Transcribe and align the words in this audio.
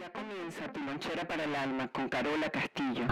Ya 0.00 0.10
comienza 0.10 0.72
tu 0.72 0.80
lonchera 0.80 1.26
para 1.26 1.44
el 1.44 1.54
alma 1.54 1.88
con 1.88 2.08
Carola 2.08 2.48
Castillo. 2.48 3.06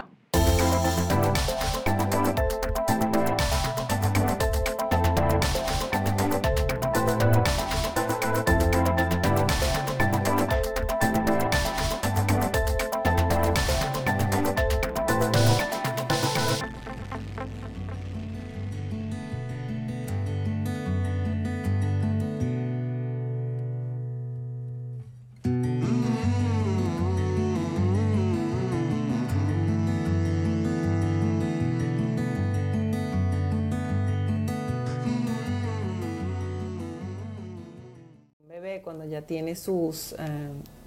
Tiene 39.21 39.55
sus 39.55 40.13
eh, 40.13 40.17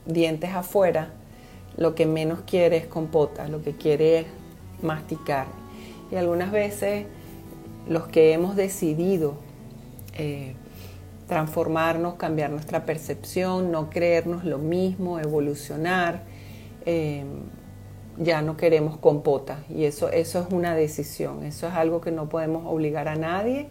dientes 0.06 0.50
afuera, 0.50 1.10
lo 1.76 1.94
que 1.94 2.06
menos 2.06 2.40
quiere 2.46 2.76
es 2.76 2.86
compota, 2.86 3.48
lo 3.48 3.62
que 3.62 3.72
quiere 3.72 4.20
es 4.20 4.26
masticar. 4.82 5.46
Y 6.10 6.16
algunas 6.16 6.52
veces 6.52 7.06
los 7.88 8.06
que 8.06 8.32
hemos 8.32 8.56
decidido 8.56 9.34
eh, 10.16 10.54
transformarnos, 11.26 12.14
cambiar 12.14 12.50
nuestra 12.50 12.84
percepción, 12.84 13.72
no 13.72 13.90
creernos 13.90 14.44
lo 14.44 14.58
mismo, 14.58 15.18
evolucionar, 15.18 16.22
eh, 16.86 17.24
ya 18.18 18.42
no 18.42 18.56
queremos 18.56 18.98
compota. 18.98 19.64
Y 19.68 19.84
eso, 19.84 20.10
eso 20.10 20.40
es 20.40 20.52
una 20.52 20.74
decisión, 20.74 21.42
eso 21.44 21.66
es 21.66 21.74
algo 21.74 22.00
que 22.00 22.12
no 22.12 22.28
podemos 22.28 22.64
obligar 22.66 23.08
a 23.08 23.16
nadie 23.16 23.68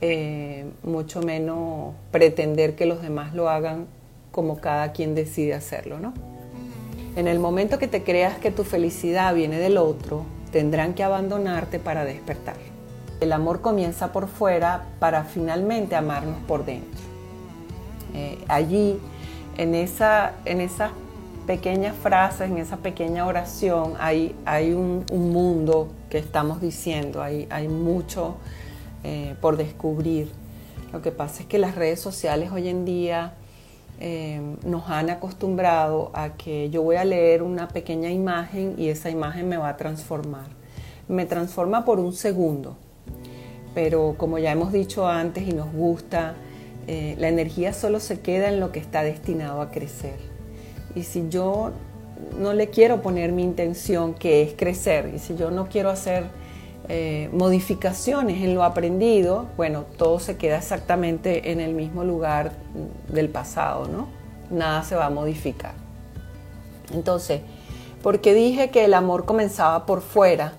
eh, 0.00 0.66
mucho 0.82 1.22
menos 1.22 1.94
pretender 2.10 2.74
que 2.74 2.86
los 2.86 3.02
demás 3.02 3.34
lo 3.34 3.48
hagan 3.48 3.86
como 4.30 4.58
cada 4.58 4.92
quien 4.92 5.14
decide 5.14 5.54
hacerlo, 5.54 5.98
¿no? 5.98 6.12
En 7.16 7.26
el 7.28 7.38
momento 7.38 7.78
que 7.78 7.88
te 7.88 8.02
creas 8.02 8.36
que 8.36 8.50
tu 8.50 8.62
felicidad 8.62 9.34
viene 9.34 9.58
del 9.58 9.78
otro, 9.78 10.24
tendrán 10.52 10.92
que 10.92 11.02
abandonarte 11.02 11.78
para 11.78 12.04
despertar. 12.04 12.56
El 13.20 13.32
amor 13.32 13.62
comienza 13.62 14.12
por 14.12 14.28
fuera 14.28 14.84
para 14.98 15.24
finalmente 15.24 15.96
amarnos 15.96 16.36
por 16.46 16.66
dentro. 16.66 17.00
Eh, 18.14 18.38
allí, 18.48 18.98
en, 19.56 19.74
esa, 19.74 20.34
en 20.44 20.60
esas 20.60 20.90
pequeñas 21.46 21.96
frases, 21.96 22.50
en 22.50 22.58
esa 22.58 22.76
pequeña 22.76 23.26
oración, 23.26 23.94
hay, 23.98 24.34
hay 24.44 24.72
un, 24.74 25.06
un 25.10 25.32
mundo 25.32 25.88
que 26.10 26.18
estamos 26.18 26.60
diciendo, 26.60 27.22
hay, 27.22 27.46
hay 27.48 27.68
mucho 27.68 28.36
eh, 29.08 29.36
por 29.40 29.56
descubrir. 29.56 30.32
Lo 30.92 31.00
que 31.00 31.12
pasa 31.12 31.42
es 31.42 31.46
que 31.46 31.58
las 31.58 31.76
redes 31.76 32.00
sociales 32.00 32.50
hoy 32.50 32.66
en 32.66 32.84
día 32.84 33.34
eh, 34.00 34.40
nos 34.64 34.90
han 34.90 35.10
acostumbrado 35.10 36.10
a 36.12 36.30
que 36.30 36.70
yo 36.70 36.82
voy 36.82 36.96
a 36.96 37.04
leer 37.04 37.44
una 37.44 37.68
pequeña 37.68 38.10
imagen 38.10 38.74
y 38.76 38.88
esa 38.88 39.08
imagen 39.08 39.48
me 39.48 39.58
va 39.58 39.68
a 39.68 39.76
transformar. 39.76 40.48
Me 41.06 41.24
transforma 41.24 41.84
por 41.84 42.00
un 42.00 42.14
segundo, 42.14 42.76
pero 43.76 44.16
como 44.18 44.38
ya 44.38 44.50
hemos 44.50 44.72
dicho 44.72 45.06
antes 45.06 45.46
y 45.46 45.52
nos 45.52 45.72
gusta, 45.72 46.34
eh, 46.88 47.14
la 47.20 47.28
energía 47.28 47.72
solo 47.72 48.00
se 48.00 48.18
queda 48.18 48.48
en 48.48 48.58
lo 48.58 48.72
que 48.72 48.80
está 48.80 49.04
destinado 49.04 49.60
a 49.60 49.70
crecer. 49.70 50.18
Y 50.96 51.04
si 51.04 51.28
yo 51.28 51.70
no 52.40 52.54
le 52.54 52.70
quiero 52.70 53.02
poner 53.02 53.30
mi 53.30 53.44
intención, 53.44 54.14
que 54.14 54.42
es 54.42 54.54
crecer, 54.54 55.12
y 55.14 55.20
si 55.20 55.36
yo 55.36 55.52
no 55.52 55.68
quiero 55.68 55.90
hacer 55.90 56.24
eh, 56.88 57.30
modificaciones 57.32 58.42
en 58.42 58.54
lo 58.54 58.62
aprendido, 58.62 59.46
bueno, 59.56 59.84
todo 59.96 60.18
se 60.20 60.36
queda 60.36 60.58
exactamente 60.58 61.50
en 61.50 61.60
el 61.60 61.74
mismo 61.74 62.04
lugar 62.04 62.52
del 63.08 63.28
pasado, 63.28 63.88
¿no? 63.88 64.08
Nada 64.50 64.82
se 64.82 64.94
va 64.94 65.06
a 65.06 65.10
modificar. 65.10 65.74
Entonces, 66.92 67.40
porque 68.02 68.34
dije 68.34 68.70
que 68.70 68.84
el 68.84 68.94
amor 68.94 69.24
comenzaba 69.24 69.84
por 69.86 70.00
fuera 70.00 70.52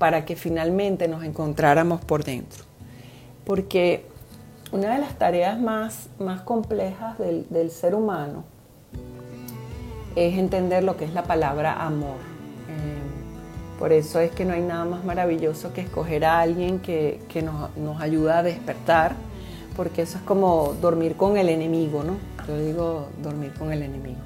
para 0.00 0.24
que 0.24 0.34
finalmente 0.34 1.08
nos 1.08 1.22
encontráramos 1.24 2.02
por 2.02 2.24
dentro? 2.24 2.64
Porque 3.44 4.06
una 4.72 4.94
de 4.94 4.98
las 4.98 5.18
tareas 5.18 5.60
más, 5.60 6.08
más 6.18 6.40
complejas 6.40 7.18
del, 7.18 7.70
ser 7.70 7.94
humano 7.94 8.44
es 10.16 10.38
entender 10.38 10.84
lo 10.84 10.96
que 10.96 11.04
es 11.04 11.12
la 11.12 11.24
palabra 11.24 11.84
amor. 11.84 12.16
Eh, 12.70 12.99
por 13.80 13.94
eso 13.94 14.20
es 14.20 14.30
que 14.30 14.44
no 14.44 14.52
hay 14.52 14.60
nada 14.60 14.84
más 14.84 15.04
maravilloso 15.04 15.72
que 15.72 15.80
escoger 15.80 16.26
a 16.26 16.40
alguien 16.40 16.80
que, 16.80 17.18
que 17.30 17.40
nos, 17.40 17.74
nos, 17.78 17.98
ayuda 18.02 18.40
a 18.40 18.42
despertar, 18.42 19.16
porque 19.74 20.02
eso 20.02 20.18
es 20.18 20.24
como 20.24 20.76
dormir 20.82 21.16
con 21.16 21.38
el 21.38 21.48
enemigo, 21.48 22.04
¿no? 22.04 22.18
Yo 22.46 22.58
digo 22.58 23.08
dormir 23.22 23.54
con 23.58 23.72
el 23.72 23.82
enemigo. 23.82 24.18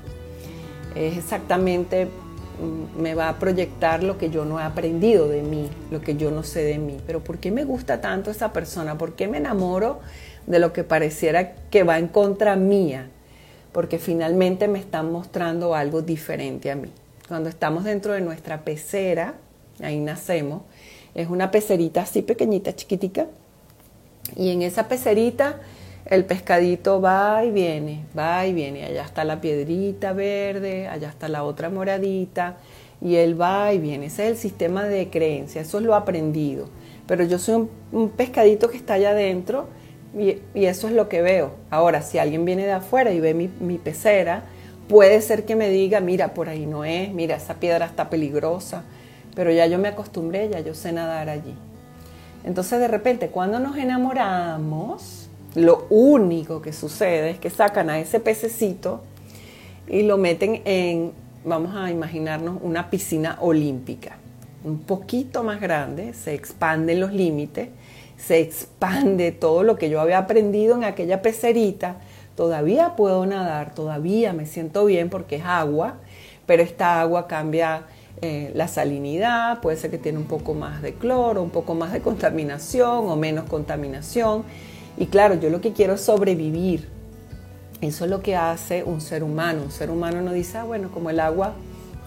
Es 0.96 1.16
exactamente, 1.16 2.06
mm, 2.06 3.00
me 3.00 3.14
va 3.14 3.28
a 3.28 3.38
proyectar 3.38 4.02
lo 4.02 4.18
que 4.18 4.28
yo 4.28 4.44
no 4.44 4.58
he 4.58 4.64
aprendido 4.64 5.28
de 5.28 5.42
mí, 5.42 5.70
lo 5.92 6.00
que 6.00 6.16
yo 6.16 6.32
no 6.32 6.42
sé 6.42 6.64
de 6.64 6.78
mí. 6.78 6.96
Pero 7.06 7.22
¿por 7.22 7.38
qué 7.38 7.52
me 7.52 7.62
gusta 7.62 8.00
tanto 8.00 8.32
esa 8.32 8.52
persona? 8.52 8.98
¿Por 8.98 9.12
qué 9.12 9.28
me 9.28 9.38
enamoro 9.38 10.00
de 10.48 10.58
lo 10.58 10.72
que 10.72 10.82
pareciera 10.82 11.52
que 11.70 11.84
va 11.84 12.00
en 12.00 12.08
contra 12.08 12.56
mía? 12.56 13.08
Porque 13.70 14.00
finalmente 14.00 14.66
me 14.66 14.80
están 14.80 15.12
mostrando 15.12 15.76
algo 15.76 16.02
diferente 16.02 16.72
a 16.72 16.74
mí. 16.74 16.90
Cuando 17.28 17.48
estamos 17.48 17.84
dentro 17.84 18.14
de 18.14 18.20
nuestra 18.20 18.64
pecera, 18.64 19.34
ahí 19.84 20.00
nacemos, 20.00 20.62
es 21.14 21.28
una 21.28 21.50
pecerita 21.50 22.02
así 22.02 22.22
pequeñita, 22.22 22.74
chiquitica, 22.74 23.26
y 24.36 24.50
en 24.50 24.62
esa 24.62 24.88
pecerita 24.88 25.60
el 26.06 26.24
pescadito 26.24 27.00
va 27.00 27.44
y 27.44 27.50
viene, 27.50 28.04
va 28.16 28.46
y 28.46 28.52
viene, 28.52 28.84
allá 28.84 29.04
está 29.04 29.24
la 29.24 29.40
piedrita 29.40 30.12
verde, 30.12 30.88
allá 30.88 31.08
está 31.08 31.28
la 31.28 31.44
otra 31.44 31.70
moradita, 31.70 32.56
y 33.00 33.16
él 33.16 33.40
va 33.40 33.72
y 33.72 33.78
viene. 33.78 34.06
Ese 34.06 34.24
es 34.24 34.30
el 34.32 34.36
sistema 34.36 34.84
de 34.84 35.10
creencia, 35.10 35.60
eso 35.60 35.78
es 35.78 35.84
lo 35.84 35.94
aprendido. 35.94 36.68
Pero 37.06 37.24
yo 37.24 37.38
soy 37.38 37.68
un, 37.92 38.08
pescadito 38.10 38.70
que 38.70 38.78
está 38.78 38.94
allá 38.94 39.10
adentro 39.10 39.68
y, 40.18 40.38
y, 40.54 40.66
eso 40.66 40.88
es 40.88 40.94
lo 40.94 41.08
que 41.08 41.20
veo. 41.20 41.52
Ahora, 41.70 42.00
si 42.00 42.18
alguien 42.18 42.44
viene 42.44 42.64
de 42.64 42.72
afuera 42.72 43.12
y 43.12 43.20
ve 43.20 43.34
mi, 43.34 43.48
mi 43.60 43.78
pecera, 43.78 44.44
puede 44.88 45.20
ser 45.20 45.44
que 45.44 45.54
me 45.56 45.68
diga, 45.68 46.00
mira, 46.00 46.34
por 46.34 46.48
ahí 46.48 46.66
no 46.66 46.84
es, 46.84 47.12
mira, 47.12 47.36
esa 47.36 47.54
piedra 47.54 47.86
está 47.86 48.08
peligrosa, 48.08 48.84
pero 49.34 49.50
ya 49.52 49.66
yo 49.66 49.78
me 49.78 49.88
acostumbré, 49.88 50.48
ya 50.48 50.60
yo 50.60 50.74
sé 50.74 50.92
nadar 50.92 51.28
allí. 51.28 51.54
Entonces 52.44 52.78
de 52.78 52.88
repente 52.88 53.28
cuando 53.28 53.58
nos 53.58 53.76
enamoramos, 53.76 55.28
lo 55.54 55.86
único 55.88 56.60
que 56.60 56.72
sucede 56.72 57.30
es 57.30 57.38
que 57.38 57.50
sacan 57.50 57.88
a 57.90 57.98
ese 57.98 58.20
pececito 58.20 59.02
y 59.86 60.02
lo 60.02 60.18
meten 60.18 60.62
en, 60.64 61.12
vamos 61.44 61.76
a 61.76 61.90
imaginarnos, 61.90 62.58
una 62.62 62.90
piscina 62.90 63.38
olímpica, 63.40 64.16
un 64.64 64.78
poquito 64.80 65.44
más 65.44 65.60
grande, 65.60 66.14
se 66.14 66.34
expanden 66.34 67.00
los 67.00 67.12
límites, 67.12 67.68
se 68.16 68.40
expande 68.40 69.32
todo 69.32 69.62
lo 69.62 69.76
que 69.76 69.90
yo 69.90 70.00
había 70.00 70.18
aprendido 70.18 70.74
en 70.74 70.84
aquella 70.84 71.22
pecerita, 71.22 71.96
todavía 72.36 72.96
puedo 72.96 73.24
nadar, 73.26 73.74
todavía 73.74 74.32
me 74.32 74.46
siento 74.46 74.84
bien 74.86 75.10
porque 75.10 75.36
es 75.36 75.44
agua, 75.44 75.98
pero 76.46 76.62
esta 76.62 77.00
agua 77.00 77.26
cambia 77.26 77.84
eh, 78.26 78.50
la 78.54 78.68
salinidad, 78.68 79.60
puede 79.60 79.76
ser 79.76 79.90
que 79.90 79.98
tiene 79.98 80.16
un 80.16 80.24
poco 80.24 80.54
más 80.54 80.80
de 80.80 80.94
cloro, 80.94 81.42
un 81.42 81.50
poco 81.50 81.74
más 81.74 81.92
de 81.92 82.00
contaminación 82.00 83.06
o 83.10 83.16
menos 83.16 83.44
contaminación. 83.44 84.44
Y 84.96 85.06
claro, 85.06 85.34
yo 85.34 85.50
lo 85.50 85.60
que 85.60 85.74
quiero 85.74 85.92
es 85.92 86.00
sobrevivir. 86.00 86.88
Eso 87.82 88.06
es 88.06 88.10
lo 88.10 88.22
que 88.22 88.34
hace 88.34 88.82
un 88.82 89.02
ser 89.02 89.22
humano. 89.22 89.64
Un 89.64 89.70
ser 89.70 89.90
humano 89.90 90.22
no 90.22 90.32
dice, 90.32 90.56
ah, 90.56 90.64
bueno, 90.64 90.90
como 90.90 91.10
el 91.10 91.20
agua 91.20 91.52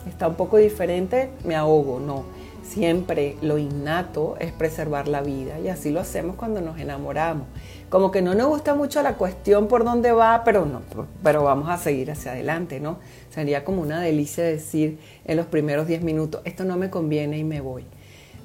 está 0.09 0.27
un 0.27 0.33
poco 0.33 0.57
diferente, 0.57 1.29
me 1.43 1.55
ahogo. 1.55 1.99
No, 1.99 2.23
siempre 2.63 3.37
lo 3.43 3.59
innato 3.59 4.37
es 4.39 4.51
preservar 4.51 5.07
la 5.07 5.21
vida 5.21 5.59
y 5.59 5.67
así 5.67 5.91
lo 5.91 5.99
hacemos 5.99 6.35
cuando 6.35 6.61
nos 6.61 6.79
enamoramos. 6.79 7.45
Como 7.89 8.11
que 8.11 8.21
no 8.21 8.35
nos 8.35 8.47
gusta 8.47 8.75
mucho 8.75 9.01
la 9.01 9.15
cuestión 9.15 9.67
por 9.67 9.85
dónde 9.85 10.11
va, 10.11 10.43
pero 10.43 10.65
no, 10.65 10.81
pero 11.23 11.43
vamos 11.43 11.69
a 11.69 11.77
seguir 11.77 12.11
hacia 12.11 12.33
adelante, 12.33 12.81
¿no? 12.81 12.97
Sería 13.29 13.63
como 13.63 13.81
una 13.81 14.01
delicia 14.01 14.43
decir 14.43 14.99
en 15.23 15.37
los 15.37 15.45
primeros 15.45 15.87
10 15.87 16.01
minutos, 16.01 16.41
esto 16.43 16.65
no 16.65 16.75
me 16.75 16.89
conviene 16.89 17.37
y 17.37 17.45
me 17.45 17.61
voy. 17.61 17.85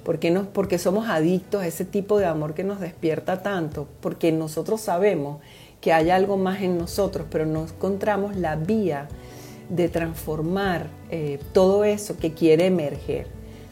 ¿Por 0.04 0.18
qué 0.18 0.32
porque 0.52 0.78
somos 0.78 1.08
adictos 1.08 1.62
a 1.62 1.66
ese 1.66 1.84
tipo 1.84 2.18
de 2.18 2.26
amor 2.26 2.54
que 2.54 2.64
nos 2.64 2.80
despierta 2.80 3.42
tanto? 3.42 3.88
Porque 4.00 4.30
nosotros 4.32 4.80
sabemos 4.80 5.40
que 5.80 5.92
hay 5.92 6.10
algo 6.10 6.36
más 6.36 6.62
en 6.62 6.78
nosotros, 6.78 7.26
pero 7.30 7.44
no 7.44 7.64
encontramos 7.64 8.36
la 8.36 8.56
vía 8.56 9.08
de 9.68 9.88
transformar 9.88 10.86
eh, 11.10 11.40
todo 11.52 11.84
eso 11.84 12.16
que 12.16 12.32
quiere 12.32 12.66
emerger. 12.66 13.26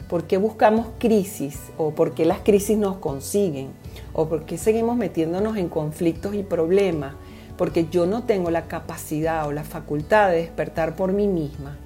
¿Por 0.09 0.25
qué 0.25 0.37
buscamos 0.37 0.89
crisis 0.99 1.59
o 1.79 1.93
por 1.93 2.15
qué 2.15 2.25
las 2.25 2.41
crisis 2.41 2.77
nos 2.77 2.97
consiguen? 2.97 3.71
¿O 4.13 4.29
por 4.29 4.45
qué 4.45 4.59
seguimos 4.59 4.97
metiéndonos 4.97 5.57
en 5.57 5.69
conflictos 5.69 6.35
y 6.35 6.43
problemas? 6.43 7.15
porque 7.61 7.89
yo 7.91 8.07
no 8.07 8.23
tengo 8.23 8.51
la 8.51 8.69
capacidad 8.69 9.47
o 9.47 9.53
la 9.53 9.65
facultad 9.65 10.31
de 10.31 10.37
despertar 10.37 10.97
por 10.97 11.13
mí 11.13 11.27
misma. 11.27 11.77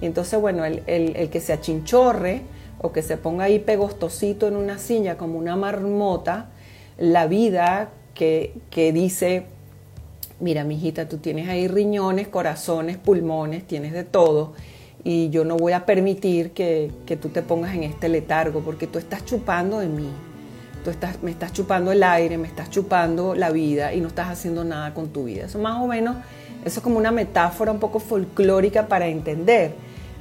Y 0.00 0.06
entonces, 0.06 0.40
bueno, 0.40 0.64
el, 0.64 1.28
que 1.30 1.40
se 1.40 1.52
achinchorre 1.52 2.42
o 2.80 2.92
que 2.92 3.02
se 3.02 3.16
ponga 3.16 3.46
ahí 3.46 3.58
pegostosito 3.58 4.46
en 4.46 4.54
una 4.54 4.78
silla 4.78 5.18
como 5.18 5.36
una 5.36 5.56
marmota, 5.56 6.50
la 6.96 7.26
vida 7.26 7.88
que, 8.14 8.54
que 8.70 8.92
dice, 8.92 9.46
mira, 10.38 10.62
mijita, 10.62 11.08
tú 11.08 11.16
tienes 11.16 11.48
ahí 11.48 11.66
riñones, 11.66 12.28
corazones, 12.28 12.96
pulmones, 12.96 13.66
tienes 13.66 13.94
de 13.94 14.04
todo, 14.04 14.52
y 15.02 15.30
yo 15.30 15.44
no 15.44 15.56
voy 15.56 15.72
a 15.72 15.86
permitir 15.86 16.52
que, 16.52 16.92
que 17.04 17.16
tú 17.16 17.30
te 17.30 17.42
pongas 17.42 17.74
en 17.74 17.82
este 17.82 18.08
letargo, 18.08 18.60
porque 18.60 18.86
tú 18.86 19.00
estás 19.00 19.24
chupando 19.24 19.80
de 19.80 19.88
mí, 19.88 20.08
tú 20.86 20.90
estás, 20.90 21.20
me 21.20 21.32
estás 21.32 21.52
chupando 21.52 21.90
el 21.90 22.04
aire, 22.04 22.38
me 22.38 22.46
estás 22.46 22.70
chupando 22.70 23.34
la 23.34 23.50
vida 23.50 23.92
y 23.92 24.00
no 24.00 24.06
estás 24.06 24.28
haciendo 24.28 24.62
nada 24.62 24.94
con 24.94 25.08
tu 25.08 25.24
vida. 25.24 25.46
Eso 25.46 25.58
más 25.58 25.82
o 25.82 25.88
menos, 25.88 26.14
eso 26.64 26.78
es 26.78 26.80
como 26.80 26.96
una 26.96 27.10
metáfora 27.10 27.72
un 27.72 27.80
poco 27.80 27.98
folclórica 27.98 28.86
para 28.86 29.08
entender 29.08 29.74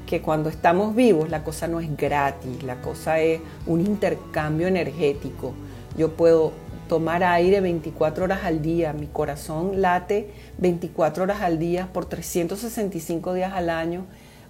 que 0.07 0.23
cuando 0.23 0.49
estamos 0.49 0.95
vivos 0.95 1.29
la 1.29 1.43
cosa 1.43 1.67
no 1.67 1.79
es 1.81 1.95
gratis, 1.95 2.63
la 2.63 2.81
cosa 2.81 3.19
es 3.19 3.41
un 3.67 3.79
intercambio 3.79 4.65
energético. 4.65 5.53
Yo 5.99 6.13
puedo 6.13 6.51
tomar 6.89 7.23
aire 7.23 7.61
24 7.61 8.23
horas 8.23 8.39
al 8.43 8.63
día, 8.63 8.91
mi 8.91 9.05
corazón 9.05 9.83
late 9.83 10.31
24 10.57 11.25
horas 11.25 11.41
al 11.41 11.59
día 11.59 11.89
por 11.93 12.05
365 12.05 13.35
días 13.35 13.53
al 13.53 13.69
año, 13.69 14.05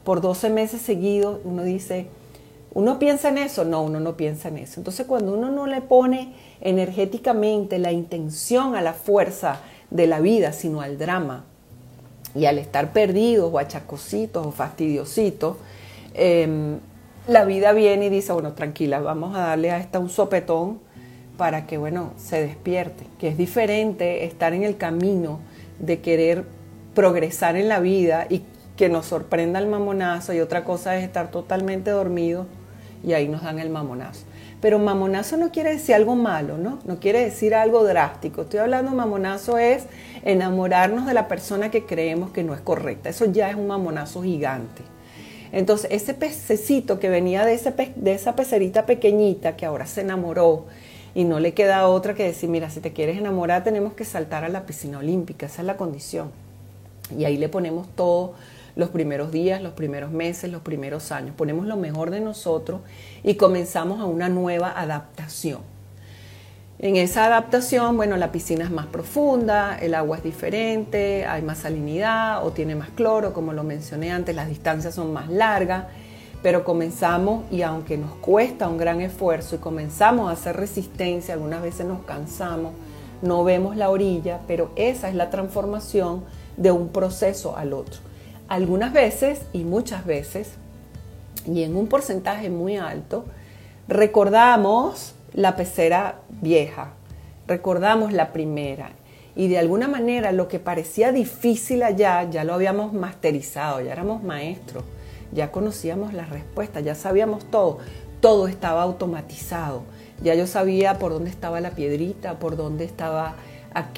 por 0.06 0.22
12 0.22 0.50
meses 0.50 0.82
seguidos, 0.82 1.42
uno 1.44 1.64
dice, 1.64 2.08
¿uno 2.76 3.00
piensa 3.00 3.30
en 3.30 3.40
eso? 3.40 3.64
No, 3.64 3.82
uno 3.82 4.00
no 4.00 4.16
piensa 4.16 4.50
en 4.50 4.60
eso. 4.60 4.80
Entonces 4.80 5.08
cuando 5.08 5.34
uno 5.34 5.50
no 5.50 5.66
le 5.66 5.82
pone 5.82 6.34
energéticamente 6.62 7.80
la 7.80 7.92
intención 7.92 8.76
a 8.76 8.82
la 8.82 8.94
fuerza 8.94 9.62
de 9.90 10.06
la 10.06 10.20
vida, 10.20 10.52
sino 10.52 10.82
al 10.82 11.00
drama, 11.00 11.46
y 12.36 12.46
al 12.46 12.60
estar 12.60 12.92
perdidos 12.92 13.52
o 13.52 13.58
achacositos 13.58 14.46
o 14.46 14.52
fastidiositos, 14.52 15.56
em, 16.14 16.80
la 17.28 17.46
vida 17.46 17.72
viene 17.72 18.08
y 18.08 18.10
dice, 18.10 18.34
bueno, 18.34 18.54
tranquila, 18.54 19.00
vamos 19.00 19.36
a 19.36 19.40
darle 19.40 19.72
a 19.72 19.80
esta 19.80 20.00
un 20.00 20.10
sopetón 20.10 20.80
para 21.38 21.66
que, 21.66 21.78
bueno, 21.78 22.12
se 22.18 22.46
despierte, 22.46 23.06
que 23.20 23.30
es 23.30 23.38
diferente 23.38 24.26
estar 24.26 24.54
en 24.54 24.64
el 24.64 24.76
camino 24.76 25.40
de 25.80 26.02
querer 26.02 26.44
progresar 26.94 27.56
en 27.56 27.70
la 27.70 27.80
vida 27.80 28.28
y 28.30 28.44
que 28.76 28.90
nos 28.90 29.06
sorprenda 29.06 29.60
el 29.60 29.68
mamonazo 29.68 30.34
y 30.34 30.42
otra 30.42 30.66
cosa 30.66 30.98
es 30.98 31.04
estar 31.06 31.32
totalmente 31.32 31.92
dormido 31.92 32.48
y 33.06 33.14
ahí 33.14 33.28
nos 33.28 33.44
dan 33.44 33.60
el 33.60 33.70
mamonazo. 33.70 34.26
Pero 34.62 34.80
mamonazo 34.80 35.38
no 35.38 35.52
quiere 35.52 35.74
decir 35.74 35.94
algo 35.96 36.16
malo, 36.16 36.58
¿no? 36.58 36.80
No 36.86 37.00
quiere 37.00 37.24
decir 37.24 37.54
algo 37.54 37.84
drástico. 37.84 38.44
Estoy 38.44 38.62
hablando 38.62 38.92
mamonazo 38.92 39.58
es 39.58 39.84
enamorarnos 40.24 41.06
de 41.06 41.14
la 41.14 41.28
persona 41.28 41.70
que 41.70 41.86
creemos 41.86 42.32
que 42.32 42.44
no 42.44 42.56
es 42.56 42.62
correcta. 42.62 43.10
Eso 43.10 43.26
ya 43.26 43.50
es 43.50 43.56
un 43.56 43.68
mamonazo 43.68 44.24
gigante. 44.24 44.82
Entonces, 45.52 45.92
ese 45.92 46.16
pececito 46.16 47.00
que 47.00 47.10
venía 47.10 47.46
de, 47.46 47.54
ese 47.54 47.74
de 47.96 48.14
esa 48.14 48.36
pecerita 48.36 48.86
pequeñita 48.86 49.56
que 49.56 49.66
ahora 49.66 49.86
se 49.86 50.02
enamoró 50.02 50.66
y 51.14 51.24
no 51.26 51.40
le 51.40 51.54
queda 51.54 51.88
otra 51.88 52.16
que 52.16 52.24
decir, 52.24 52.50
mira, 52.50 52.70
si 52.70 52.80
te 52.80 52.92
quieres 52.92 53.18
enamorar 53.18 53.64
tenemos 53.64 53.94
que 53.94 54.04
saltar 54.04 54.44
a 54.44 54.50
la 54.50 54.66
piscina 54.66 54.98
olímpica, 54.98 55.46
esa 55.46 55.62
es 55.62 55.68
la 55.68 55.78
condición. 55.78 56.32
Y 57.16 57.26
ahí 57.26 57.38
le 57.38 57.50
ponemos 57.50 57.88
todo 57.96 58.34
los 58.76 58.90
primeros 58.90 59.32
días, 59.32 59.62
los 59.62 59.74
primeros 59.74 60.12
meses, 60.12 60.52
los 60.52 60.62
primeros 60.62 61.12
años, 61.12 61.36
ponemos 61.36 61.66
lo 61.66 61.78
mejor 61.78 62.12
de 62.12 62.20
nosotros 62.20 62.82
y 63.24 63.36
comenzamos 63.36 64.00
a 64.02 64.06
una 64.06 64.30
nueva 64.30 64.80
adaptación. 64.80 65.60
En 66.78 66.98
esa 66.98 67.26
adaptación, 67.26 67.96
bueno, 67.96 68.18
la 68.18 68.32
piscina 68.32 68.66
es 68.66 68.72
más 68.72 68.88
profunda, 68.88 69.78
el 69.80 69.96
agua 69.96 70.18
es 70.18 70.24
diferente, 70.24 71.26
hay 71.26 71.42
más 71.42 71.60
salinidad 71.60 72.46
o 72.46 72.52
tiene 72.52 72.76
más 72.76 72.90
cloro, 72.90 73.32
como 73.32 73.54
lo 73.54 73.64
mencioné 73.64 74.12
antes, 74.12 74.36
las 74.36 74.50
distancias 74.50 74.94
son 74.94 75.14
más 75.14 75.30
largas 75.30 75.86
pero 76.46 76.64
comenzamos 76.64 77.44
y 77.52 77.64
aunque 77.64 77.98
nos 77.98 78.12
cuesta 78.18 78.68
un 78.68 78.78
gran 78.78 79.02
esfuerzo 79.02 79.56
y 79.56 79.58
comenzamos 79.58 80.30
a 80.30 80.34
hacer 80.34 80.56
resistencia, 80.56 81.34
algunas 81.34 81.64
veces 81.64 81.88
nos 81.88 82.04
cansamos, 82.04 82.74
no 83.24 83.44
vemos 83.44 83.76
la 83.76 83.90
orilla, 83.90 84.42
pero 84.46 84.70
esa 84.76 85.10
es 85.10 85.16
la 85.16 85.32
transformación 85.32 86.24
de 86.56 86.70
un 86.70 86.90
proceso 86.90 87.58
al 87.58 87.74
otro. 87.74 87.98
Algunas 88.48 88.94
veces 88.94 89.42
y 89.54 89.64
muchas 89.64 90.06
veces, 90.06 90.52
y 91.48 91.64
en 91.64 91.76
un 91.76 91.88
porcentaje 91.88 92.50
muy 92.50 92.78
alto, 92.78 93.26
recordamos 93.88 95.16
la 95.34 95.56
pecera 95.56 96.20
vieja, 96.42 96.94
recordamos 97.48 98.14
la 98.14 98.34
primera, 98.34 98.92
y 99.36 99.48
de 99.48 99.58
alguna 99.58 99.88
manera 99.88 100.32
lo 100.32 100.48
que 100.48 100.60
parecía 100.60 101.12
difícil 101.12 101.84
allá 101.84 102.24
ya 102.30 102.44
lo 102.44 102.54
habíamos 102.54 102.94
masterizado, 102.94 103.82
ya 103.82 103.92
éramos 103.92 104.24
maestros 104.24 104.84
ya 105.36 105.52
conocíamos 105.52 106.14
las 106.14 106.30
respuestas, 106.30 106.84
ya 106.84 106.96
sabíamos 106.96 107.46
todo, 107.46 107.80
todo 108.22 108.48
estaba 108.48 108.84
automatizado, 108.84 109.84
ya 110.24 110.34
yo 110.34 110.48
sabía 110.48 110.98
por 110.98 111.12
dónde 111.12 111.30
estaba 111.30 111.60
la 111.60 111.72
piedrita, 111.72 112.40
por 112.40 112.56
dónde 112.56 112.86
estaba 112.86 113.36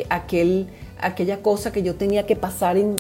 aquel, 0.10 0.68
aquella 1.00 1.42
cosa 1.42 1.72
que 1.72 1.84
yo 1.84 1.96
tenía 1.96 2.26
que 2.26 2.36
pasar 2.36 2.78
en, 2.78 2.98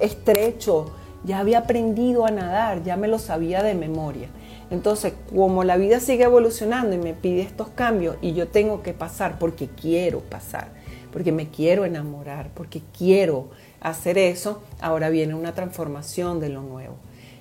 estrecho, 0.00 0.92
ya 1.24 1.40
había 1.40 1.58
aprendido 1.58 2.26
a 2.26 2.30
nadar, 2.30 2.82
ya 2.82 2.96
me 2.96 3.08
lo 3.08 3.18
sabía 3.18 3.62
de 3.62 3.74
memoria. 3.74 4.28
Entonces, 4.70 5.14
como 5.34 5.64
la 5.64 5.76
vida 5.76 5.98
sigue 6.00 6.24
evolucionando 6.24 6.94
y 6.94 6.98
me 6.98 7.14
pide 7.14 7.40
estos 7.40 7.68
cambios 7.68 8.16
y 8.20 8.34
yo 8.34 8.48
tengo 8.48 8.82
que 8.82 8.92
pasar 8.92 9.38
porque 9.38 9.68
quiero 9.68 10.20
pasar, 10.20 10.68
porque 11.12 11.32
me 11.32 11.48
quiero 11.48 11.84
enamorar, 11.84 12.50
porque 12.54 12.82
quiero 12.96 13.48
hacer 13.80 14.18
eso, 14.18 14.62
ahora 14.80 15.08
viene 15.08 15.34
una 15.34 15.54
transformación 15.54 16.38
de 16.40 16.50
lo 16.50 16.62
nuevo. 16.62 16.96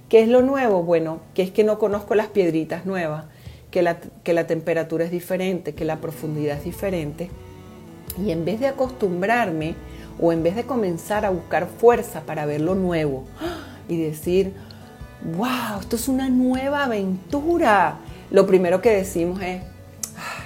¿Qué 0.09 0.21
es 0.21 0.30
lo 0.30 0.41
nuevo? 0.41 0.83
Bueno, 0.83 1.19
que 1.33 1.41
es 1.41 1.51
que 1.51 1.65
no 1.65 1.80
conozco 1.80 2.15
las 2.15 2.27
piedritas 2.27 2.85
nuevas, 2.85 3.25
que 3.71 3.81
la, 3.81 4.00
que 4.23 4.33
la 4.33 4.47
temperatura 4.47 5.03
es 5.03 5.12
diferente, 5.12 5.75
que 5.75 5.83
la 5.83 5.97
profundidad 5.97 6.57
es 6.57 6.63
diferente. 6.63 7.30
Y 8.23 8.31
en 8.31 8.45
vez 8.45 8.59
de 8.59 8.67
acostumbrarme 8.67 9.75
o 10.19 10.31
en 10.31 10.43
vez 10.43 10.55
de 10.55 10.63
comenzar 10.63 11.25
a 11.25 11.29
buscar 11.29 11.67
fuerza 11.67 12.21
para 12.21 12.45
ver 12.45 12.61
lo 12.61 12.75
nuevo 12.75 13.25
y 13.87 14.01
decir, 14.01 14.53
wow, 15.35 15.79
esto 15.79 15.95
es 15.95 16.07
una 16.07 16.29
nueva 16.29 16.85
aventura, 16.85 17.97
lo 18.31 18.45
primero 18.45 18.81
que 18.81 18.91
decimos 18.91 19.41
es, 19.41 19.61
ah, 20.17 20.43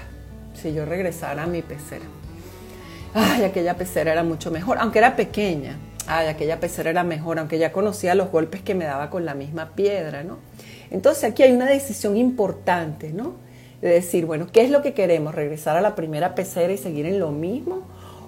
si 0.54 0.74
yo 0.74 0.86
regresara 0.86 1.44
a 1.44 1.48
mi 1.48 1.62
pecera, 1.62 2.06
ay, 3.14 3.44
aquella 3.44 3.76
pecera 3.76 4.12
era 4.12 4.24
mucho 4.24 4.52
mejor, 4.52 4.78
aunque 4.80 5.00
era 5.00 5.16
pequeña, 5.16 5.78
ay, 6.08 6.28
aquella 6.28 6.60
pecera 6.60 6.90
era 6.90 7.04
mejor, 7.04 7.40
aunque 7.40 7.58
ya 7.58 7.72
conocía 7.72 8.16
los 8.16 8.32
golpes 8.32 8.62
que 8.62 8.76
me 8.76 8.86
daba 8.86 9.10
con 9.10 9.26
la 9.26 9.34
misma 9.34 9.72
piedra, 9.76 10.24
¿no? 10.24 10.38
Entonces 10.90 11.24
aquí 11.24 11.44
hay 11.44 11.54
una 11.54 11.66
decisión 11.66 12.18
importante, 12.18 13.12
¿no? 13.12 13.36
De 13.82 13.90
decir, 13.90 14.26
bueno, 14.26 14.48
¿qué 14.52 14.62
es 14.62 14.70
lo 14.70 14.82
que 14.82 14.94
queremos? 14.94 15.34
¿Regresar 15.34 15.76
a 15.76 15.82
la 15.82 15.96
primera 15.96 16.36
pecera 16.36 16.72
y 16.72 16.78
seguir 16.78 17.06
en 17.06 17.20
lo 17.20 17.32
mismo? 17.32 17.82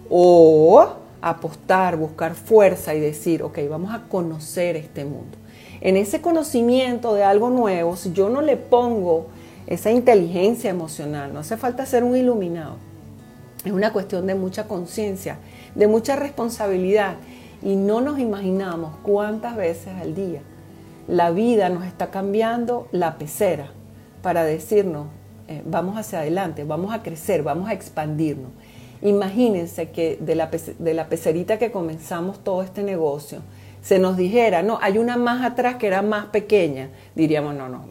¿O 0.09 0.85
apostar, 1.21 1.95
buscar 1.95 2.33
fuerza 2.33 2.95
y 2.95 2.99
decir, 2.99 3.43
ok, 3.43 3.59
vamos 3.69 3.93
a 3.93 4.03
conocer 4.09 4.75
este 4.75 5.05
mundo? 5.05 5.37
En 5.81 5.97
ese 5.97 6.21
conocimiento 6.21 7.13
de 7.13 7.23
algo 7.23 7.49
nuevo, 7.49 7.95
si 7.95 8.13
yo 8.13 8.29
no 8.29 8.41
le 8.41 8.57
pongo 8.57 9.27
esa 9.67 9.91
inteligencia 9.91 10.69
emocional, 10.69 11.33
no 11.33 11.39
hace 11.39 11.57
falta 11.57 11.85
ser 11.85 12.03
un 12.03 12.15
iluminado, 12.15 12.75
es 13.63 13.71
una 13.71 13.93
cuestión 13.93 14.27
de 14.27 14.35
mucha 14.35 14.67
conciencia, 14.67 15.37
de 15.75 15.87
mucha 15.87 16.15
responsabilidad 16.15 17.15
y 17.61 17.75
no 17.75 18.01
nos 18.01 18.19
imaginamos 18.19 18.95
cuántas 19.03 19.55
veces 19.55 19.93
al 20.01 20.15
día 20.15 20.41
la 21.07 21.31
vida 21.31 21.69
nos 21.69 21.85
está 21.85 22.11
cambiando 22.11 22.87
la 22.91 23.17
pecera 23.17 23.71
para 24.21 24.43
decirnos, 24.43 25.07
eh, 25.47 25.61
vamos 25.65 25.97
hacia 25.97 26.19
adelante, 26.19 26.63
vamos 26.63 26.93
a 26.93 27.03
crecer, 27.03 27.43
vamos 27.43 27.69
a 27.69 27.73
expandirnos. 27.73 28.51
Imagínense 29.01 29.89
que 29.89 30.17
de 30.19 30.35
la, 30.35 30.49
de 30.79 30.93
la 30.93 31.07
pecerita 31.07 31.59
que 31.59 31.71
comenzamos 31.71 32.43
todo 32.43 32.63
este 32.63 32.83
negocio, 32.83 33.39
se 33.81 33.99
nos 33.99 34.15
dijera, 34.15 34.63
no, 34.63 34.79
hay 34.81 34.97
una 34.97 35.17
más 35.17 35.43
atrás 35.43 35.75
que 35.75 35.87
era 35.87 36.01
más 36.01 36.27
pequeña, 36.27 36.89
diríamos, 37.15 37.53
no, 37.53 37.67
no, 37.67 37.85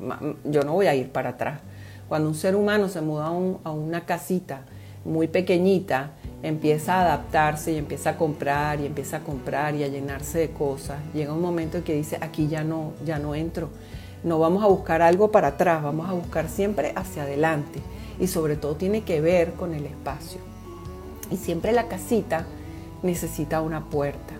yo 0.44 0.62
no 0.62 0.72
voy 0.72 0.86
a 0.86 0.94
ir 0.94 1.10
para 1.10 1.30
atrás. 1.30 1.60
Cuando 2.08 2.28
un 2.28 2.34
ser 2.34 2.56
humano 2.56 2.88
se 2.88 3.02
muda 3.02 3.26
a 3.26 3.70
una 3.70 4.06
casita 4.06 4.62
muy 5.04 5.28
pequeñita, 5.28 6.10
empieza 6.42 6.94
a 6.94 7.02
adaptarse 7.02 7.72
y 7.72 7.78
empieza 7.78 8.10
a 8.10 8.16
comprar 8.16 8.80
y 8.80 8.86
empieza 8.86 9.18
a 9.18 9.20
comprar 9.20 9.74
y 9.74 9.84
a 9.84 9.88
llenarse 9.88 10.38
de 10.38 10.50
cosas. 10.50 10.98
Llega 11.14 11.32
un 11.32 11.40
momento 11.40 11.78
en 11.78 11.84
que 11.84 11.94
dice, 11.94 12.18
aquí 12.20 12.48
ya 12.48 12.64
no, 12.64 12.92
ya 13.04 13.18
no 13.18 13.34
entro. 13.34 13.70
No 14.24 14.38
vamos 14.38 14.62
a 14.62 14.68
buscar 14.68 15.02
algo 15.02 15.30
para 15.30 15.48
atrás, 15.48 15.82
vamos 15.82 16.08
a 16.08 16.12
buscar 16.12 16.48
siempre 16.48 16.92
hacia 16.94 17.24
adelante. 17.24 17.80
Y 18.20 18.28
sobre 18.28 18.56
todo 18.56 18.76
tiene 18.76 19.02
que 19.02 19.20
ver 19.20 19.54
con 19.54 19.74
el 19.74 19.86
espacio. 19.86 20.40
Y 21.30 21.36
siempre 21.36 21.72
la 21.72 21.88
casita 21.88 22.46
necesita 23.02 23.62
una 23.62 23.86
puerta. 23.86 24.34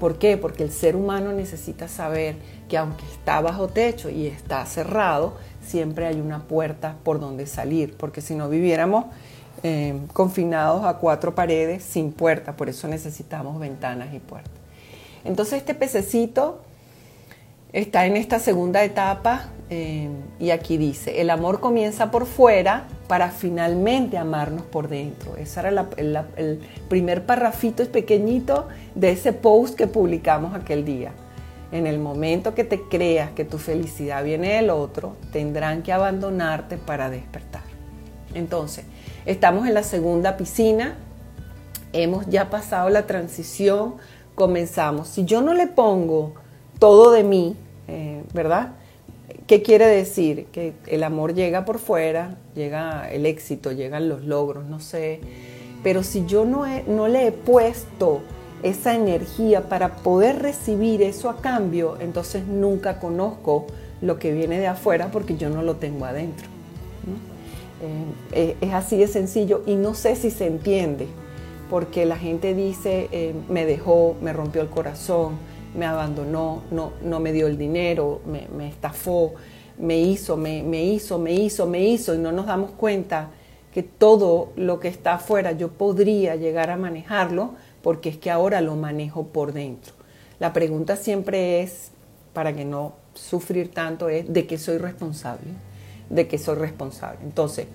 ¿Por 0.00 0.18
qué? 0.18 0.36
Porque 0.36 0.62
el 0.62 0.70
ser 0.70 0.94
humano 0.94 1.32
necesita 1.32 1.88
saber 1.88 2.36
que 2.68 2.76
aunque 2.76 3.04
está 3.06 3.40
bajo 3.40 3.68
techo 3.68 4.10
y 4.10 4.26
está 4.26 4.64
cerrado, 4.66 5.34
siempre 5.64 6.06
hay 6.06 6.20
una 6.20 6.40
puerta 6.44 6.96
por 7.02 7.18
donde 7.18 7.46
salir. 7.46 7.96
Porque 7.96 8.20
si 8.20 8.34
no 8.34 8.48
viviéramos 8.48 9.06
eh, 9.62 9.98
confinados 10.12 10.84
a 10.84 10.98
cuatro 10.98 11.34
paredes 11.34 11.82
sin 11.82 12.12
puerta, 12.12 12.56
por 12.56 12.68
eso 12.68 12.88
necesitamos 12.88 13.58
ventanas 13.58 14.12
y 14.14 14.18
puertas. 14.18 14.52
Entonces 15.24 15.58
este 15.58 15.74
pececito 15.74 16.60
está 17.76 18.06
en 18.06 18.16
esta 18.16 18.38
segunda 18.38 18.82
etapa 18.84 19.50
eh, 19.68 20.08
y 20.40 20.48
aquí 20.48 20.78
dice, 20.78 21.20
el 21.20 21.28
amor 21.28 21.60
comienza 21.60 22.10
por 22.10 22.24
fuera 22.24 22.88
para 23.06 23.30
finalmente 23.30 24.16
amarnos 24.16 24.62
por 24.62 24.88
dentro. 24.88 25.36
Ese 25.36 25.60
era 25.60 25.86
el 25.98 26.60
primer 26.88 27.26
parrafito 27.26 27.84
pequeñito 27.84 28.66
de 28.94 29.10
ese 29.10 29.34
post 29.34 29.76
que 29.76 29.86
publicamos 29.86 30.54
aquel 30.54 30.86
día. 30.86 31.12
En 31.70 31.86
el 31.86 31.98
momento 31.98 32.54
que 32.54 32.64
te 32.64 32.80
creas 32.80 33.32
que 33.32 33.44
tu 33.44 33.58
felicidad 33.58 34.24
viene 34.24 34.54
del 34.54 34.70
otro, 34.70 35.14
tendrán 35.30 35.82
que 35.82 35.92
abandonarte 35.92 36.78
para 36.78 37.10
despertar. 37.10 37.62
Entonces, 38.32 38.86
estamos 39.26 39.66
en 39.66 39.74
la 39.74 39.82
segunda 39.82 40.38
piscina, 40.38 40.96
hemos 41.92 42.24
ya 42.26 42.48
pasado 42.48 42.88
la 42.88 43.06
transición, 43.06 43.96
comenzamos. 44.34 45.08
Si 45.08 45.26
yo 45.26 45.42
no 45.42 45.52
le 45.52 45.66
pongo 45.66 46.34
todo 46.78 47.10
de 47.10 47.22
mí, 47.22 47.56
eh, 47.88 48.22
¿verdad? 48.32 48.72
¿Qué 49.46 49.62
quiere 49.62 49.86
decir? 49.86 50.46
Que 50.52 50.74
el 50.86 51.02
amor 51.04 51.34
llega 51.34 51.64
por 51.64 51.78
fuera, 51.78 52.36
llega 52.54 53.10
el 53.10 53.26
éxito, 53.26 53.72
llegan 53.72 54.08
los 54.08 54.24
logros, 54.24 54.66
no 54.66 54.80
sé. 54.80 55.20
Pero 55.82 56.02
si 56.02 56.26
yo 56.26 56.44
no, 56.44 56.64
no 56.86 57.08
le 57.08 57.28
he 57.28 57.32
puesto 57.32 58.22
esa 58.62 58.94
energía 58.94 59.68
para 59.68 59.96
poder 59.96 60.40
recibir 60.42 61.02
eso 61.02 61.30
a 61.30 61.40
cambio, 61.40 61.96
entonces 62.00 62.46
nunca 62.46 62.98
conozco 62.98 63.66
lo 64.00 64.18
que 64.18 64.32
viene 64.32 64.58
de 64.58 64.66
afuera 64.66 65.10
porque 65.12 65.36
yo 65.36 65.48
no 65.50 65.62
lo 65.62 65.76
tengo 65.76 66.04
adentro. 66.04 66.48
Eh, 68.32 68.56
es 68.60 68.72
así 68.72 68.96
de 68.96 69.06
sencillo 69.06 69.62
y 69.66 69.74
no 69.74 69.94
sé 69.94 70.16
si 70.16 70.30
se 70.30 70.46
entiende, 70.46 71.06
porque 71.68 72.06
la 72.06 72.16
gente 72.16 72.54
dice, 72.54 73.08
eh, 73.12 73.34
me 73.48 73.66
dejó, 73.66 74.16
me 74.22 74.32
rompió 74.32 74.62
el 74.62 74.68
corazón, 74.68 75.34
me 75.76 75.86
abandonó, 75.86 76.62
no, 76.70 76.92
no 77.02 77.20
me 77.20 77.32
dio 77.32 77.46
el 77.46 77.58
dinero, 77.58 78.20
me, 78.26 78.68
estafó, 78.68 79.34
me 79.78 79.98
hizo, 79.98 80.36
me, 80.36 80.62
me 80.62 80.84
hizo, 80.84 81.18
me 81.18 81.32
hizo, 81.32 81.66
me 81.66 81.84
hizo, 81.84 82.14
y 82.14 82.18
no 82.18 82.32
nos 82.32 82.46
damos 82.46 82.70
cuenta 82.72 83.30
que 83.72 83.82
todo 83.82 84.52
lo 84.56 84.80
que 84.80 84.88
está 84.88 85.14
afuera 85.14 85.52
yo 85.52 85.68
podría 85.68 86.34
llegar 86.36 86.70
a 86.70 86.76
manejarlo 86.76 87.54
porque 87.82 88.08
es 88.08 88.16
que 88.16 88.30
ahora 88.30 88.60
lo 88.60 88.74
manejo 88.74 89.26
por 89.26 89.52
dentro. 89.52 89.92
La 90.38 90.52
pregunta 90.52 90.96
siempre 90.96 91.60
es, 91.62 91.90
para 92.32 92.54
que 92.54 92.64
no 92.64 92.94
sufrir 93.14 93.70
tanto, 93.72 94.08
es 94.08 94.32
de 94.32 94.46
qué 94.46 94.58
soy 94.58 94.78
responsable, 94.78 95.48
de 96.10 96.26
qué 96.26 96.38
soy 96.38 96.56
responsable. 96.56 97.20
Entonces, 97.22 97.66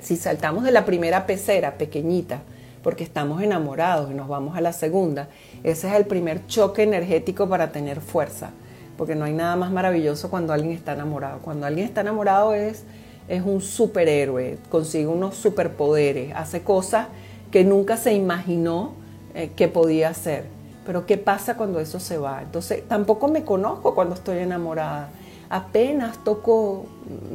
si 0.00 0.16
saltamos 0.16 0.64
de 0.64 0.72
la 0.72 0.84
primera 0.84 1.26
pecera 1.26 1.76
pequeñita, 1.78 2.42
porque 2.82 3.02
estamos 3.02 3.42
enamorados 3.42 4.12
y 4.12 4.14
nos 4.14 4.28
vamos 4.28 4.56
a 4.56 4.60
la 4.60 4.72
segunda, 4.72 5.28
ese 5.66 5.88
es 5.88 5.94
el 5.94 6.06
primer 6.06 6.46
choque 6.46 6.84
energético 6.84 7.48
para 7.48 7.72
tener 7.72 8.00
fuerza, 8.00 8.50
porque 8.96 9.16
no 9.16 9.24
hay 9.24 9.32
nada 9.32 9.56
más 9.56 9.72
maravilloso 9.72 10.30
cuando 10.30 10.52
alguien 10.52 10.72
está 10.72 10.92
enamorado. 10.92 11.40
Cuando 11.40 11.66
alguien 11.66 11.88
está 11.88 12.02
enamorado 12.02 12.54
es, 12.54 12.84
es 13.26 13.42
un 13.44 13.60
superhéroe, 13.60 14.58
consigue 14.68 15.08
unos 15.08 15.34
superpoderes, 15.34 16.32
hace 16.36 16.62
cosas 16.62 17.08
que 17.50 17.64
nunca 17.64 17.96
se 17.96 18.12
imaginó 18.12 18.92
eh, 19.34 19.50
que 19.56 19.66
podía 19.66 20.10
hacer. 20.10 20.44
Pero 20.86 21.04
¿qué 21.04 21.18
pasa 21.18 21.56
cuando 21.56 21.80
eso 21.80 21.98
se 21.98 22.16
va? 22.16 22.42
Entonces, 22.42 22.86
tampoco 22.86 23.26
me 23.26 23.42
conozco 23.42 23.92
cuando 23.96 24.14
estoy 24.14 24.38
enamorada. 24.38 25.08
Apenas 25.50 26.22
toco, 26.22 26.86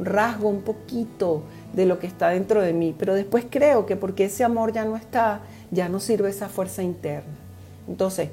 rasgo 0.02 0.48
un 0.48 0.62
poquito 0.62 1.42
de 1.74 1.84
lo 1.84 1.98
que 1.98 2.06
está 2.06 2.30
dentro 2.30 2.62
de 2.62 2.72
mí, 2.72 2.94
pero 2.98 3.12
después 3.12 3.44
creo 3.50 3.84
que 3.84 3.96
porque 3.96 4.24
ese 4.24 4.42
amor 4.42 4.72
ya 4.72 4.86
no 4.86 4.96
está, 4.96 5.42
ya 5.70 5.90
no 5.90 6.00
sirve 6.00 6.30
esa 6.30 6.48
fuerza 6.48 6.82
interna. 6.82 7.41
Entonces, 7.88 8.28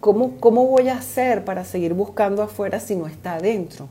¿cómo, 0.00 0.36
cómo 0.38 0.66
voy 0.66 0.88
a 0.88 0.98
hacer 0.98 1.44
para 1.44 1.64
seguir 1.64 1.94
buscando 1.94 2.42
afuera 2.42 2.80
si 2.80 2.96
no 2.96 3.06
está 3.06 3.34
adentro? 3.34 3.88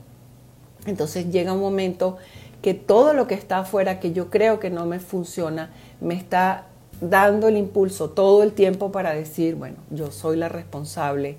Entonces 0.86 1.30
llega 1.30 1.52
un 1.52 1.60
momento 1.60 2.18
que 2.62 2.74
todo 2.74 3.12
lo 3.12 3.26
que 3.26 3.34
está 3.34 3.58
afuera, 3.58 4.00
que 4.00 4.12
yo 4.12 4.30
creo 4.30 4.58
que 4.58 4.70
no 4.70 4.86
me 4.86 4.98
funciona, 4.98 5.70
me 6.00 6.14
está 6.14 6.66
dando 7.00 7.48
el 7.48 7.56
impulso 7.56 8.10
todo 8.10 8.42
el 8.42 8.52
tiempo 8.52 8.92
para 8.92 9.12
decir, 9.12 9.54
bueno, 9.54 9.76
yo 9.90 10.10
soy 10.10 10.36
la 10.36 10.48
responsable 10.48 11.36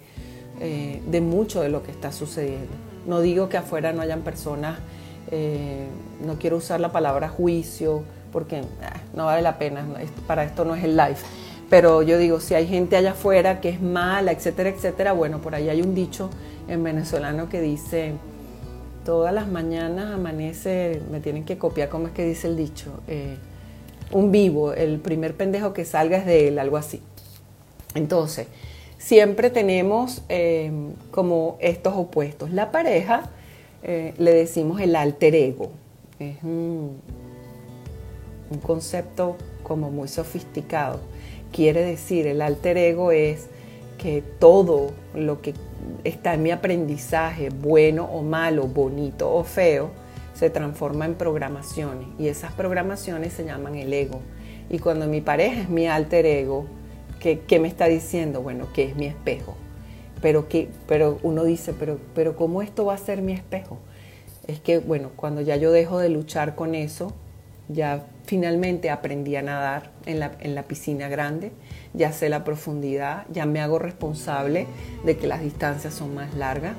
eh, 0.59 1.01
de 1.07 1.21
mucho 1.21 1.61
de 1.61 1.69
lo 1.69 1.83
que 1.83 1.91
está 1.91 2.11
sucediendo. 2.11 2.71
No 3.07 3.21
digo 3.21 3.49
que 3.49 3.57
afuera 3.57 3.91
no 3.91 4.01
hayan 4.01 4.21
personas, 4.21 4.79
eh, 5.31 5.87
no 6.23 6.37
quiero 6.37 6.57
usar 6.57 6.79
la 6.79 6.91
palabra 6.91 7.29
juicio, 7.29 8.03
porque 8.31 8.61
ah, 8.83 9.01
no 9.13 9.25
vale 9.25 9.41
la 9.41 9.57
pena, 9.57 9.85
para 10.27 10.43
esto 10.43 10.65
no 10.65 10.75
es 10.75 10.83
el 10.83 10.95
live. 10.95 11.17
Pero 11.69 12.03
yo 12.03 12.17
digo, 12.17 12.39
si 12.39 12.53
hay 12.53 12.67
gente 12.67 12.95
allá 12.95 13.11
afuera 13.11 13.59
que 13.59 13.69
es 13.69 13.81
mala, 13.81 14.31
etcétera, 14.31 14.69
etcétera, 14.69 15.13
bueno, 15.13 15.41
por 15.41 15.55
ahí 15.55 15.69
hay 15.69 15.81
un 15.81 15.95
dicho 15.95 16.29
en 16.67 16.83
venezolano 16.83 17.49
que 17.49 17.59
dice, 17.59 18.13
todas 19.03 19.33
las 19.33 19.47
mañanas 19.47 20.13
amanece, 20.13 21.01
me 21.11 21.19
tienen 21.19 21.43
que 21.43 21.57
copiar 21.57 21.89
cómo 21.89 22.07
es 22.07 22.13
que 22.13 22.25
dice 22.25 22.47
el 22.47 22.57
dicho. 22.57 22.91
Eh, 23.07 23.37
un 24.11 24.31
vivo, 24.31 24.73
el 24.73 24.99
primer 24.99 25.35
pendejo 25.35 25.73
que 25.73 25.85
salga 25.85 26.17
es 26.17 26.25
de 26.25 26.49
él, 26.49 26.59
algo 26.59 26.77
así. 26.77 27.01
Entonces, 27.95 28.47
siempre 28.97 29.49
tenemos 29.49 30.21
eh, 30.29 30.71
como 31.11 31.57
estos 31.59 31.95
opuestos. 31.95 32.51
La 32.51 32.71
pareja 32.71 33.29
eh, 33.83 34.13
le 34.17 34.33
decimos 34.33 34.81
el 34.81 34.95
alter 34.95 35.33
ego. 35.35 35.71
Es 36.19 36.43
un, 36.43 36.99
un 38.51 38.59
concepto 38.59 39.37
como 39.63 39.89
muy 39.89 40.07
sofisticado. 40.07 40.99
Quiere 41.51 41.83
decir, 41.83 42.27
el 42.27 42.41
alter 42.41 42.77
ego 42.77 43.11
es 43.11 43.47
que 43.97 44.21
todo 44.39 44.91
lo 45.13 45.41
que 45.41 45.53
está 46.03 46.33
en 46.33 46.43
mi 46.43 46.51
aprendizaje, 46.51 47.49
bueno 47.49 48.05
o 48.05 48.21
malo, 48.21 48.67
bonito 48.67 49.33
o 49.33 49.43
feo, 49.43 49.91
se 50.33 50.49
transforma 50.49 51.05
en 51.05 51.15
programaciones 51.15 52.07
y 52.19 52.27
esas 52.27 52.51
programaciones 52.53 53.33
se 53.33 53.45
llaman 53.45 53.75
el 53.75 53.93
ego. 53.93 54.19
Y 54.69 54.79
cuando 54.79 55.07
mi 55.07 55.21
pareja 55.21 55.61
es 55.61 55.69
mi 55.69 55.87
alter 55.87 56.25
ego, 56.25 56.65
¿qué, 57.19 57.59
me 57.59 57.67
está 57.67 57.85
diciendo? 57.87 58.41
Bueno, 58.41 58.67
que 58.73 58.83
es 58.83 58.95
mi 58.95 59.05
espejo. 59.05 59.55
Pero, 60.21 60.47
que, 60.47 60.69
pero 60.87 61.19
uno 61.23 61.43
dice, 61.43 61.73
pero, 61.73 61.99
pero 62.13 62.35
¿cómo 62.35 62.61
esto 62.61 62.85
va 62.85 62.95
a 62.95 62.97
ser 62.97 63.21
mi 63.21 63.33
espejo? 63.33 63.77
Es 64.47 64.59
que, 64.59 64.79
bueno, 64.79 65.11
cuando 65.15 65.41
ya 65.41 65.55
yo 65.55 65.71
dejo 65.71 65.99
de 65.99 66.09
luchar 66.09 66.55
con 66.55 66.75
eso, 66.75 67.13
ya 67.67 68.05
finalmente 68.25 68.89
aprendí 68.89 69.35
a 69.35 69.41
nadar 69.41 69.91
en 70.05 70.19
la, 70.19 70.31
en 70.39 70.55
la 70.55 70.63
piscina 70.63 71.07
grande, 71.07 71.51
ya 71.93 72.11
sé 72.11 72.29
la 72.29 72.43
profundidad, 72.43 73.25
ya 73.31 73.45
me 73.45 73.61
hago 73.61 73.79
responsable 73.79 74.67
de 75.05 75.17
que 75.17 75.27
las 75.27 75.41
distancias 75.41 75.93
son 75.93 76.13
más 76.15 76.33
largas, 76.35 76.73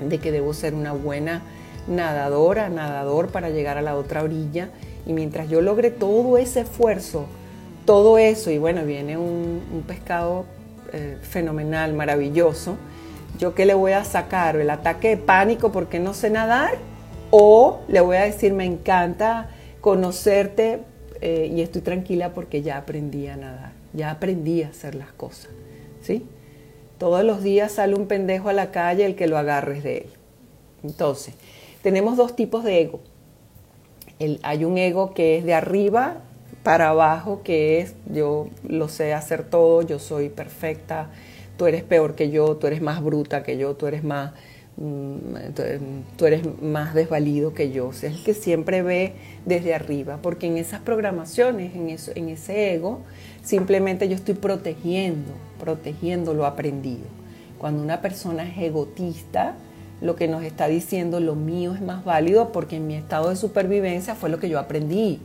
de 0.00 0.18
que 0.18 0.32
debo 0.32 0.52
ser 0.54 0.74
una 0.74 0.92
buena 0.92 1.42
nadadora, 1.88 2.68
nadador 2.68 3.28
para 3.28 3.50
llegar 3.50 3.78
a 3.78 3.82
la 3.82 3.96
otra 3.96 4.22
orilla. 4.22 4.70
Y 5.06 5.12
mientras 5.12 5.48
yo 5.48 5.60
logre 5.60 5.90
todo 5.90 6.38
ese 6.38 6.60
esfuerzo, 6.60 7.26
todo 7.84 8.18
eso, 8.18 8.50
y 8.50 8.58
bueno, 8.58 8.84
viene 8.84 9.16
un, 9.16 9.84
pescado 9.86 10.44
eh, 10.92 11.18
fenomenal, 11.22 11.94
maravilloso, 11.94 12.76
¿yo 13.38 13.54
qué 13.54 13.66
le 13.66 13.74
voy 13.74 13.92
a 13.92 14.04
sacar? 14.04 14.56
¿El 14.56 14.70
ataque 14.70 15.08
de 15.08 15.16
pánico 15.16 15.72
porque 15.72 15.98
no 15.98 16.14
sé 16.14 16.30
nadar? 16.30 16.76
¿O 17.30 17.80
le 17.88 18.00
voy 18.00 18.16
a 18.16 18.22
decir, 18.22 18.52
me 18.52 18.64
encanta 18.64 19.48
conocerte 19.80 20.80
eh, 21.20 21.50
y 21.52 21.60
estoy 21.60 21.82
tranquila 21.82 22.32
porque 22.32 22.62
ya 22.62 22.78
aprendí 22.78 23.26
a 23.26 23.36
nadar, 23.36 23.72
ya 23.92 24.10
aprendí 24.10 24.62
a 24.62 24.68
hacer 24.68 24.94
las 24.94 25.12
cosas? 25.12 25.50
¿Sí? 26.02 26.26
Todos 26.98 27.24
los 27.24 27.42
días 27.42 27.72
sale 27.72 27.94
un 27.94 28.06
pendejo 28.06 28.48
a 28.48 28.52
la 28.52 28.70
calle, 28.70 29.06
el 29.06 29.14
que 29.14 29.26
lo 29.26 29.38
agarres 29.38 29.82
de 29.82 29.98
él. 29.98 30.10
Entonces, 30.82 31.34
tenemos 31.82 32.16
dos 32.16 32.36
tipos 32.36 32.64
de 32.64 32.82
ego. 32.82 33.00
hay 34.42 34.64
un 34.64 34.76
ego 34.76 35.14
que 35.14 35.38
es 35.38 35.44
de 35.44 35.54
arriba 35.54 36.22
para 36.62 36.90
abajo, 36.90 37.42
que 37.42 37.80
es 37.80 37.94
yo 38.12 38.48
lo 38.66 38.88
sé 38.88 39.14
hacer 39.14 39.44
todo, 39.44 39.82
yo 39.82 39.98
soy 39.98 40.28
perfecta, 40.28 41.08
tú 41.56 41.66
eres 41.66 41.82
peor 41.82 42.14
que 42.14 42.30
yo, 42.30 42.56
tú 42.56 42.66
eres 42.66 42.82
más 42.82 43.02
bruta 43.02 43.42
que 43.42 43.56
yo, 43.56 43.74
tú 43.76 43.86
eres 43.86 44.04
más, 44.04 44.32
tú 44.76 46.26
eeres 46.26 46.42
más 46.62 46.94
desvalido 46.94 47.52
que 47.52 47.70
yo. 47.70 47.90
es 47.90 48.04
el 48.04 48.24
que 48.24 48.34
siempre 48.34 48.82
ve 48.82 49.12
desde 49.44 49.74
arriba, 49.74 50.18
porque 50.22 50.46
en 50.46 50.56
esas 50.56 50.80
programaciones, 50.80 51.74
en, 51.74 51.88
en 51.88 52.28
ese 52.28 52.74
ego, 52.74 53.00
simplemente 53.42 54.08
yo 54.08 54.14
estoy 54.14 54.34
protegiendo, 54.34 55.32
protegiendo 55.58 56.34
lo 56.34 56.46
aprendido. 56.46 57.04
Cuando 57.58 57.82
una 57.82 58.00
persona 58.00 58.48
es 58.48 58.56
egotista, 58.56 59.54
lo 60.00 60.16
que 60.16 60.28
nos 60.28 60.42
está 60.44 60.66
diciendo 60.66 61.20
lo 61.20 61.34
mío 61.34 61.74
es 61.74 61.82
más 61.82 62.04
válido 62.04 62.52
porque 62.52 62.76
en 62.76 62.86
mi 62.86 62.94
estado 62.94 63.28
de 63.28 63.36
supervivencia 63.36 64.14
fue 64.14 64.30
lo 64.30 64.38
que 64.38 64.48
yo 64.48 64.58
aprendí. 64.58 65.20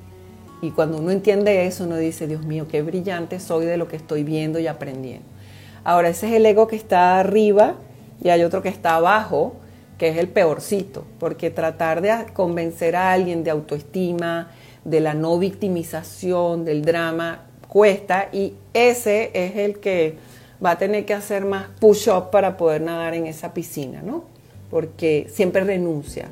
Y 0.62 0.72
cuando 0.72 0.98
uno 0.98 1.12
entiende 1.12 1.66
eso, 1.66 1.86
uno 1.86 1.96
dice, 1.96 2.28
Dios 2.28 2.46
mío, 2.46 2.68
qué 2.68 2.82
brillante 2.82 3.40
soy 3.40 3.66
de 3.66 3.78
lo 3.78 3.88
que 3.88 3.96
estoy 3.96 4.24
viendo 4.24 4.60
y 4.60 4.68
aprendiendo. 4.68 5.28
Ahora, 5.84 6.10
ese 6.10 6.28
es 6.28 6.34
el 6.34 6.46
ego 6.46 6.68
que 6.68 6.76
está 6.76 7.20
arriba 7.20 7.76
y 8.24 8.30
hay 8.30 8.44
otro 8.44 8.62
que 8.62 8.70
está 8.70 8.96
abajo, 8.96 9.56
que 9.98 10.10
es 10.10 10.18
el 10.18 10.28
peorcito, 10.28 11.06
porque 11.20 11.50
tratar 11.50 12.02
de 12.02 12.14
convencer 12.34 12.96
a 12.96 13.12
alguien 13.12 13.44
de 13.44 13.52
autoestima, 13.52 14.52
de 14.84 15.00
la 15.00 15.14
no 15.14 15.40
victimización, 15.40 16.66
del 16.66 16.84
drama, 16.84 17.46
cuesta 17.68 18.30
y 18.32 18.54
ese 18.74 19.32
es 19.34 19.58
el 19.58 19.80
que 19.80 20.18
va 20.64 20.72
a 20.72 20.78
tener 20.78 21.06
que 21.06 21.14
hacer 21.14 21.46
más 21.46 21.68
push-up 21.80 22.30
para 22.32 22.58
poder 22.58 22.82
nadar 22.82 23.14
en 23.14 23.28
esa 23.28 23.54
piscina, 23.54 24.02
¿no? 24.02 24.24
Porque 24.70 25.28
siempre 25.30 25.64
renuncia. 25.64 26.28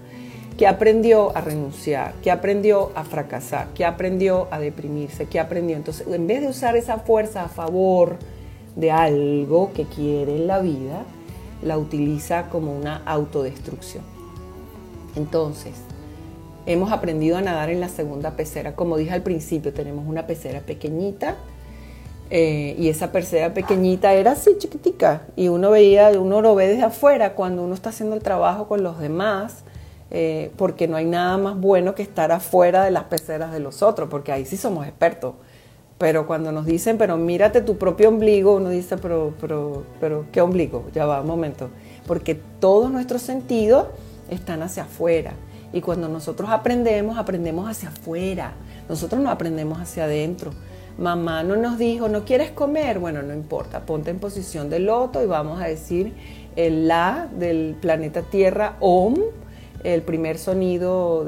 ¿Qué 0.57 0.67
aprendió 0.67 1.35
a 1.35 1.41
renunciar? 1.41 2.13
¿Qué 2.21 2.29
aprendió 2.29 2.91
a 2.95 3.03
fracasar? 3.03 3.67
¿Qué 3.73 3.85
aprendió 3.85 4.47
a 4.51 4.59
deprimirse? 4.59 5.25
¿Qué 5.25 5.39
aprendió? 5.39 5.75
Entonces, 5.75 6.07
en 6.07 6.27
vez 6.27 6.41
de 6.41 6.47
usar 6.47 6.75
esa 6.75 6.99
fuerza 6.99 7.43
a 7.43 7.49
favor 7.49 8.17
de 8.75 8.91
algo 8.91 9.71
que 9.73 9.85
quiere 9.85 10.35
en 10.35 10.47
la 10.47 10.59
vida, 10.59 11.03
la 11.63 11.77
utiliza 11.77 12.49
como 12.49 12.75
una 12.75 13.01
autodestrucción. 13.05 14.03
Entonces, 15.15 15.73
hemos 16.65 16.91
aprendido 16.91 17.37
a 17.37 17.41
nadar 17.41 17.69
en 17.69 17.79
la 17.79 17.89
segunda 17.89 18.31
pecera. 18.31 18.75
Como 18.75 18.97
dije 18.97 19.11
al 19.11 19.23
principio, 19.23 19.73
tenemos 19.73 20.05
una 20.07 20.27
pecera 20.27 20.61
pequeñita 20.61 21.35
eh, 22.29 22.75
y 22.79 22.89
esa 22.89 23.11
pecera 23.11 23.53
pequeñita 23.53 24.13
era 24.13 24.31
así 24.31 24.57
chiquitica 24.57 25.23
y 25.35 25.49
uno 25.49 25.69
veía, 25.69 26.09
uno 26.19 26.41
lo 26.41 26.55
ve 26.55 26.67
desde 26.67 26.83
afuera 26.83 27.35
cuando 27.35 27.63
uno 27.63 27.75
está 27.75 27.89
haciendo 27.89 28.15
el 28.15 28.23
trabajo 28.23 28.67
con 28.67 28.83
los 28.83 28.99
demás. 28.99 29.63
Eh, 30.15 30.51
porque 30.57 30.87
no 30.87 30.95
hay 30.95 31.05
nada 31.05 31.37
más 31.37 31.59
bueno 31.59 31.95
que 31.95 32.03
estar 32.03 32.31
afuera 32.31 32.83
de 32.83 32.91
las 32.91 33.05
peceras 33.05 33.51
de 33.51 33.59
los 33.59 33.81
otros, 33.81 34.09
porque 34.09 34.31
ahí 34.31 34.45
sí 34.45 34.57
somos 34.57 34.85
expertos. 34.85 35.33
Pero 36.03 36.27
cuando 36.27 36.51
nos 36.51 36.65
dicen, 36.65 36.97
pero 36.97 37.15
mírate 37.15 37.61
tu 37.61 37.77
propio 37.77 38.09
ombligo, 38.09 38.55
uno 38.57 38.67
dice, 38.67 38.97
pero, 38.97 39.33
pero, 39.39 39.85
pero, 40.01 40.25
¿qué 40.33 40.41
ombligo? 40.41 40.83
Ya 40.93 41.05
va, 41.05 41.21
un 41.21 41.27
momento. 41.27 41.69
Porque 42.05 42.35
todos 42.59 42.91
nuestros 42.91 43.21
sentidos 43.21 43.87
están 44.29 44.63
hacia 44.63 44.83
afuera. 44.83 45.31
Y 45.71 45.79
cuando 45.79 46.09
nosotros 46.09 46.49
aprendemos, 46.49 47.17
aprendemos 47.17 47.69
hacia 47.69 47.87
afuera. 47.87 48.51
Nosotros 48.89 49.21
no 49.21 49.29
aprendemos 49.29 49.79
hacia 49.79 50.03
adentro. 50.03 50.51
Mamá 50.97 51.41
no 51.43 51.55
nos 51.55 51.77
dijo, 51.77 52.09
¿no 52.09 52.25
quieres 52.25 52.51
comer? 52.51 52.99
Bueno, 52.99 53.21
no 53.21 53.33
importa, 53.33 53.85
ponte 53.85 54.11
en 54.11 54.19
posición 54.19 54.69
de 54.69 54.79
loto 54.79 55.23
y 55.23 55.25
vamos 55.25 55.61
a 55.61 55.67
decir 55.67 56.13
el 56.57 56.89
La 56.89 57.29
del 57.33 57.77
planeta 57.79 58.23
Tierra, 58.23 58.75
Om, 58.81 59.15
el 59.85 60.01
primer 60.01 60.37
sonido 60.37 61.25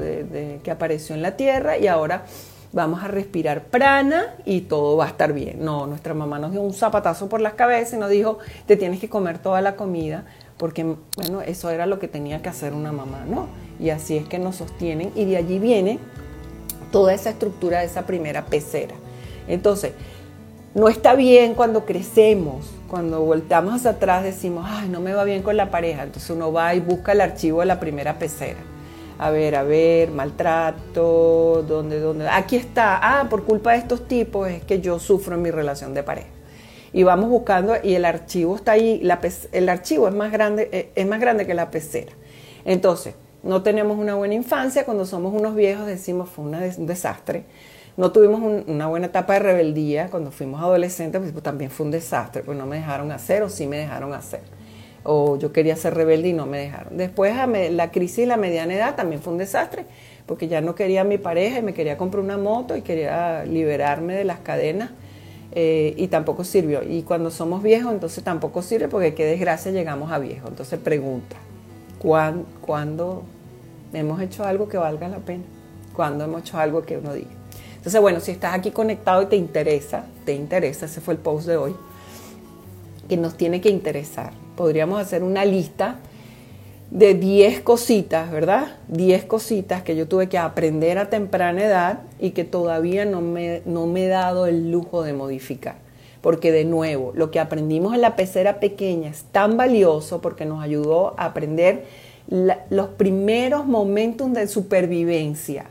que 0.61 0.69
apareció 0.69 1.15
en 1.15 1.21
la 1.21 1.37
Tierra, 1.37 1.77
y 1.77 1.87
ahora 1.87 2.25
vamos 2.75 3.01
a 3.01 3.07
respirar 3.07 3.63
prana 3.63 4.35
y 4.43 4.61
todo 4.61 4.97
va 4.97 5.05
a 5.05 5.07
estar 5.07 5.31
bien. 5.31 5.63
No, 5.63 5.87
nuestra 5.87 6.13
mamá 6.13 6.39
nos 6.39 6.51
dio 6.51 6.61
un 6.61 6.73
zapatazo 6.73 7.29
por 7.29 7.39
las 7.39 7.53
cabezas 7.53 7.93
y 7.93 7.97
nos 7.97 8.09
dijo, 8.09 8.37
te 8.67 8.75
tienes 8.75 8.99
que 8.99 9.07
comer 9.07 9.39
toda 9.39 9.61
la 9.61 9.77
comida, 9.77 10.25
porque 10.57 10.83
bueno, 11.15 11.41
eso 11.41 11.69
era 11.69 11.85
lo 11.85 11.99
que 11.99 12.09
tenía 12.09 12.41
que 12.41 12.49
hacer 12.49 12.73
una 12.73 12.91
mamá, 12.91 13.23
¿no? 13.27 13.47
Y 13.79 13.91
así 13.91 14.17
es 14.17 14.27
que 14.27 14.39
nos 14.39 14.57
sostienen 14.57 15.11
y 15.15 15.23
de 15.23 15.37
allí 15.37 15.57
viene 15.57 15.99
toda 16.91 17.13
esa 17.13 17.29
estructura 17.29 17.79
de 17.79 17.85
esa 17.85 18.05
primera 18.05 18.45
pecera. 18.45 18.93
Entonces, 19.47 19.93
no 20.73 20.89
está 20.89 21.15
bien 21.15 21.53
cuando 21.53 21.85
crecemos, 21.85 22.69
cuando 22.89 23.21
voltamos 23.21 23.73
hacia 23.73 23.91
atrás 23.91 24.25
decimos, 24.25 24.65
ay, 24.67 24.89
no 24.89 24.99
me 24.99 25.13
va 25.13 25.23
bien 25.23 25.43
con 25.43 25.55
la 25.55 25.71
pareja, 25.71 26.03
entonces 26.03 26.29
uno 26.29 26.51
va 26.51 26.75
y 26.75 26.81
busca 26.81 27.13
el 27.13 27.21
archivo 27.21 27.61
de 27.61 27.67
la 27.67 27.79
primera 27.79 28.19
pecera 28.19 28.74
a 29.17 29.29
ver, 29.29 29.55
a 29.55 29.63
ver, 29.63 30.11
maltrato, 30.11 31.63
¿dónde, 31.67 31.99
dónde? 31.99 32.27
Aquí 32.27 32.57
está, 32.57 32.99
ah, 33.01 33.29
por 33.29 33.43
culpa 33.45 33.71
de 33.71 33.77
estos 33.79 34.07
tipos 34.07 34.49
es 34.49 34.63
que 34.63 34.81
yo 34.81 34.99
sufro 34.99 35.35
en 35.35 35.41
mi 35.41 35.51
relación 35.51 35.93
de 35.93 36.03
pareja. 36.03 36.27
Y 36.91 37.03
vamos 37.03 37.29
buscando 37.29 37.75
y 37.81 37.95
el 37.95 38.05
archivo 38.05 38.55
está 38.55 38.73
ahí, 38.73 39.01
el 39.51 39.69
archivo 39.69 40.07
es 40.07 40.13
más, 40.13 40.31
grande, 40.31 40.69
eh, 40.71 40.91
es 40.95 41.07
más 41.07 41.19
grande 41.19 41.45
que 41.45 41.53
la 41.53 41.71
pecera. 41.71 42.11
Entonces, 42.65 43.15
no 43.43 43.61
tenemos 43.63 43.97
una 43.97 44.15
buena 44.15 44.33
infancia, 44.33 44.85
cuando 44.85 45.05
somos 45.05 45.33
unos 45.33 45.55
viejos 45.55 45.85
decimos 45.85 46.29
fue 46.29 46.45
un 46.45 46.85
desastre. 46.85 47.45
No 47.97 48.11
tuvimos 48.11 48.41
una 48.67 48.87
buena 48.87 49.07
etapa 49.07 49.33
de 49.33 49.39
rebeldía, 49.39 50.09
cuando 50.09 50.31
fuimos 50.31 50.61
adolescentes 50.61 51.21
pues, 51.31 51.43
también 51.43 51.71
fue 51.71 51.85
un 51.85 51.91
desastre, 51.91 52.43
pues 52.43 52.57
no 52.57 52.65
me 52.65 52.77
dejaron 52.77 53.11
hacer 53.11 53.43
o 53.43 53.49
sí 53.49 53.67
me 53.67 53.77
dejaron 53.77 54.13
hacer 54.13 54.41
o 55.05 55.37
yo 55.37 55.53
quería 55.53 55.75
ser 55.75 55.93
rebelde 55.93 56.29
y 56.29 56.33
no 56.33 56.45
me 56.47 56.57
dejaron. 56.57 56.97
Después 56.97 57.33
la 57.71 57.91
crisis 57.91 58.17
de 58.17 58.25
la 58.25 58.37
mediana 58.37 58.73
edad 58.73 58.95
también 58.95 59.21
fue 59.21 59.33
un 59.33 59.39
desastre, 59.39 59.85
porque 60.25 60.47
ya 60.47 60.61
no 60.61 60.73
quería 60.73 61.01
a 61.01 61.03
mi 61.03 61.17
pareja 61.17 61.59
y 61.59 61.61
me 61.61 61.73
quería 61.73 61.95
comprar 61.95 62.23
una 62.23 62.37
moto 62.37 62.75
y 62.75 62.81
quería 62.81 63.45
liberarme 63.45 64.15
de 64.15 64.23
las 64.23 64.39
cadenas 64.39 64.89
eh, 65.53 65.93
y 65.95 66.07
tampoco 66.07 66.43
sirvió. 66.43 66.81
Y 66.83 67.03
cuando 67.03 67.29
somos 67.29 67.61
viejos 67.61 67.93
entonces 67.93 68.23
tampoco 68.23 68.63
sirve 68.63 68.87
porque 68.87 69.13
qué 69.13 69.25
desgracia 69.25 69.71
llegamos 69.71 70.11
a 70.11 70.17
viejo. 70.17 70.47
Entonces 70.47 70.79
pregunta, 70.79 71.35
¿cuándo, 71.99 73.23
hemos 73.93 74.21
hecho 74.21 74.43
algo 74.43 74.67
que 74.67 74.77
valga 74.77 75.07
la 75.07 75.19
pena? 75.19 75.43
¿Cuándo 75.95 76.23
hemos 76.23 76.41
hecho 76.41 76.57
algo 76.57 76.81
que 76.81 76.97
uno 76.97 77.13
diga? 77.13 77.29
Entonces, 77.77 78.01
bueno, 78.01 78.19
si 78.19 78.31
estás 78.31 78.55
aquí 78.55 78.71
conectado 78.71 79.21
y 79.21 79.27
te 79.27 79.35
interesa, 79.35 80.07
te 80.25 80.33
interesa, 80.33 80.87
ese 80.87 81.01
fue 81.01 81.13
el 81.13 81.19
post 81.19 81.45
de 81.45 81.55
hoy, 81.55 81.75
que 83.07 83.15
nos 83.15 83.37
tiene 83.37 83.61
que 83.61 83.69
interesar 83.69 84.33
podríamos 84.55 84.99
hacer 84.99 85.23
una 85.23 85.45
lista 85.45 85.97
de 86.91 87.13
10 87.13 87.61
cositas, 87.61 88.31
¿verdad? 88.31 88.77
10 88.87 89.25
cositas 89.25 89.83
que 89.83 89.95
yo 89.95 90.07
tuve 90.07 90.29
que 90.29 90.37
aprender 90.37 90.97
a 90.97 91.09
temprana 91.09 91.63
edad 91.63 91.99
y 92.19 92.31
que 92.31 92.43
todavía 92.43 93.05
no 93.05 93.21
me, 93.21 93.61
no 93.65 93.87
me 93.87 94.05
he 94.05 94.07
dado 94.07 94.45
el 94.45 94.71
lujo 94.71 95.03
de 95.03 95.13
modificar. 95.13 95.75
Porque 96.21 96.51
de 96.51 96.65
nuevo, 96.65 97.11
lo 97.15 97.31
que 97.31 97.39
aprendimos 97.39 97.93
en 97.93 98.01
la 98.01 98.15
pecera 98.15 98.59
pequeña 98.59 99.09
es 99.09 99.23
tan 99.25 99.57
valioso 99.57 100.21
porque 100.21 100.45
nos 100.45 100.63
ayudó 100.63 101.13
a 101.17 101.25
aprender 101.25 101.85
los 102.69 102.87
primeros 102.89 103.65
momentos 103.65 104.33
de 104.33 104.47
supervivencia. 104.47 105.65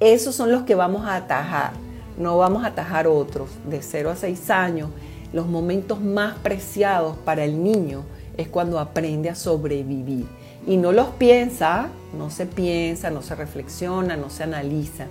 Esos 0.00 0.34
son 0.34 0.52
los 0.52 0.64
que 0.64 0.74
vamos 0.74 1.06
a 1.06 1.16
atajar, 1.16 1.72
no 2.18 2.36
vamos 2.36 2.64
a 2.64 2.68
atajar 2.68 3.06
otros. 3.06 3.50
De 3.68 3.80
0 3.80 4.10
a 4.10 4.16
6 4.16 4.50
años, 4.50 4.90
los 5.32 5.46
momentos 5.46 6.00
más 6.00 6.36
preciados 6.38 7.16
para 7.18 7.44
el 7.44 7.62
niño 7.62 8.04
es 8.36 8.48
cuando 8.48 8.78
aprende 8.78 9.30
a 9.30 9.34
sobrevivir. 9.34 10.26
Y 10.66 10.76
no 10.76 10.92
los 10.92 11.08
piensa, 11.10 11.88
no 12.16 12.30
se 12.30 12.46
piensa, 12.46 13.10
no 13.10 13.22
se 13.22 13.34
reflexiona, 13.34 14.16
no 14.16 14.30
se 14.30 14.42
analiza. 14.42 15.06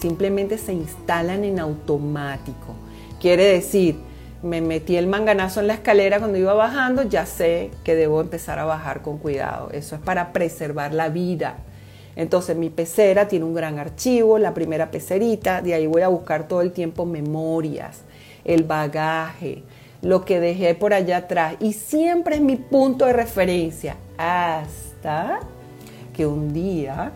Simplemente 0.00 0.56
se 0.56 0.72
instalan 0.72 1.44
en 1.44 1.58
automático. 1.58 2.74
Quiere 3.20 3.44
decir, 3.44 3.96
me 4.42 4.60
metí 4.60 4.96
el 4.96 5.06
manganazo 5.06 5.60
en 5.60 5.66
la 5.66 5.74
escalera 5.74 6.18
cuando 6.18 6.38
iba 6.38 6.54
bajando, 6.54 7.02
ya 7.02 7.26
sé 7.26 7.70
que 7.84 7.94
debo 7.94 8.20
empezar 8.20 8.58
a 8.58 8.64
bajar 8.64 9.02
con 9.02 9.18
cuidado. 9.18 9.70
Eso 9.72 9.96
es 9.96 10.00
para 10.00 10.32
preservar 10.32 10.94
la 10.94 11.08
vida. 11.08 11.58
Entonces 12.16 12.56
mi 12.56 12.70
pecera 12.70 13.28
tiene 13.28 13.44
un 13.44 13.54
gran 13.54 13.78
archivo, 13.78 14.38
la 14.38 14.54
primera 14.54 14.90
pecerita, 14.90 15.62
de 15.62 15.74
ahí 15.74 15.86
voy 15.86 16.02
a 16.02 16.08
buscar 16.08 16.48
todo 16.48 16.60
el 16.60 16.72
tiempo 16.72 17.06
memorias, 17.06 18.02
el 18.44 18.64
bagaje, 18.64 19.62
lo 20.02 20.24
que 20.24 20.40
dejé 20.40 20.74
por 20.74 20.94
allá 20.94 21.18
atrás. 21.18 21.56
Y 21.60 21.72
siempre 21.72 22.36
es 22.36 22.42
mi 22.42 22.56
punto 22.56 23.06
de 23.06 23.12
referencia 23.12 23.96
hasta 24.16 25.40
que 26.14 26.26
un 26.26 26.52
día 26.52 27.12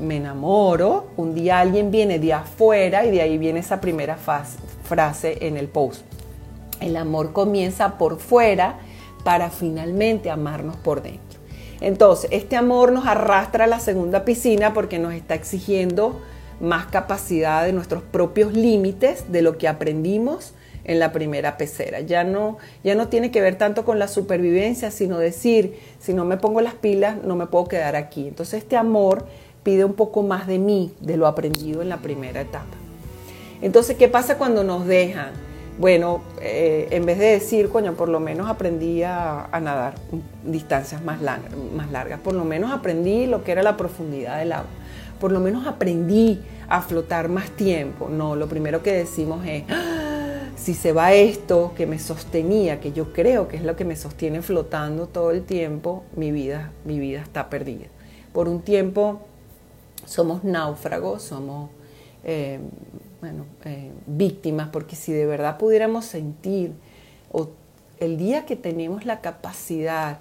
me 0.00 0.16
enamoro, 0.16 1.08
un 1.16 1.34
día 1.34 1.60
alguien 1.60 1.90
viene 1.90 2.18
de 2.18 2.32
afuera 2.32 3.04
y 3.04 3.10
de 3.10 3.22
ahí 3.22 3.38
viene 3.38 3.60
esa 3.60 3.80
primera 3.80 4.16
frase 4.16 5.38
en 5.40 5.56
el 5.56 5.68
post. 5.68 6.02
El 6.80 6.96
amor 6.96 7.32
comienza 7.32 7.96
por 7.96 8.18
fuera 8.18 8.78
para 9.22 9.50
finalmente 9.50 10.30
amarnos 10.30 10.76
por 10.76 11.02
dentro. 11.02 11.40
Entonces, 11.80 12.30
este 12.32 12.56
amor 12.56 12.92
nos 12.92 13.06
arrastra 13.06 13.64
a 13.64 13.68
la 13.68 13.80
segunda 13.80 14.24
piscina 14.24 14.74
porque 14.74 14.98
nos 14.98 15.14
está 15.14 15.34
exigiendo 15.34 16.20
más 16.60 16.86
capacidad 16.86 17.64
de 17.64 17.72
nuestros 17.72 18.02
propios 18.02 18.52
límites, 18.52 19.30
de 19.30 19.42
lo 19.42 19.58
que 19.58 19.68
aprendimos 19.68 20.54
en 20.84 20.98
la 20.98 21.12
primera 21.12 21.56
pecera. 21.56 22.00
Ya 22.00 22.24
no, 22.24 22.58
ya 22.82 22.94
no 22.94 23.08
tiene 23.08 23.30
que 23.30 23.40
ver 23.40 23.56
tanto 23.56 23.84
con 23.84 23.98
la 23.98 24.08
supervivencia, 24.08 24.90
sino 24.90 25.18
decir, 25.18 25.78
si 25.98 26.14
no 26.14 26.24
me 26.24 26.36
pongo 26.36 26.60
las 26.60 26.74
pilas, 26.74 27.16
no 27.24 27.36
me 27.36 27.46
puedo 27.46 27.66
quedar 27.66 27.96
aquí. 27.96 28.28
Entonces 28.28 28.62
este 28.62 28.76
amor 28.76 29.26
pide 29.62 29.84
un 29.84 29.94
poco 29.94 30.22
más 30.22 30.46
de 30.46 30.58
mí, 30.58 30.92
de 31.00 31.16
lo 31.16 31.26
aprendido 31.26 31.82
en 31.82 31.88
la 31.88 31.96
primera 31.96 32.40
etapa. 32.42 32.76
Entonces, 33.62 33.96
¿qué 33.96 34.08
pasa 34.08 34.36
cuando 34.36 34.62
nos 34.62 34.86
dejan? 34.86 35.30
Bueno, 35.78 36.22
eh, 36.40 36.86
en 36.90 37.04
vez 37.04 37.18
de 37.18 37.26
decir, 37.26 37.68
coño, 37.68 37.94
por 37.94 38.08
lo 38.08 38.20
menos 38.20 38.48
aprendí 38.48 39.02
a, 39.02 39.48
nadar 39.60 39.94
distancias 40.44 41.02
más, 41.02 41.20
más 41.20 41.90
largas, 41.90 42.20
por 42.20 42.34
lo 42.34 42.44
menos 42.44 42.70
aprendí 42.70 43.26
lo 43.26 43.42
que 43.42 43.52
era 43.52 43.62
la 43.62 43.76
profundidad 43.76 44.38
del 44.38 44.52
agua, 44.52 44.68
por 45.18 45.32
lo 45.32 45.40
menos 45.40 45.66
aprendí 45.66 46.40
a 46.68 46.80
flotar 46.80 47.28
más 47.28 47.50
tiempo. 47.50 48.08
No, 48.08 48.36
lo 48.36 48.48
primero 48.48 48.82
que 48.82 48.92
decimos 48.92 49.44
es, 49.46 49.64
si 50.64 50.72
se 50.72 50.94
va 50.94 51.12
esto 51.12 51.74
que 51.76 51.84
me 51.84 51.98
sostenía, 51.98 52.80
que 52.80 52.92
yo 52.92 53.12
creo 53.12 53.48
que 53.48 53.58
es 53.58 53.62
lo 53.64 53.76
que 53.76 53.84
me 53.84 53.96
sostiene 53.96 54.40
flotando 54.40 55.06
todo 55.08 55.30
el 55.30 55.42
tiempo, 55.42 56.04
mi 56.16 56.32
vida, 56.32 56.72
mi 56.86 56.98
vida 56.98 57.20
está 57.20 57.50
perdida. 57.50 57.84
Por 58.32 58.48
un 58.48 58.62
tiempo 58.62 59.20
somos 60.06 60.42
náufragos, 60.42 61.22
somos 61.22 61.68
eh, 62.24 62.60
bueno, 63.20 63.44
eh, 63.66 63.90
víctimas, 64.06 64.70
porque 64.70 64.96
si 64.96 65.12
de 65.12 65.26
verdad 65.26 65.58
pudiéramos 65.58 66.06
sentir, 66.06 66.72
o 67.30 67.50
el 68.00 68.16
día 68.16 68.46
que 68.46 68.56
tenemos 68.56 69.04
la 69.04 69.20
capacidad 69.20 70.20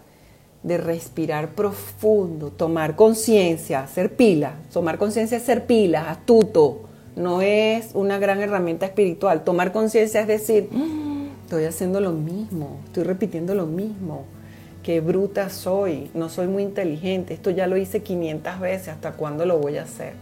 de 0.61 0.77
respirar 0.77 1.55
profundo, 1.55 2.49
tomar 2.49 2.97
conciencia, 2.97 3.87
ser 3.87 4.17
pila, 4.17 4.55
tomar 4.73 4.97
conciencia 4.97 5.39
ser 5.39 5.65
pila, 5.65 6.11
astuto, 6.11 6.81
no 7.15 7.41
es 7.41 7.91
una 7.93 8.19
gran 8.19 8.41
herramienta 8.41 8.85
espiritual. 8.85 9.43
Tomar 9.43 9.71
conciencia 9.71 10.21
es 10.21 10.27
decir, 10.27 10.69
"Mm, 10.71 11.27
estoy 11.43 11.65
haciendo 11.65 11.99
lo 11.99 12.11
mismo, 12.11 12.79
estoy 12.85 13.03
repitiendo 13.03 13.55
lo 13.55 13.65
mismo, 13.65 14.25
qué 14.81 14.99
bruta 14.99 15.49
soy, 15.49 16.09
no 16.13 16.29
soy 16.29 16.47
muy 16.47 16.63
inteligente, 16.63 17.33
esto 17.33 17.49
ya 17.49 17.67
lo 17.67 17.77
hice 17.77 18.01
500 18.01 18.59
veces, 18.59 18.89
¿hasta 18.89 19.13
cuándo 19.13 19.45
lo 19.45 19.57
voy 19.57 19.77
a 19.77 19.83
hacer? 19.83 20.13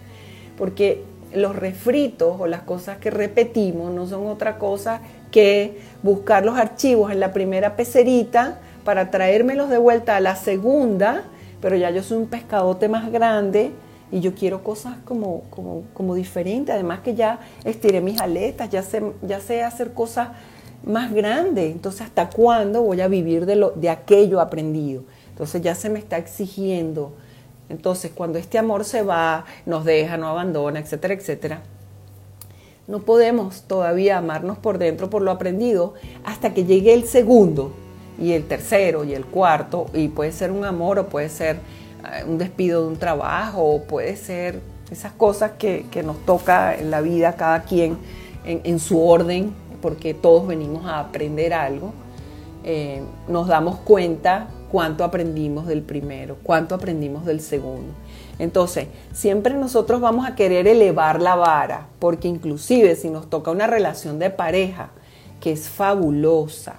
Porque 0.58 1.04
los 1.34 1.56
refritos 1.56 2.36
o 2.40 2.48
las 2.48 2.62
cosas 2.62 2.98
que 2.98 3.10
repetimos 3.10 3.92
no 3.92 4.06
son 4.06 4.28
otra 4.28 4.58
cosa 4.58 5.02
que 5.32 5.78
buscar 6.04 6.46
los 6.46 6.58
archivos 6.58 7.12
en 7.12 7.20
la 7.20 7.32
primera 7.34 7.76
pecerita 7.76 8.60
para 8.84 9.12
traérmelos 9.12 9.70
de 9.70 9.78
vuelta 9.78 10.18
a 10.18 10.20
la 10.20 10.36
segunda, 10.36 11.24
pero 11.62 11.76
ya 11.76 11.90
yo 11.90 12.04
soy 12.04 12.18
un 12.18 12.28
pescadote 12.28 12.90
más 12.90 13.12
grande 13.12 13.72
y 14.12 14.20
yo 14.20 14.36
quiero 14.36 14.64
cosas 14.64 14.98
como, 15.06 15.44
como, 15.50 15.84
como 15.94 16.16
diferentes, 16.16 16.74
además 16.74 17.00
que 17.00 17.16
ya 17.16 17.40
estiré 17.64 18.02
mis 18.02 18.20
aletas, 18.20 18.70
ya 18.70 18.84
sé, 18.84 19.02
ya 19.22 19.40
sé 19.40 19.64
hacer 19.64 19.94
cosas 19.94 20.30
más 20.86 21.14
grandes, 21.14 21.72
entonces 21.72 22.02
¿hasta 22.02 22.30
cuándo 22.30 22.82
voy 22.82 23.02
a 23.02 23.08
vivir 23.08 23.46
de, 23.46 23.56
lo, 23.56 23.72
de 23.72 23.90
aquello 23.90 24.42
aprendido? 24.42 25.04
Entonces 25.30 25.62
ya 25.62 25.76
se 25.76 25.90
me 25.90 26.00
está 26.00 26.18
exigiendo. 26.18 27.14
Entonces 27.70 28.12
cuando 28.14 28.38
este 28.38 28.58
amor 28.58 28.84
se 28.84 29.02
va, 29.02 29.46
nos 29.66 29.86
deja, 29.86 30.18
no 30.18 30.28
abandona, 30.28 30.80
etcétera, 30.80 31.14
etcétera, 31.14 31.62
no 32.88 33.00
podemos 33.00 33.62
todavía 33.62 34.18
amarnos 34.18 34.58
por 34.58 34.78
dentro 34.78 35.10
por 35.10 35.22
lo 35.22 35.32
aprendido 35.32 35.94
hasta 36.26 36.54
que 36.54 36.66
llegue 36.66 36.94
el 36.94 37.06
segundo 37.06 37.72
y 38.20 38.34
el 38.34 38.46
tercero 38.46 39.06
y 39.06 39.14
el 39.14 39.26
cuarto, 39.26 39.86
y 39.94 40.10
puede 40.10 40.32
ser 40.32 40.52
un 40.52 40.66
amor 40.66 41.00
o 41.00 41.08
puede 41.08 41.30
ser 41.30 41.60
un 42.28 42.38
despido 42.38 42.82
de 42.82 42.88
un 42.88 42.98
trabajo 42.98 43.82
puede 43.88 44.16
ser 44.16 44.62
esas 44.92 45.14
cosas 45.14 45.52
que, 45.58 45.86
nos 46.04 46.26
toca 46.26 46.76
en 46.76 46.92
la 46.92 47.02
vida 47.02 47.36
cada 47.36 47.64
quien 47.64 47.98
en, 48.46 48.62
en, 48.64 48.80
su 48.80 49.02
orden, 49.02 49.54
porque 49.82 50.14
todos 50.14 50.48
venimos 50.48 50.86
a 50.86 51.00
aprender 51.00 51.54
algo, 51.54 51.94
eh, 52.64 53.02
nos 53.28 53.48
damos 53.48 53.78
cuenta 53.78 54.48
cuánto 54.72 55.04
aprendimos 55.04 55.66
del 55.66 55.82
primero, 55.82 56.38
cuánto 56.44 56.76
aprendimos 56.76 57.26
del 57.26 57.42
segundo. 57.42 57.94
Entonces, 58.38 58.88
siempre 59.14 59.56
nosotros 59.56 60.00
vamos 60.00 60.26
a 60.26 60.36
querer 60.36 60.68
elevar 60.68 61.22
la 61.22 61.36
vara, 61.36 61.88
porque 62.00 62.28
inclusive 62.28 62.96
si 62.96 63.10
nos 63.10 63.30
toca 63.30 63.52
una 63.52 63.68
relación 63.68 64.20
de 64.20 64.30
pareja 64.30 64.90
que 65.40 65.52
es 65.52 65.70
fabulosa, 65.70 66.76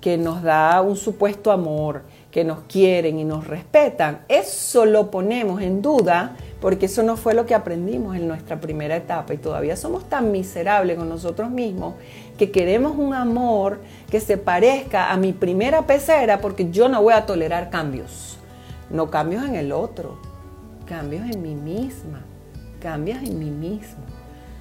que 0.00 0.16
nos 0.16 0.42
da 0.42 0.80
un 0.80 0.96
supuesto 0.96 1.50
amor, 1.50 2.02
que 2.30 2.44
nos 2.44 2.60
quieren 2.68 3.18
y 3.18 3.24
nos 3.24 3.46
respetan, 3.46 4.20
eso 4.28 4.84
lo 4.84 5.10
ponemos 5.10 5.62
en 5.62 5.80
duda 5.80 6.36
porque 6.60 6.86
eso 6.86 7.02
no 7.02 7.16
fue 7.16 7.34
lo 7.34 7.46
que 7.46 7.54
aprendimos 7.54 8.16
en 8.16 8.28
nuestra 8.28 8.60
primera 8.60 8.96
etapa. 8.96 9.32
Y 9.32 9.38
todavía 9.38 9.76
somos 9.76 10.08
tan 10.08 10.30
miserables 10.30 10.98
con 10.98 11.08
nosotros 11.08 11.50
mismos 11.50 11.94
que 12.36 12.50
queremos 12.50 12.96
un 12.96 13.14
amor 13.14 13.80
que 14.10 14.20
se 14.20 14.36
parezca 14.36 15.10
a 15.10 15.16
mi 15.16 15.32
primera 15.32 15.86
pecera 15.86 16.40
porque 16.40 16.70
yo 16.70 16.88
no 16.88 17.02
voy 17.02 17.14
a 17.14 17.26
tolerar 17.26 17.70
cambios, 17.70 18.38
no 18.90 19.10
cambios 19.10 19.44
en 19.44 19.56
el 19.56 19.72
otro, 19.72 20.18
cambios 20.86 21.24
en 21.30 21.42
mí 21.42 21.54
misma, 21.54 22.22
cambios 22.80 23.18
en 23.22 23.38
mí 23.38 23.50
mismo. 23.50 24.04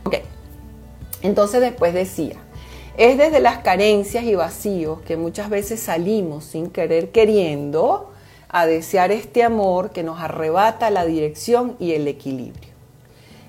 Ok, 0.06 0.16
entonces 1.22 1.62
después 1.62 1.94
decía, 1.94 2.36
es 2.98 3.18
desde 3.18 3.40
las 3.40 3.60
carencias 3.60 4.24
y 4.24 4.34
vacíos 4.34 5.02
que 5.02 5.18
muchas 5.18 5.50
veces 5.50 5.80
salimos 5.80 6.46
sin 6.46 6.72
querer 6.72 7.12
queriendo 7.12 8.12
a 8.50 8.66
desear 8.66 9.12
este 9.12 9.44
amor 9.44 9.92
que 9.92 10.04
nos 10.04 10.20
arrebata 10.20 10.90
la 10.90 11.06
dirección 11.06 11.76
y 11.80 11.92
el 11.92 12.08
equilibrio. 12.08 12.72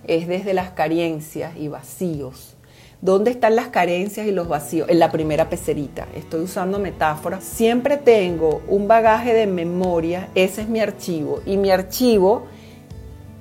Es 0.07 0.29
desde 0.29 0.53
las 0.53 0.71
carencias 0.71 1.57
y 1.57 1.69
vacíos. 1.69 2.57
¿Dónde 3.01 3.31
están 3.31 3.57
las 3.57 3.69
carencias 3.69 4.27
y 4.27 4.33
los 4.33 4.49
vacíos? 4.49 4.89
En 4.91 4.99
la 4.99 5.11
primera 5.11 5.49
pecerita. 5.49 6.09
Estoy 6.15 6.41
usando 6.41 6.79
metáforas. 6.79 7.45
Siempre 7.45 7.97
tengo 7.97 8.61
un 8.67 8.89
bagaje 8.89 9.33
de 9.33 9.47
memoria, 9.47 10.29
ese 10.35 10.63
es 10.63 10.69
mi 10.69 10.81
archivo. 10.81 11.41
Y 11.47 11.57
mi 11.59 11.71
archivo 11.71 12.47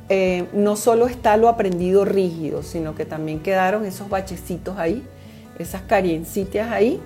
eh, 0.10 0.46
no 0.54 0.76
solo 0.76 1.08
está 1.08 1.36
lo 1.36 1.50
aprendido 1.50 2.06
rígido, 2.06 2.64
sino 2.64 2.96
que 2.96 3.06
también 3.06 3.40
quedaron 3.40 3.84
esos 3.84 4.10
bachecitos 4.10 4.78
ahí, 4.78 5.04
esas 5.60 5.82
carencitas 5.84 6.72
ahí. 6.72 7.00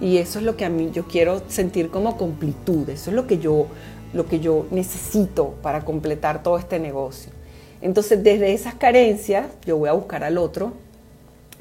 Y 0.00 0.18
eso 0.18 0.38
es 0.38 0.44
lo 0.44 0.56
que 0.56 0.64
a 0.64 0.68
mí 0.68 0.90
yo 0.92 1.06
quiero 1.06 1.42
sentir 1.48 1.90
como 1.90 2.16
completud. 2.16 2.88
Eso 2.88 3.10
es 3.10 3.16
lo 3.16 3.26
que 3.26 3.38
yo 3.38 3.68
lo 4.14 4.26
que 4.26 4.40
yo 4.40 4.66
necesito 4.70 5.56
para 5.60 5.84
completar 5.84 6.42
todo 6.42 6.56
este 6.56 6.78
negocio. 6.78 7.32
Entonces, 7.82 8.22
desde 8.22 8.54
esas 8.54 8.74
carencias, 8.74 9.46
yo 9.66 9.76
voy 9.76 9.90
a 9.90 9.92
buscar 9.92 10.24
al 10.24 10.38
otro 10.38 10.72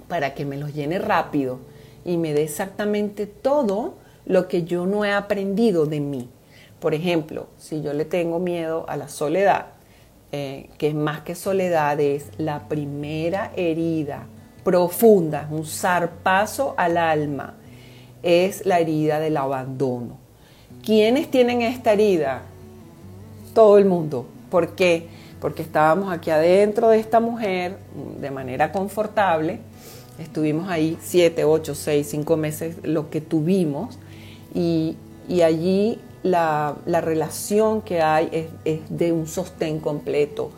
para 0.08 0.34
que 0.36 0.46
me 0.46 0.58
los 0.58 0.74
llene 0.74 1.00
rápido 1.00 1.60
y 2.06 2.18
me 2.18 2.34
dé 2.34 2.44
exactamente 2.44 3.26
todo 3.26 3.96
lo 4.26 4.48
que 4.48 4.64
yo 4.64 4.86
no 4.86 5.04
he 5.04 5.12
aprendido 5.12 5.86
de 5.86 6.00
mí. 6.00 6.30
Por 6.80 6.94
ejemplo, 6.94 7.48
si 7.58 7.82
yo 7.82 7.94
le 7.94 8.06
tengo 8.06 8.40
miedo 8.40 8.86
a 8.88 8.96
la 8.96 9.10
soledad, 9.10 9.68
eh, 10.32 10.70
que 10.78 10.90
es 10.90 10.96
más 10.96 11.22
que 11.22 11.36
soledad, 11.36 12.00
es 12.00 12.28
la 12.38 12.68
primera 12.68 13.52
herida 13.56 14.28
profunda, 14.64 15.48
un 15.52 15.66
zarpazo 15.66 16.74
al 16.78 16.98
alma, 16.98 17.56
es 18.22 18.66
la 18.66 18.80
herida 18.80 19.20
del 19.20 19.38
abandono. 19.38 20.18
¿Quiénes 20.84 21.30
tienen 21.30 21.62
esta 21.62 21.94
herida? 21.94 22.42
Todo 23.54 23.78
el 23.78 23.86
mundo. 23.86 24.26
¿Por 24.50 24.76
qué? 24.76 25.08
Porque 25.40 25.62
estábamos 25.62 26.12
aquí 26.12 26.30
adentro 26.30 26.90
de 26.90 27.00
esta 27.00 27.20
mujer 27.20 27.78
de 28.20 28.32
manera 28.32 28.72
confortable. 28.72 29.60
Estuvimos 30.20 30.70
ahí 30.70 30.98
siete, 31.02 31.44
ocho, 31.44 31.76
seis, 31.76 32.08
cinco 32.10 32.38
meses, 32.38 32.78
lo 32.84 33.10
que 33.10 33.22
tuvimos. 33.22 33.98
Y, 34.54 34.96
y 35.28 35.42
allí 35.42 36.00
la, 36.22 36.76
la, 36.86 37.02
relación 37.02 37.82
que 37.82 38.02
hay 38.02 38.30
es, 38.32 38.48
es 38.66 38.82
de 38.90 39.12
un 39.12 39.28
sostén 39.28 39.80
completo. 39.80 40.52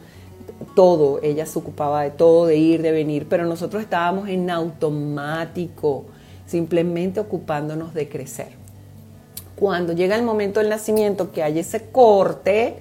Todo, 0.75 1.19
ella 1.21 1.45
se 1.45 1.59
ocupaba 1.59 2.03
de 2.03 2.11
todo, 2.11 2.45
de 2.45 2.55
ir, 2.55 2.81
de 2.81 2.91
venir, 2.91 3.27
pero 3.29 3.45
nosotros 3.45 3.81
estábamos 3.81 4.29
en 4.29 4.49
automático, 4.49 6.05
simplemente 6.45 7.19
ocupándonos 7.19 7.93
de 7.93 8.07
crecer. 8.07 8.49
Cuando 9.55 9.93
llega 9.93 10.15
el 10.15 10.23
momento 10.23 10.59
del 10.59 10.69
nacimiento, 10.69 11.31
que 11.31 11.43
hay 11.43 11.59
ese 11.59 11.89
corte, 11.89 12.77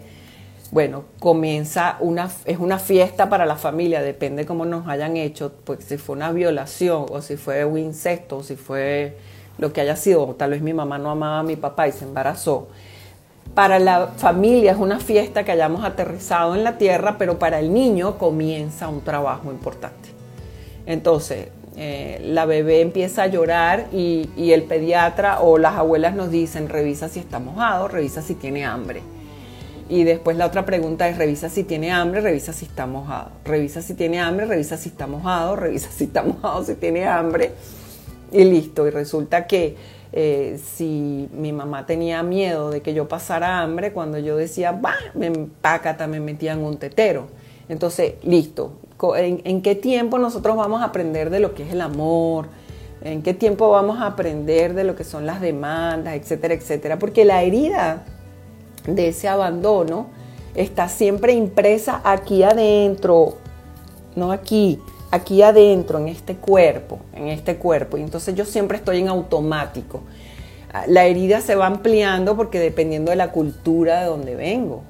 bueno, 0.70 1.04
comienza 1.20 1.98
una, 2.00 2.30
es 2.44 2.58
una 2.58 2.78
fiesta 2.78 3.28
para 3.28 3.46
la 3.46 3.56
familia, 3.56 4.02
depende 4.02 4.44
cómo 4.44 4.64
nos 4.64 4.88
hayan 4.88 5.16
hecho, 5.16 5.52
pues 5.64 5.84
si 5.84 5.98
fue 5.98 6.16
una 6.16 6.32
violación 6.32 7.06
o 7.10 7.22
si 7.22 7.36
fue 7.36 7.64
un 7.64 7.78
incesto 7.78 8.38
o 8.38 8.42
si 8.42 8.56
fue 8.56 9.16
lo 9.58 9.72
que 9.72 9.80
haya 9.80 9.94
sido, 9.94 10.26
tal 10.36 10.50
vez 10.50 10.62
mi 10.62 10.72
mamá 10.72 10.98
no 10.98 11.10
amaba 11.10 11.40
a 11.40 11.42
mi 11.44 11.54
papá 11.54 11.86
y 11.86 11.92
se 11.92 12.04
embarazó. 12.04 12.66
Para 13.54 13.78
la 13.78 14.08
familia 14.16 14.72
es 14.72 14.78
una 14.78 14.98
fiesta 14.98 15.44
que 15.44 15.52
hayamos 15.52 15.84
aterrizado 15.84 16.54
en 16.54 16.64
la 16.64 16.78
tierra, 16.78 17.16
pero 17.18 17.38
para 17.38 17.60
el 17.60 17.72
niño 17.72 18.18
comienza 18.18 18.88
un 18.88 19.02
trabajo 19.02 19.50
importante. 19.52 20.08
Entonces, 20.86 21.48
eh, 21.76 22.20
la 22.24 22.46
bebé 22.46 22.80
empieza 22.80 23.24
a 23.24 23.26
llorar 23.26 23.86
y, 23.92 24.28
y, 24.36 24.52
el 24.52 24.62
pediatra 24.62 25.40
o 25.40 25.58
las 25.58 25.74
abuelas 25.74 26.14
nos 26.14 26.30
dicen, 26.30 26.68
revisa 26.68 27.08
si 27.08 27.18
está 27.18 27.38
mojado, 27.38 27.88
revisa 27.88 28.22
si 28.22 28.34
tiene 28.34 28.64
hambre. 28.64 29.02
Y 29.88 30.04
después 30.04 30.36
la 30.36 30.46
otra 30.46 30.64
pregunta 30.64 31.08
es, 31.08 31.18
revisa 31.18 31.50
si 31.50 31.62
tiene 31.62 31.92
hambre, 31.92 32.20
revisa 32.20 32.52
si 32.52 32.64
está 32.64 32.86
mojado. 32.86 33.30
Revisa 33.44 33.82
si 33.82 33.94
tiene 33.94 34.20
hambre, 34.20 34.46
revisa 34.46 34.76
si 34.76 34.88
está 34.88 35.06
mojado, 35.06 35.56
revisa 35.56 35.90
si 35.90 36.04
está 36.04 36.22
mojado, 36.24 36.64
si 36.64 36.74
tiene 36.74 37.06
hambre. 37.06 37.52
Y 38.32 38.44
listo. 38.44 38.86
Y 38.86 38.90
resulta 38.90 39.46
que 39.46 39.76
eh, 40.16 40.60
si 40.62 41.28
mi 41.32 41.52
mamá 41.52 41.86
tenía 41.86 42.22
miedo 42.22 42.70
de 42.70 42.82
que 42.82 42.94
yo 42.94 43.08
pasara 43.08 43.60
hambre, 43.60 43.92
cuando 43.92 44.18
yo 44.18 44.36
decía, 44.36 44.70
va, 44.70 44.94
me 45.14 45.26
empácata, 45.26 46.06
me 46.06 46.20
metía 46.20 46.52
en 46.52 46.60
un 46.60 46.76
tetero. 46.76 47.26
Entonces, 47.68 48.14
listo, 48.22 48.74
¿En, 49.16 49.42
¿En, 49.44 49.60
qué 49.60 49.74
tiempo 49.74 50.18
nosotros 50.18 50.56
vamos 50.56 50.82
a 50.82 50.84
aprender 50.84 51.30
de 51.30 51.40
lo 51.40 51.52
que 51.52 51.64
es 51.64 51.72
el 51.72 51.80
amor? 51.80 52.46
¿En 53.02 53.22
qué 53.22 53.34
tiempo 53.34 53.68
vamos 53.70 53.98
a 53.98 54.06
aprender 54.06 54.74
de 54.74 54.84
lo 54.84 54.94
que 54.94 55.02
son 55.02 55.26
las 55.26 55.40
demandas, 55.40 56.14
etcétera, 56.14 56.54
etcétera? 56.54 56.98
Porque 57.00 57.24
la 57.24 57.42
herida 57.42 58.04
de 58.86 59.08
ese 59.08 59.26
abandono 59.26 60.06
está 60.54 60.88
siempre 60.88 61.32
impresa 61.32 62.00
aquí 62.04 62.44
adentro, 62.44 63.34
no 64.14 64.30
aquí, 64.30 64.80
aquí 65.14 65.42
adentro, 65.42 65.98
en 65.98 66.08
este 66.08 66.36
cuerpo, 66.36 66.98
en 67.14 67.28
este 67.28 67.56
cuerpo. 67.56 67.96
Y 67.96 68.02
entonces 68.02 68.34
yo 68.34 68.44
siempre 68.44 68.78
estoy 68.78 68.98
en 68.98 69.08
automático. 69.08 70.02
La 70.86 71.04
herida 71.04 71.40
se 71.40 71.54
va 71.54 71.66
ampliando 71.66 72.36
porque 72.36 72.58
dependiendo 72.58 73.10
de 73.10 73.16
la 73.16 73.30
cultura 73.30 74.00
de 74.00 74.06
donde 74.06 74.34
vengo 74.34 74.82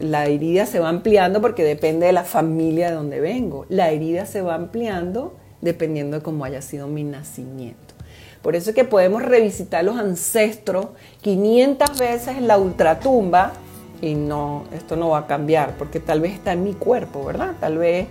la 0.00 0.26
herida 0.26 0.66
se 0.66 0.78
va 0.80 0.88
ampliando 0.88 1.40
porque 1.40 1.64
depende 1.64 2.06
de 2.06 2.12
la 2.12 2.24
familia 2.24 2.88
de 2.88 2.94
donde 2.94 3.20
vengo. 3.20 3.66
La 3.68 3.90
herida 3.90 4.26
se 4.26 4.42
va 4.42 4.54
ampliando 4.54 5.36
dependiendo 5.60 6.18
de 6.18 6.22
cómo 6.22 6.44
haya 6.44 6.62
sido 6.62 6.86
mi 6.86 7.04
nacimiento. 7.04 7.94
Por 8.42 8.54
eso 8.54 8.70
es 8.70 8.76
que 8.76 8.84
podemos 8.84 9.22
revisitar 9.22 9.84
los 9.84 9.96
ancestros 9.96 10.88
500 11.22 11.98
veces 11.98 12.36
en 12.36 12.46
la 12.46 12.58
ultratumba 12.58 13.52
y 14.00 14.14
no, 14.14 14.64
esto 14.72 14.94
no 14.94 15.10
va 15.10 15.18
a 15.18 15.26
cambiar 15.26 15.74
porque 15.76 15.98
tal 15.98 16.20
vez 16.20 16.34
está 16.34 16.52
en 16.52 16.62
mi 16.62 16.74
cuerpo, 16.74 17.24
¿verdad? 17.24 17.54
Tal 17.58 17.78
vez 17.78 18.06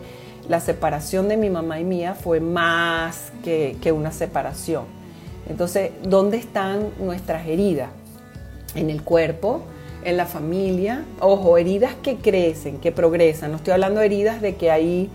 la 0.49 0.60
separación 0.60 1.27
de 1.27 1.38
mi 1.38 1.49
mamá 1.49 1.79
y 1.79 1.83
mía 1.83 2.13
fue 2.13 2.39
más 2.39 3.31
que, 3.43 3.77
que 3.81 3.91
una 3.91 4.12
separación. 4.12 4.86
Entonces, 5.49 5.91
¿dónde 6.03 6.38
están 6.38 6.89
nuestras 6.99 7.47
heridas? 7.47 7.89
En 8.75 8.89
el 8.89 9.03
cuerpo, 9.03 9.63
en 10.03 10.17
la 10.17 10.25
familia. 10.25 11.03
Ojo, 11.19 11.57
heridas 11.57 11.95
que 11.95 12.17
crecen, 12.17 12.77
que 12.77 12.91
progresan. 12.91 13.51
No 13.51 13.57
estoy 13.57 13.73
hablando 13.73 13.99
de 13.99 14.05
heridas 14.05 14.41
de 14.41 14.55
que 14.55 14.71
ahí, 14.71 15.10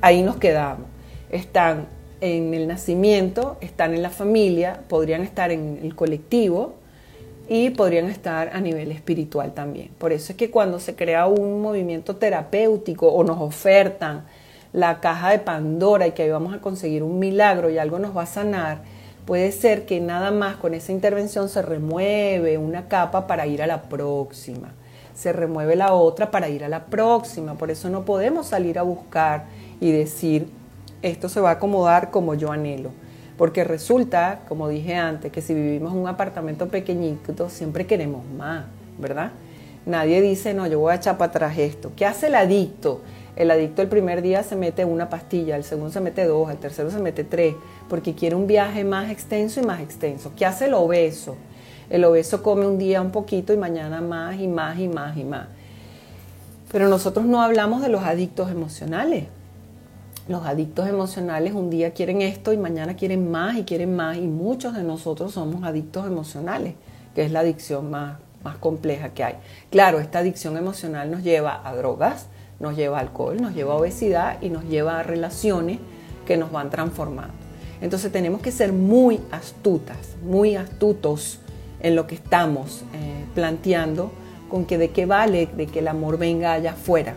ahí 0.00 0.22
nos 0.22 0.36
quedamos. 0.36 0.86
Están 1.30 1.86
en 2.20 2.54
el 2.54 2.66
nacimiento, 2.66 3.56
están 3.60 3.94
en 3.94 4.02
la 4.02 4.10
familia, 4.10 4.82
podrían 4.88 5.22
estar 5.22 5.50
en 5.50 5.80
el 5.82 5.94
colectivo 5.94 6.74
y 7.48 7.70
podrían 7.70 8.06
estar 8.06 8.50
a 8.52 8.60
nivel 8.60 8.92
espiritual 8.92 9.52
también. 9.54 9.90
Por 9.98 10.12
eso 10.12 10.32
es 10.32 10.38
que 10.38 10.50
cuando 10.50 10.78
se 10.78 10.94
crea 10.94 11.26
un 11.26 11.60
movimiento 11.60 12.16
terapéutico 12.16 13.08
o 13.08 13.24
nos 13.24 13.40
ofertan 13.40 14.24
la 14.72 15.00
caja 15.00 15.30
de 15.30 15.38
Pandora 15.38 16.06
y 16.06 16.12
que 16.12 16.22
ahí 16.22 16.30
vamos 16.30 16.54
a 16.54 16.60
conseguir 16.60 17.02
un 17.02 17.18
milagro 17.18 17.70
y 17.70 17.78
algo 17.78 17.98
nos 17.98 18.16
va 18.16 18.22
a 18.22 18.26
sanar, 18.26 18.82
puede 19.26 19.52
ser 19.52 19.86
que 19.86 20.00
nada 20.00 20.30
más 20.30 20.56
con 20.56 20.74
esa 20.74 20.92
intervención 20.92 21.48
se 21.48 21.62
remueve 21.62 22.58
una 22.58 22.88
capa 22.88 23.26
para 23.26 23.46
ir 23.46 23.62
a 23.62 23.66
la 23.66 23.82
próxima, 23.82 24.72
se 25.14 25.32
remueve 25.32 25.76
la 25.76 25.92
otra 25.92 26.30
para 26.30 26.48
ir 26.48 26.64
a 26.64 26.68
la 26.68 26.86
próxima, 26.86 27.54
por 27.54 27.70
eso 27.70 27.90
no 27.90 28.04
podemos 28.04 28.46
salir 28.46 28.78
a 28.78 28.82
buscar 28.82 29.44
y 29.80 29.92
decir, 29.92 30.48
esto 31.02 31.28
se 31.28 31.40
va 31.40 31.50
a 31.50 31.52
acomodar 31.54 32.10
como 32.10 32.34
yo 32.34 32.52
anhelo. 32.52 32.90
Porque 33.36 33.64
resulta, 33.64 34.40
como 34.48 34.68
dije 34.68 34.96
antes, 34.96 35.32
que 35.32 35.40
si 35.40 35.54
vivimos 35.54 35.94
en 35.94 36.00
un 36.00 36.08
apartamento 36.08 36.68
pequeñito, 36.68 37.48
siempre 37.48 37.86
queremos 37.86 38.22
más, 38.36 38.66
¿verdad? 38.98 39.32
Nadie 39.86 40.20
dice, 40.20 40.52
no, 40.52 40.66
yo 40.66 40.78
voy 40.78 40.92
a 40.92 40.96
echar 40.96 41.16
para 41.16 41.30
atrás 41.30 41.56
esto. 41.56 41.90
¿Qué 41.96 42.04
hace 42.04 42.26
el 42.26 42.34
adicto? 42.34 43.00
El 43.36 43.50
adicto 43.50 43.82
el 43.82 43.88
primer 43.88 44.22
día 44.22 44.42
se 44.42 44.56
mete 44.56 44.84
una 44.84 45.08
pastilla, 45.08 45.56
el 45.56 45.64
segundo 45.64 45.92
se 45.92 46.00
mete 46.00 46.24
dos, 46.24 46.50
el 46.50 46.58
tercero 46.58 46.90
se 46.90 46.98
mete 46.98 47.24
tres, 47.24 47.54
porque 47.88 48.14
quiere 48.14 48.34
un 48.34 48.46
viaje 48.46 48.84
más 48.84 49.10
extenso 49.10 49.60
y 49.60 49.64
más 49.64 49.80
extenso. 49.80 50.32
¿Qué 50.36 50.44
hace 50.44 50.66
el 50.66 50.74
obeso? 50.74 51.36
El 51.88 52.04
obeso 52.04 52.42
come 52.42 52.66
un 52.66 52.78
día 52.78 53.00
un 53.00 53.10
poquito 53.10 53.52
y 53.52 53.56
mañana 53.56 54.00
más 54.00 54.38
y 54.38 54.46
más 54.46 54.78
y 54.78 54.88
más 54.88 55.16
y 55.16 55.24
más. 55.24 55.48
Pero 56.70 56.88
nosotros 56.88 57.24
no 57.24 57.42
hablamos 57.42 57.82
de 57.82 57.88
los 57.88 58.02
adictos 58.02 58.50
emocionales. 58.50 59.24
Los 60.28 60.46
adictos 60.46 60.86
emocionales 60.86 61.52
un 61.54 61.70
día 61.70 61.92
quieren 61.92 62.22
esto 62.22 62.52
y 62.52 62.56
mañana 62.56 62.94
quieren 62.94 63.30
más 63.30 63.56
y 63.56 63.64
quieren 63.64 63.96
más 63.96 64.16
y 64.16 64.28
muchos 64.28 64.74
de 64.74 64.84
nosotros 64.84 65.32
somos 65.32 65.64
adictos 65.64 66.06
emocionales, 66.06 66.74
que 67.14 67.24
es 67.24 67.32
la 67.32 67.40
adicción 67.40 67.90
más, 67.90 68.18
más 68.44 68.56
compleja 68.58 69.08
que 69.08 69.24
hay. 69.24 69.34
Claro, 69.70 69.98
esta 69.98 70.20
adicción 70.20 70.56
emocional 70.56 71.10
nos 71.10 71.24
lleva 71.24 71.66
a 71.68 71.74
drogas, 71.74 72.28
nos 72.60 72.76
lleva 72.76 73.00
alcohol, 73.00 73.40
nos 73.40 73.54
lleva 73.54 73.72
a 73.72 73.76
obesidad 73.76 74.40
y 74.40 74.50
nos 74.50 74.64
lleva 74.64 75.00
a 75.00 75.02
relaciones 75.02 75.78
que 76.26 76.36
nos 76.36 76.52
van 76.52 76.70
transformando. 76.70 77.34
Entonces 77.80 78.12
tenemos 78.12 78.42
que 78.42 78.52
ser 78.52 78.72
muy 78.72 79.20
astutas, 79.32 79.96
muy 80.22 80.54
astutos 80.54 81.40
en 81.80 81.96
lo 81.96 82.06
que 82.06 82.14
estamos 82.14 82.82
eh, 82.94 83.24
planteando, 83.34 84.12
con 84.48 84.66
que 84.66 84.78
de 84.78 84.90
qué 84.90 85.06
vale 85.06 85.46
de 85.46 85.66
que 85.66 85.78
el 85.78 85.88
amor 85.88 86.18
venga 86.18 86.52
allá 86.52 86.72
afuera 86.72 87.16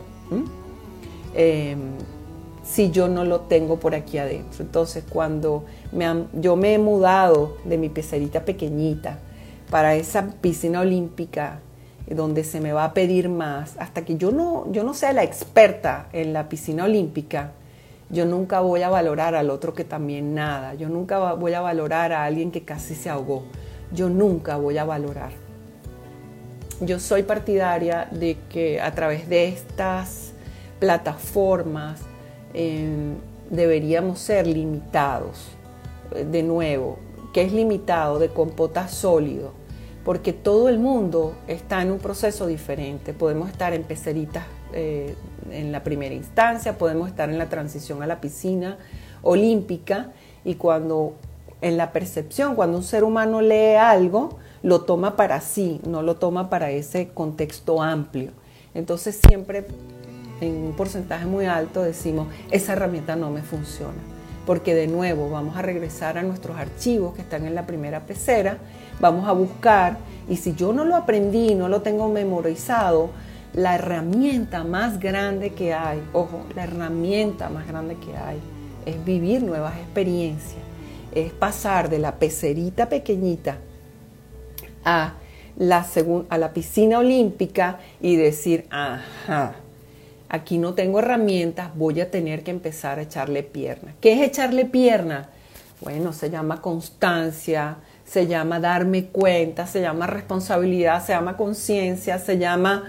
si 2.63 2.91
yo 2.91 3.07
no 3.07 3.25
lo 3.25 3.41
tengo 3.41 3.77
por 3.77 3.93
aquí 3.93 4.17
adentro. 4.17 4.63
Entonces, 4.63 5.03
cuando 5.07 5.65
yo 6.33 6.55
me 6.55 6.73
he 6.73 6.77
mudado 6.79 7.57
de 7.65 7.77
mi 7.77 7.89
pecerita 7.89 8.45
pequeñita 8.45 9.19
para 9.69 9.95
esa 9.95 10.27
piscina 10.41 10.81
olímpica 10.81 11.59
donde 12.07 12.43
se 12.43 12.59
me 12.59 12.73
va 12.73 12.85
a 12.85 12.93
pedir 12.93 13.29
más, 13.29 13.75
hasta 13.79 14.03
que 14.03 14.17
yo 14.17 14.31
no, 14.31 14.71
yo 14.71 14.83
no 14.83 14.93
sea 14.93 15.13
la 15.13 15.23
experta 15.23 16.07
en 16.13 16.33
la 16.33 16.49
piscina 16.49 16.85
olímpica, 16.85 17.51
yo 18.09 18.25
nunca 18.25 18.59
voy 18.59 18.81
a 18.81 18.89
valorar 18.89 19.35
al 19.35 19.49
otro 19.49 19.73
que 19.73 19.83
también 19.83 20.35
nada, 20.35 20.73
yo 20.75 20.89
nunca 20.89 21.33
voy 21.33 21.53
a 21.53 21.61
valorar 21.61 22.11
a 22.11 22.25
alguien 22.25 22.51
que 22.51 22.63
casi 22.63 22.95
se 22.95 23.09
ahogó, 23.09 23.43
yo 23.91 24.09
nunca 24.09 24.57
voy 24.57 24.77
a 24.77 24.85
valorar. 24.85 25.31
Yo 26.81 26.99
soy 26.99 27.23
partidaria 27.23 28.07
de 28.11 28.37
que 28.49 28.81
a 28.81 28.93
través 28.93 29.29
de 29.29 29.47
estas 29.47 30.33
plataformas, 30.79 32.01
Em, 32.53 33.15
deberíamos 33.49 34.19
ser 34.19 34.45
limitados. 34.45 35.47
De 36.31 36.43
nuevo, 36.43 36.99
¿qué 37.33 37.41
es 37.41 37.51
limitado? 37.51 38.19
De 38.19 38.29
compota 38.29 38.87
sólido, 38.87 39.53
porque 40.03 40.33
todo 40.33 40.69
el 40.69 40.79
mundo 40.79 41.35
está 41.47 41.81
en 41.81 41.91
un 41.91 41.99
proceso 41.99 42.47
diferente. 42.47 43.13
Podemos 43.13 43.49
estar 43.49 43.73
en 43.73 43.83
peceritas 43.83 44.45
eh, 44.73 45.15
en 45.51 45.71
la 45.71 45.83
primera 45.83 46.13
instancia, 46.13 46.77
podemos 46.77 47.07
estar 47.07 47.29
en 47.29 47.37
la 47.37 47.47
transición 47.47 48.03
a 48.03 48.07
la 48.07 48.19
piscina 48.19 48.77
olímpica 49.21 50.11
y 50.43 50.55
cuando 50.55 51.13
en 51.61 51.77
la 51.77 51.93
percepción, 51.93 52.55
cuando 52.55 52.77
un 52.77 52.83
ser 52.83 53.03
humano 53.03 53.41
lee 53.41 53.75
algo, 53.75 54.37
lo 54.63 54.81
toma 54.81 55.15
para 55.15 55.39
sí, 55.41 55.79
no 55.87 56.01
lo 56.01 56.15
toma 56.15 56.49
para 56.49 56.71
ese 56.71 57.09
contexto 57.09 57.81
amplio. 57.81 58.31
Entonces 58.73 59.19
siempre 59.27 59.65
en 60.41 60.55
un 60.55 60.73
porcentaje 60.73 61.25
muy 61.25 61.45
alto 61.45 61.81
decimos, 61.81 62.27
esa 62.51 62.73
herramienta 62.73 63.15
no 63.15 63.29
me 63.29 63.41
funciona. 63.41 63.93
Porque 64.45 64.75
de 64.75 64.87
nuevo 64.87 65.29
vamos 65.29 65.55
a 65.55 65.61
regresar 65.61 66.17
a 66.17 66.23
nuestros 66.23 66.57
archivos 66.57 67.15
que 67.15 67.21
están 67.21 67.45
en 67.45 67.55
la 67.55 67.65
primera 67.65 68.05
pecera, 68.05 68.57
vamos 68.99 69.27
a 69.27 69.31
buscar 69.31 69.97
y 70.29 70.37
si 70.37 70.53
yo 70.55 70.73
no 70.73 70.85
lo 70.85 70.95
aprendí, 70.95 71.55
no 71.55 71.67
lo 71.67 71.81
tengo 71.81 72.09
memorizado, 72.09 73.09
la 73.53 73.75
herramienta 73.75 74.63
más 74.63 74.99
grande 74.99 75.51
que 75.51 75.73
hay, 75.73 76.01
ojo, 76.13 76.41
la 76.55 76.63
herramienta 76.63 77.49
más 77.49 77.67
grande 77.67 77.95
que 77.95 78.15
hay 78.17 78.39
es 78.85 79.03
vivir 79.05 79.43
nuevas 79.43 79.77
experiencias, 79.77 80.61
es 81.13 81.31
pasar 81.33 81.89
de 81.89 81.99
la 81.99 82.15
pecerita 82.15 82.89
pequeñita 82.89 83.57
a 84.83 85.13
la, 85.57 85.85
a 86.29 86.37
la 86.37 86.53
piscina 86.53 86.99
olímpica 86.99 87.79
y 88.01 88.15
decir, 88.15 88.65
ajá, 88.71 89.55
aquí 90.29 90.57
no 90.57 90.73
tengo 90.73 90.99
herramientas, 90.99 91.75
voy 91.75 92.01
a 92.01 92.09
tener 92.09 92.43
que 92.43 92.51
empezar 92.51 92.97
a 92.97 93.03
echarle 93.03 93.43
pierna. 93.43 93.93
¿Qué 94.01 94.13
es 94.13 94.21
echarle 94.21 94.65
pierna? 94.65 95.29
Bueno, 95.81 96.13
se 96.13 96.29
llama 96.29 96.61
constancia, 96.61 97.77
se 98.13 98.27
llama 98.27 98.59
darme 98.59 99.05
cuenta, 99.05 99.65
se 99.65 99.81
llama 99.81 100.05
responsabilidad, 100.05 101.03
se 101.03 101.13
llama 101.13 101.35
conciencia, 101.35 102.19
se 102.19 102.37
llama 102.37 102.83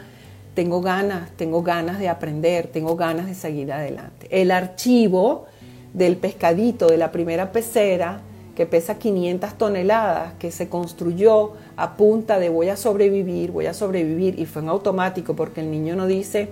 tengo 0.52 0.82
ganas, 0.82 1.30
tengo 1.38 1.62
ganas 1.62 1.98
de 1.98 2.10
aprender, 2.10 2.66
tengo 2.66 2.94
ganas 2.94 3.24
de 3.24 3.34
seguir 3.34 3.72
adelante. 3.72 4.26
El 4.28 4.50
archivo 4.50 5.46
del 5.94 6.18
pescadito 6.18 6.88
de 6.88 6.98
la 6.98 7.10
primera 7.10 7.52
pecera, 7.52 8.20
que 8.54 8.66
pesa 8.66 8.98
500 8.98 9.54
toneladas, 9.54 10.34
que 10.34 10.50
se 10.50 10.68
construyó 10.68 11.52
a 11.74 11.96
punta 11.96 12.38
de 12.38 12.50
voy 12.50 12.68
a 12.68 12.76
sobrevivir, 12.76 13.50
voy 13.50 13.64
a 13.64 13.72
sobrevivir, 13.72 14.38
y 14.38 14.44
fue 14.44 14.60
en 14.60 14.68
automático 14.68 15.34
porque 15.34 15.62
el 15.62 15.70
niño 15.70 15.96
no 15.96 16.06
dice, 16.06 16.50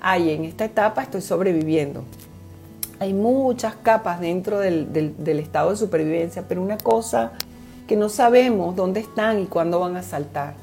ay, 0.00 0.32
en 0.32 0.44
esta 0.46 0.64
etapa 0.64 1.02
estoy 1.02 1.20
sobreviviendo. 1.20 2.02
Hay 2.98 3.14
muchas 3.14 3.76
capas 3.76 4.20
dentro 4.20 4.58
del, 4.58 5.14
estado 5.38 5.70
de 5.70 5.76
supervivencia, 5.76 6.42
pero 6.48 6.60
una 6.60 6.76
cosa 6.76 7.34
que 7.90 7.96
no 7.96 8.08
sabemos 8.08 8.76
dónde 8.76 9.00
están 9.00 9.40
y 9.40 9.46
cuándo 9.46 9.80
van 9.80 9.96
a 9.96 10.04
saltar. 10.04 10.54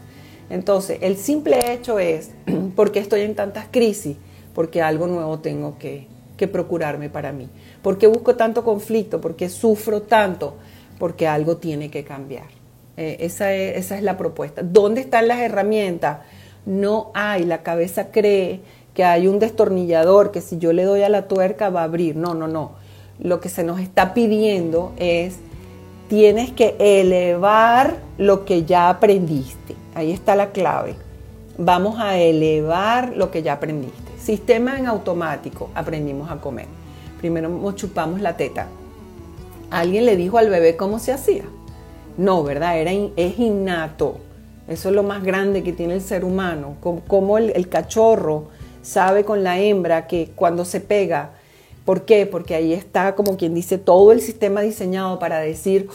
Entonces, 0.50 1.00
el 1.02 1.18
simple 1.18 1.74
hecho 1.74 2.00
es, 2.00 2.32
¿por 2.78 2.94
qué 2.94 3.00
estoy 3.00 3.20
en 3.20 3.36
tantas 3.36 3.66
crisis? 3.70 4.16
Porque 4.56 4.82
algo 4.82 5.08
nuevo 5.08 5.40
tengo 5.40 5.78
que, 5.78 6.08
procurarme 6.50 7.10
para 7.10 7.34
mí. 7.34 7.50
¿Por 7.82 7.98
qué 7.98 8.08
busco 8.08 8.38
tanto 8.38 8.64
conflicto? 8.64 9.20
¿Por 9.20 9.36
qué 9.36 9.50
sufro 9.50 10.04
tanto? 10.04 10.56
Porque 11.00 11.28
algo 11.28 11.58
tiene 11.58 11.92
que 11.92 12.06
cambiar. 12.06 12.46
Eh, 12.96 13.18
esa, 13.20 13.54
es, 13.54 13.76
esa 13.76 13.98
es 13.98 14.04
la 14.04 14.16
propuesta. 14.16 14.62
¿Dónde 14.64 15.02
están 15.02 15.28
las 15.28 15.40
herramientas? 15.40 16.20
No 16.66 17.12
hay. 17.14 17.44
La 17.44 17.62
cabeza 17.62 18.10
cree 18.10 18.62
que 18.94 19.04
hay 19.04 19.28
un 19.28 19.40
destornillador 19.40 20.32
que 20.32 20.40
si 20.40 20.60
yo 20.60 20.72
le 20.72 20.86
doy 20.86 21.02
a 21.02 21.10
la 21.10 21.28
tuerca 21.28 21.70
va 21.70 21.82
a 21.82 21.84
abrir. 21.84 22.16
No, 22.16 22.36
no, 22.36 22.48
no. 22.48 22.76
Lo 23.20 23.42
que 23.42 23.50
se 23.50 23.66
nos 23.66 23.82
está 23.82 24.14
pidiendo 24.14 24.94
es, 24.96 25.40
tienes 26.08 26.52
que 26.52 26.76
elevar 26.80 27.98
lo 28.18 28.46
que 28.46 28.64
ya 28.64 28.90
aprendiste. 28.90 29.76
Ahí 29.94 30.12
está 30.12 30.36
la 30.36 30.52
clave. 30.52 30.96
Vamos 31.58 32.00
a 32.00 32.18
elevar 32.18 33.16
lo 33.16 33.32
que 33.32 33.44
ya 33.44 33.54
aprendiste. 33.54 34.12
Sistema 34.20 34.78
en 34.78 34.88
automático, 34.88 35.70
aprendimos 35.74 36.30
a 36.30 36.40
comer. 36.40 36.68
Primero 37.20 37.72
chupamos 37.74 38.22
la 38.22 38.38
teta. 38.38 38.68
¿Alguien 39.72 40.06
le 40.06 40.16
dijo 40.16 40.38
al 40.38 40.50
bebé 40.50 40.78
cómo 40.78 41.00
se 41.00 41.14
hacía? 41.14 41.44
No, 42.18 42.44
¿verdad? 42.44 42.78
Era, 42.80 42.92
es 42.92 43.40
innato. 43.40 44.18
Eso 44.68 44.90
es 44.90 44.96
lo 44.96 45.04
más 45.04 45.24
grande 45.24 45.64
que 45.64 45.74
tiene 45.74 45.96
el 45.96 46.02
ser 46.02 46.24
humano. 46.26 46.76
Como, 46.82 47.38
el 47.38 47.70
cachorro 47.70 48.50
sabe 48.82 49.24
con 49.24 49.44
la 49.44 49.60
hembra 49.60 50.08
que 50.08 50.32
cuando 50.36 50.66
se 50.66 50.80
pega, 50.80 51.32
¿por 51.88 52.04
qué? 52.04 52.26
Porque 52.26 52.54
ahí 52.54 52.74
está 52.74 53.16
como 53.16 53.38
quien 53.38 53.54
dice 53.54 53.78
todo 53.78 54.12
el 54.12 54.20
sistema 54.20 54.60
diseñado 54.60 55.20
para 55.20 55.40
decir, 55.40 55.88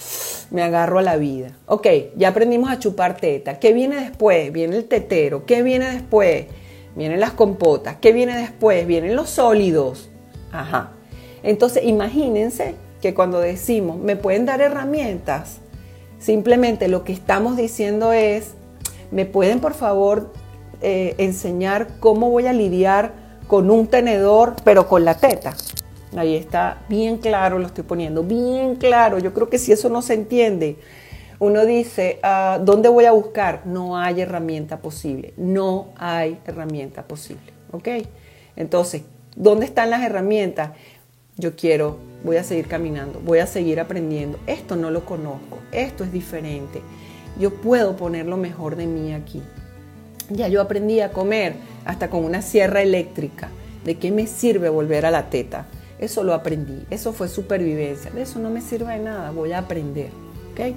me 0.51 0.63
agarro 0.63 0.99
a 0.99 1.03
la 1.03 1.17
vida. 1.17 1.51
Ok, 1.67 1.87
ya 2.17 2.29
aprendimos 2.29 2.71
a 2.71 2.79
chupar 2.79 3.19
teta. 3.19 3.59
¿Qué 3.59 3.75
viene 3.75 3.97
después? 3.97 4.51
Viene 4.53 4.79
el 4.79 4.87
tetero. 4.87 5.45
¿Qué 5.45 5.63
viene 5.63 5.91
después? 5.91 6.47
Vienen 6.97 7.21
las 7.21 7.33
compotas. 7.33 7.97
¿Qué 8.01 8.15
viene 8.15 8.39
después? 8.39 8.87
Vienen 8.87 9.15
los 9.15 9.29
sólidos. 9.29 10.09
Ajá. 10.51 10.93
Entonces, 11.43 11.85
imagínense 11.85 12.75
que 13.03 13.13
cuando 13.13 13.39
decimos, 13.41 13.99
me 13.99 14.17
pueden 14.17 14.47
dar 14.47 14.63
herramientas, 14.63 15.59
simplemente 16.19 16.89
lo 16.89 17.05
que 17.05 17.13
estamos 17.13 17.59
diciendo 17.59 18.15
es, 18.15 18.53
me 19.11 19.27
pueden 19.27 19.61
por 19.61 19.75
favor 19.75 20.33
eh, 20.81 21.17
enseñar 21.19 21.89
cómo 22.01 22.31
voy 22.31 22.47
a 22.47 22.55
lidiar 22.55 23.13
con 23.47 23.71
un 23.71 23.89
tenedor, 23.89 24.57
pero 24.65 24.89
con 24.89 25.05
la 25.05 25.17
teta. 25.17 25.55
Ahí 26.17 26.37
está 26.37 26.83
bien 26.89 27.19
claro, 27.19 27.59
lo 27.59 27.67
estoy 27.67 27.85
poniendo, 27.85 28.23
bien 28.23 28.77
claro. 28.77 29.19
Yo 29.19 29.33
creo 29.33 29.49
que 29.49 29.59
si 29.59 29.73
eso 29.73 29.89
no 29.89 30.03
se 30.03 30.15
entiende, 30.15 30.77
uno 31.39 31.65
dice, 31.65 32.19
ah, 32.23 32.61
¿dónde 32.63 32.89
voy 32.89 33.07
a 33.07 33.13
buscar? 33.13 33.63
No 33.65 33.99
hay 33.99 34.21
herramienta 34.21 34.79
posible, 34.81 35.33
no 35.37 35.89
hay 35.97 36.39
herramienta 36.47 37.03
posible, 37.03 37.53
¿ok? 37.73 37.89
Entonces, 38.57 39.03
¿dónde 39.35 39.65
están 39.65 39.91
las 39.91 40.03
herramientas? 40.03 40.73
Yo 41.39 41.57
quiero, 41.57 41.97
voy 42.25 42.37
a 42.37 42.45
seguir 42.45 42.69
caminando, 42.69 43.21
voy 43.25 43.39
a 43.39 43.47
seguir 43.47 43.81
aprendiendo. 43.81 44.39
Esto 44.47 44.77
no 44.77 44.91
lo 44.91 45.07
conozco, 45.07 45.59
esto 45.73 46.05
es 46.05 46.13
diferente. 46.13 46.83
Yo 47.41 47.55
puedo 47.55 47.97
poner 47.97 48.27
lo 48.27 48.37
mejor 48.37 48.77
de 48.77 48.87
mí 48.87 49.15
aquí. 49.15 49.43
Ya 50.29 50.49
yo 50.49 50.61
aprendí 50.61 51.01
a 51.01 51.11
comer 51.11 51.55
hasta 51.87 52.11
con 52.11 52.25
una 52.25 52.43
sierra 52.43 52.83
eléctrica. 52.83 53.49
¿De 53.85 53.97
qué 53.97 54.13
me 54.13 54.27
sirve 54.27 54.69
volver 54.69 55.07
a 55.07 55.11
la 55.11 55.31
teta? 55.31 55.67
Eso 56.03 56.25
lo 56.25 56.35
aprendí, 56.35 56.85
eso 56.91 57.13
fue 57.13 57.29
supervivencia. 57.29 58.11
De 58.11 58.23
eso 58.23 58.41
no 58.41 58.51
me 58.51 58.61
sirve 58.61 58.93
de 58.93 58.99
nada, 58.99 59.31
voy 59.31 59.53
a 59.53 59.59
aprender. 59.59 60.11
¿ok? 60.51 60.75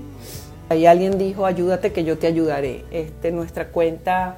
Ahí 0.69 0.85
alguien 0.85 1.17
dijo, 1.17 1.47
ayúdate 1.47 1.91
que 1.91 2.03
yo 2.03 2.19
te 2.19 2.27
ayudaré. 2.27 2.85
Este, 2.91 3.31
nuestra 3.31 3.69
cuenta 3.69 4.37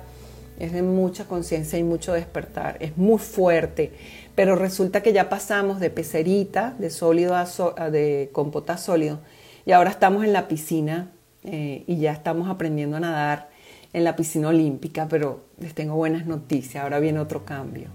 es 0.57 0.71
de 0.71 0.83
mucha 0.83 1.25
conciencia 1.25 1.77
y 1.77 1.83
mucho 1.83 2.13
despertar, 2.13 2.77
es 2.79 2.95
muy 2.95 3.19
fuerte, 3.19 3.91
pero 4.33 4.55
resulta 4.55 5.03
que 5.03 5.11
ya 5.11 5.27
pasamos 5.27 5.81
de 5.81 5.89
pecerita, 5.89 6.73
de 6.79 6.89
sólido 6.89 7.35
a, 7.35 7.45
de 7.89 8.29
compota 8.31 8.77
sólido, 8.77 9.19
y 9.65 9.73
ahora 9.73 9.89
estamos 9.89 10.23
en 10.23 10.31
la 10.31 10.47
piscina 10.47 11.11
eh, 11.43 11.83
y 11.85 11.97
ya 11.97 12.13
estamos 12.13 12.49
aprendiendo 12.49 12.95
a 12.95 13.01
nadar 13.01 13.49
en 13.91 14.05
la 14.05 14.15
piscina 14.15 14.47
olímpica, 14.47 15.07
pero 15.09 15.41
les 15.59 15.73
tengo 15.73 15.95
buenas 15.95 16.25
noticias, 16.25 16.81
ahora 16.81 16.99
viene 16.99 17.19
otro 17.19 17.43
cambio. 17.43 17.89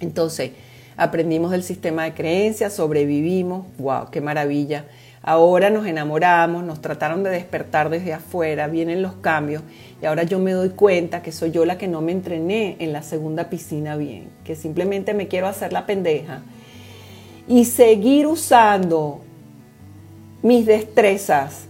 Entonces, 0.00 0.52
aprendimos 0.96 1.50
del 1.50 1.62
sistema 1.62 2.04
de 2.04 2.14
creencias, 2.14 2.72
sobrevivimos, 2.72 3.66
wow, 3.78 4.10
qué 4.10 4.20
maravilla. 4.20 4.86
Ahora 5.22 5.70
nos 5.70 5.86
enamoramos, 5.86 6.64
nos 6.64 6.82
trataron 6.82 7.22
de 7.22 7.30
despertar 7.30 7.88
desde 7.88 8.12
afuera, 8.12 8.66
vienen 8.66 9.00
los 9.00 9.14
cambios 9.14 9.62
y 10.02 10.06
ahora 10.06 10.24
yo 10.24 10.38
me 10.38 10.52
doy 10.52 10.68
cuenta 10.70 11.22
que 11.22 11.32
soy 11.32 11.50
yo 11.50 11.64
la 11.64 11.78
que 11.78 11.88
no 11.88 12.02
me 12.02 12.12
entrené 12.12 12.76
en 12.78 12.92
la 12.92 13.02
segunda 13.02 13.48
piscina 13.48 13.96
bien, 13.96 14.28
que 14.44 14.54
simplemente 14.54 15.14
me 15.14 15.26
quiero 15.26 15.46
hacer 15.46 15.72
la 15.72 15.86
pendeja 15.86 16.42
y 17.48 17.64
seguir 17.64 18.26
usando 18.26 19.20
mis 20.42 20.66
destrezas 20.66 21.68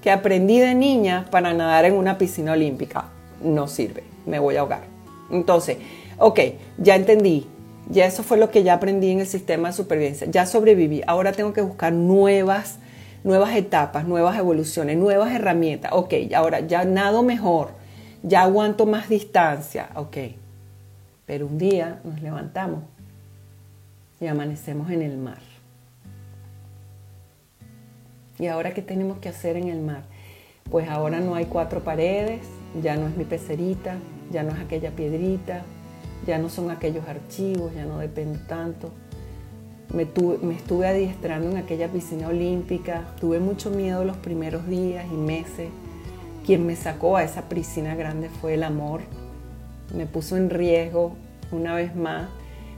que 0.00 0.10
aprendí 0.10 0.58
de 0.58 0.74
niña 0.74 1.26
para 1.30 1.52
nadar 1.52 1.84
en 1.84 1.94
una 1.94 2.16
piscina 2.16 2.52
olímpica. 2.52 3.10
No 3.42 3.68
sirve, 3.68 4.02
me 4.24 4.38
voy 4.38 4.56
a 4.56 4.60
ahogar. 4.60 4.84
Entonces, 5.30 5.76
ok, 6.18 6.40
ya 6.78 6.96
entendí, 6.96 7.46
ya 7.88 8.06
eso 8.06 8.22
fue 8.22 8.38
lo 8.38 8.50
que 8.50 8.62
ya 8.62 8.74
aprendí 8.74 9.10
en 9.10 9.20
el 9.20 9.26
sistema 9.26 9.68
de 9.68 9.74
supervivencia. 9.74 10.26
Ya 10.30 10.46
sobreviví. 10.46 11.02
Ahora 11.06 11.32
tengo 11.32 11.52
que 11.52 11.60
buscar 11.60 11.92
nuevas, 11.92 12.78
nuevas 13.24 13.54
etapas, 13.54 14.06
nuevas 14.06 14.38
evoluciones, 14.38 14.96
nuevas 14.96 15.32
herramientas. 15.32 15.92
Ok, 15.94 16.14
ahora 16.34 16.60
ya 16.60 16.84
nado 16.84 17.22
mejor. 17.22 17.72
Ya 18.22 18.42
aguanto 18.42 18.86
más 18.86 19.08
distancia. 19.08 19.90
Ok. 19.96 20.16
Pero 21.26 21.46
un 21.46 21.58
día 21.58 22.00
nos 22.04 22.20
levantamos 22.22 22.82
y 24.20 24.26
amanecemos 24.26 24.90
en 24.90 25.02
el 25.02 25.16
mar. 25.18 25.40
¿Y 28.38 28.46
ahora 28.46 28.74
qué 28.74 28.82
tenemos 28.82 29.18
que 29.18 29.28
hacer 29.28 29.56
en 29.56 29.68
el 29.68 29.80
mar? 29.80 30.02
Pues 30.70 30.88
ahora 30.88 31.20
no 31.20 31.34
hay 31.34 31.44
cuatro 31.44 31.84
paredes, 31.84 32.40
ya 32.82 32.96
no 32.96 33.06
es 33.06 33.16
mi 33.16 33.24
pecerita, 33.24 33.96
ya 34.32 34.42
no 34.42 34.50
es 34.52 34.60
aquella 34.60 34.90
piedrita, 34.90 35.62
ya 36.26 36.38
no 36.38 36.48
son 36.48 36.70
aquellos 36.70 37.06
archivos, 37.08 37.74
ya 37.74 37.84
no 37.84 37.98
dependo 37.98 38.38
tanto. 38.46 38.90
Me, 39.92 40.08
me, 40.42 40.54
estuve 40.54 40.88
adiestrando 40.88 41.50
en 41.50 41.56
aquella 41.56 41.88
piscina 41.88 42.28
olímpica, 42.28 43.04
tuve 43.20 43.38
mucho 43.38 43.70
miedo 43.70 44.04
los 44.04 44.16
primeros 44.16 44.66
días 44.66 45.06
y 45.10 45.14
meses. 45.16 45.68
Quien 46.44 46.66
me 46.66 46.76
sacó 46.76 47.16
a 47.16 47.24
esa 47.24 47.48
piscina 47.48 47.94
grande 47.94 48.28
fue 48.28 48.54
el 48.54 48.64
amor. 48.64 49.02
Me 49.94 50.06
puso 50.06 50.36
en 50.36 50.50
riesgo 50.50 51.14
una 51.52 51.74
vez 51.74 51.94
más, 51.94 52.28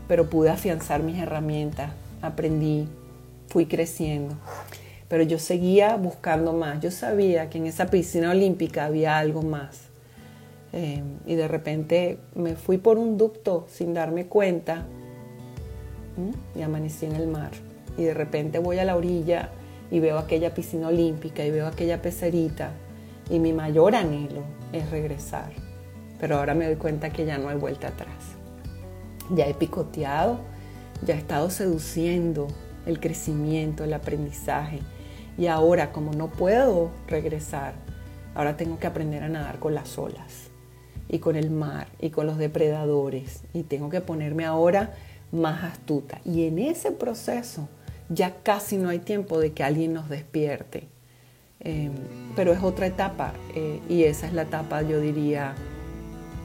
pero 0.08 0.28
pude 0.28 0.50
afianzar 0.50 1.02
mis 1.02 1.18
herramientas, 1.18 1.90
aprendí, 2.22 2.88
fui 3.48 3.66
creciendo. 3.66 4.34
Pero 5.08 5.22
yo 5.22 5.38
seguía 5.38 5.96
buscando 5.96 6.52
más. 6.52 6.80
Yo 6.80 6.90
sabía 6.90 7.48
que 7.48 7.58
en 7.58 7.66
esa 7.66 7.86
piscina 7.86 8.30
olímpica 8.30 8.84
había 8.84 9.18
algo 9.18 9.42
más. 9.42 9.85
Eh, 10.78 11.02
y 11.24 11.36
de 11.36 11.48
repente 11.48 12.18
me 12.34 12.54
fui 12.54 12.76
por 12.76 12.98
un 12.98 13.16
ducto 13.16 13.64
sin 13.66 13.94
darme 13.94 14.26
cuenta 14.26 14.84
y 16.54 16.60
amanecí 16.60 17.06
en 17.06 17.16
el 17.16 17.28
mar. 17.28 17.52
Y 17.96 18.04
de 18.04 18.12
repente 18.12 18.58
voy 18.58 18.78
a 18.78 18.84
la 18.84 18.94
orilla 18.94 19.52
y 19.90 20.00
veo 20.00 20.18
aquella 20.18 20.52
piscina 20.52 20.88
olímpica 20.88 21.42
y 21.46 21.50
veo 21.50 21.66
aquella 21.66 22.02
pecerita 22.02 22.72
y 23.30 23.38
mi 23.38 23.54
mayor 23.54 23.94
anhelo 23.94 24.42
es 24.74 24.90
regresar. 24.90 25.50
Pero 26.20 26.36
ahora 26.36 26.52
me 26.52 26.66
doy 26.66 26.76
cuenta 26.76 27.08
que 27.08 27.24
ya 27.24 27.38
no 27.38 27.48
hay 27.48 27.56
vuelta 27.56 27.88
atrás. 27.88 28.34
Ya 29.34 29.46
he 29.46 29.54
picoteado, 29.54 30.40
ya 31.06 31.14
he 31.14 31.18
estado 31.18 31.48
seduciendo 31.48 32.48
el 32.84 33.00
crecimiento, 33.00 33.82
el 33.82 33.94
aprendizaje. 33.94 34.80
Y 35.38 35.46
ahora 35.46 35.90
como 35.90 36.12
no 36.12 36.28
puedo 36.28 36.90
regresar, 37.08 37.72
ahora 38.34 38.58
tengo 38.58 38.78
que 38.78 38.86
aprender 38.86 39.22
a 39.22 39.30
nadar 39.30 39.58
con 39.58 39.74
las 39.74 39.96
olas 39.96 40.45
y 41.08 41.18
con 41.18 41.36
el 41.36 41.50
mar 41.50 41.88
y 42.00 42.10
con 42.10 42.26
los 42.26 42.38
depredadores 42.38 43.42
y 43.52 43.62
tengo 43.62 43.90
que 43.90 44.00
ponerme 44.00 44.44
ahora 44.44 44.94
más 45.32 45.64
astuta. 45.64 46.20
Y 46.24 46.46
en 46.46 46.58
ese 46.58 46.92
proceso 46.92 47.68
ya 48.08 48.36
casi 48.42 48.76
no 48.76 48.88
hay 48.88 48.98
tiempo 48.98 49.38
de 49.38 49.52
que 49.52 49.62
alguien 49.62 49.92
nos 49.92 50.08
despierte. 50.08 50.88
Em, 51.60 51.92
pero 52.34 52.52
es 52.52 52.62
otra 52.62 52.86
etapa 52.86 53.32
eh, 53.54 53.80
y 53.88 54.04
esa 54.04 54.26
es 54.26 54.34
la 54.34 54.42
etapa, 54.42 54.82
yo 54.82 55.00
diría, 55.00 55.54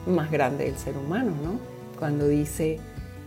más 0.06 0.30
grande 0.30 0.64
del 0.64 0.76
ser 0.76 0.96
humano, 0.96 1.32
¿no? 1.44 1.60
Cuando 1.98 2.26
dice, 2.26 2.78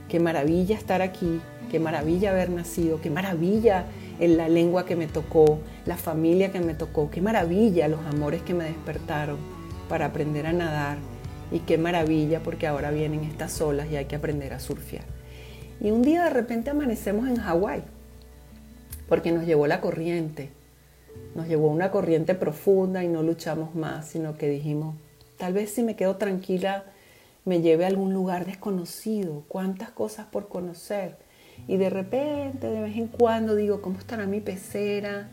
qué 0.10 0.20
maravilla 0.20 0.76
estar 0.76 1.02
aquí, 1.02 1.40
qué 1.72 1.80
maravilla 1.80 2.32
haber 2.32 2.50
nacido, 2.50 3.00
qué 3.02 3.10
maravilla 3.10 3.86
en 4.20 4.36
la 4.36 4.50
lengua 4.50 4.86
que 4.86 4.96
me 4.96 5.08
tocó, 5.08 5.60
la 5.86 5.96
familia 5.96 6.52
que 6.52 6.60
me 6.60 6.74
tocó, 6.74 7.10
qué 7.10 7.22
maravilla 7.22 7.88
los 7.88 8.06
amores 8.06 8.42
que 8.42 8.54
me 8.54 8.66
despertaron 8.66 9.38
para 9.88 10.08
aprender 10.08 10.48
a 10.48 10.54
nadar 10.54 10.98
y 11.56 11.60
qué 11.60 11.78
maravilla 11.78 12.44
porque 12.44 12.68
ahora 12.68 12.92
vienen 12.92 13.24
estas 13.24 13.62
olas 13.62 13.90
y 13.90 13.96
hay 13.96 14.06
que 14.06 14.18
aprender 14.18 14.54
a 14.54 14.60
surfear. 14.60 15.06
Y 15.80 15.90
un 15.90 16.02
día 16.02 16.26
de 16.26 16.30
repente 16.30 16.70
amanecemos 16.70 17.30
en 17.30 17.38
Hawái 17.38 17.82
porque 19.08 19.32
nos 19.32 19.46
llevó 19.46 19.66
la 19.66 19.80
corriente. 19.80 20.50
Nos 21.34 21.48
llevó 21.48 21.70
una 21.70 21.92
corriente 21.92 22.36
profunda 22.36 23.06
y 23.06 23.08
no 23.08 23.24
luchamos 23.24 23.74
más, 23.74 24.06
sino 24.06 24.38
que 24.38 24.50
dijimos, 24.50 24.98
tal 25.38 25.54
vez 25.54 25.72
si 25.72 25.82
me 25.82 25.96
quedo 25.96 26.18
tranquila 26.18 26.84
me 27.46 27.62
lleve 27.62 27.86
a 27.86 27.88
algún 27.88 28.14
lugar 28.14 28.46
desconocido, 28.46 29.44
cuántas 29.48 29.92
cosas 29.92 30.26
por 30.26 30.50
conocer. 30.50 31.16
Y 31.70 31.78
de 31.78 31.90
repente, 31.90 32.70
de 32.70 32.82
vez 32.82 32.98
en 32.98 33.08
cuando 33.08 33.56
digo, 33.56 33.82
¿cómo 33.82 33.98
estará 33.98 34.26
mi 34.26 34.42
pecera? 34.42 35.30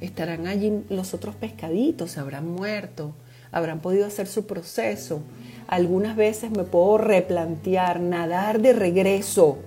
¿Estarán 0.00 0.46
allí 0.46 0.84
los 0.90 1.12
otros 1.12 1.34
pescaditos? 1.34 2.12
¿Se 2.12 2.20
habrán 2.20 2.46
muerto? 2.46 3.14
¿Habrán 3.50 3.80
podido 3.80 4.06
hacer 4.06 4.26
su 4.26 4.46
proceso? 4.46 5.22
Algunas 5.68 6.16
veces 6.16 6.50
me 6.50 6.64
puedo 6.64 6.98
replantear, 6.98 8.00
nadar 8.00 8.60
de 8.60 8.72
regreso 8.72 9.58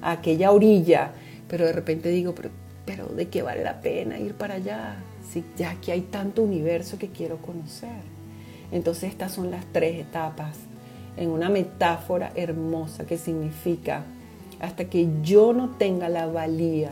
a 0.00 0.12
aquella 0.12 0.50
orilla, 0.50 1.12
pero 1.48 1.66
de 1.66 1.72
repente 1.72 2.08
digo, 2.08 2.34
pero, 2.84 3.06
¿de 3.06 3.28
qué 3.28 3.42
vale 3.42 3.62
la 3.62 3.80
pena 3.80 4.18
ir 4.18 4.34
para 4.34 4.54
allá? 4.54 4.96
Si 5.28 5.44
ya 5.56 5.70
aquí 5.70 5.90
hay 5.90 6.02
tanto 6.02 6.42
universo 6.42 6.98
que 6.98 7.08
quiero 7.08 7.36
conocer. 7.38 8.12
Entonces 8.72 9.10
estas 9.10 9.32
son 9.32 9.50
las 9.50 9.64
tres 9.66 10.00
etapas 10.00 10.56
en 11.16 11.30
una 11.30 11.48
metáfora 11.48 12.32
hermosa 12.34 13.04
que 13.04 13.18
significa 13.18 14.04
hasta 14.60 14.86
que 14.86 15.08
yo 15.22 15.52
no 15.52 15.70
tenga 15.70 16.08
la 16.08 16.26
valía 16.26 16.90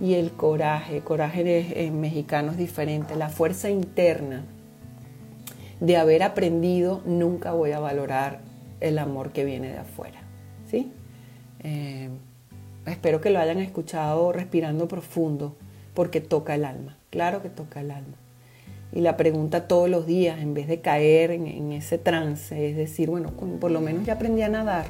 y 0.00 0.14
el 0.14 0.32
coraje, 0.32 1.00
coraje 1.00 1.86
en 1.86 2.00
mexicano 2.00 2.52
es 2.52 2.58
diferente, 2.58 3.14
la 3.16 3.28
fuerza 3.28 3.70
interna 3.70 4.42
de 5.80 5.96
haber 5.96 6.22
aprendido, 6.22 7.02
nunca 7.04 7.52
voy 7.52 7.72
a 7.72 7.80
valorar 7.80 8.40
el 8.80 8.98
amor 8.98 9.32
que 9.32 9.44
viene 9.44 9.70
de 9.70 9.78
afuera. 9.78 10.20
¿sí? 10.70 10.92
Eh, 11.60 12.08
espero 12.86 13.20
que 13.20 13.30
lo 13.30 13.38
hayan 13.38 13.58
escuchado 13.58 14.32
respirando 14.32 14.88
profundo, 14.88 15.56
porque 15.94 16.20
toca 16.20 16.54
el 16.54 16.64
alma, 16.64 16.96
claro 17.10 17.42
que 17.42 17.48
toca 17.48 17.80
el 17.80 17.90
alma. 17.90 18.16
Y 18.92 19.00
la 19.00 19.16
pregunta 19.16 19.66
todos 19.66 19.90
los 19.90 20.06
días, 20.06 20.38
en 20.40 20.54
vez 20.54 20.68
de 20.68 20.80
caer 20.80 21.30
en, 21.30 21.72
ese 21.72 21.98
trance, 21.98 22.70
es 22.70 22.76
decir, 22.76 23.10
bueno, 23.10 23.30
por 23.60 23.70
lo 23.70 23.80
menos 23.80 24.06
ya 24.06 24.14
aprendí 24.14 24.42
a 24.42 24.48
nadar, 24.48 24.86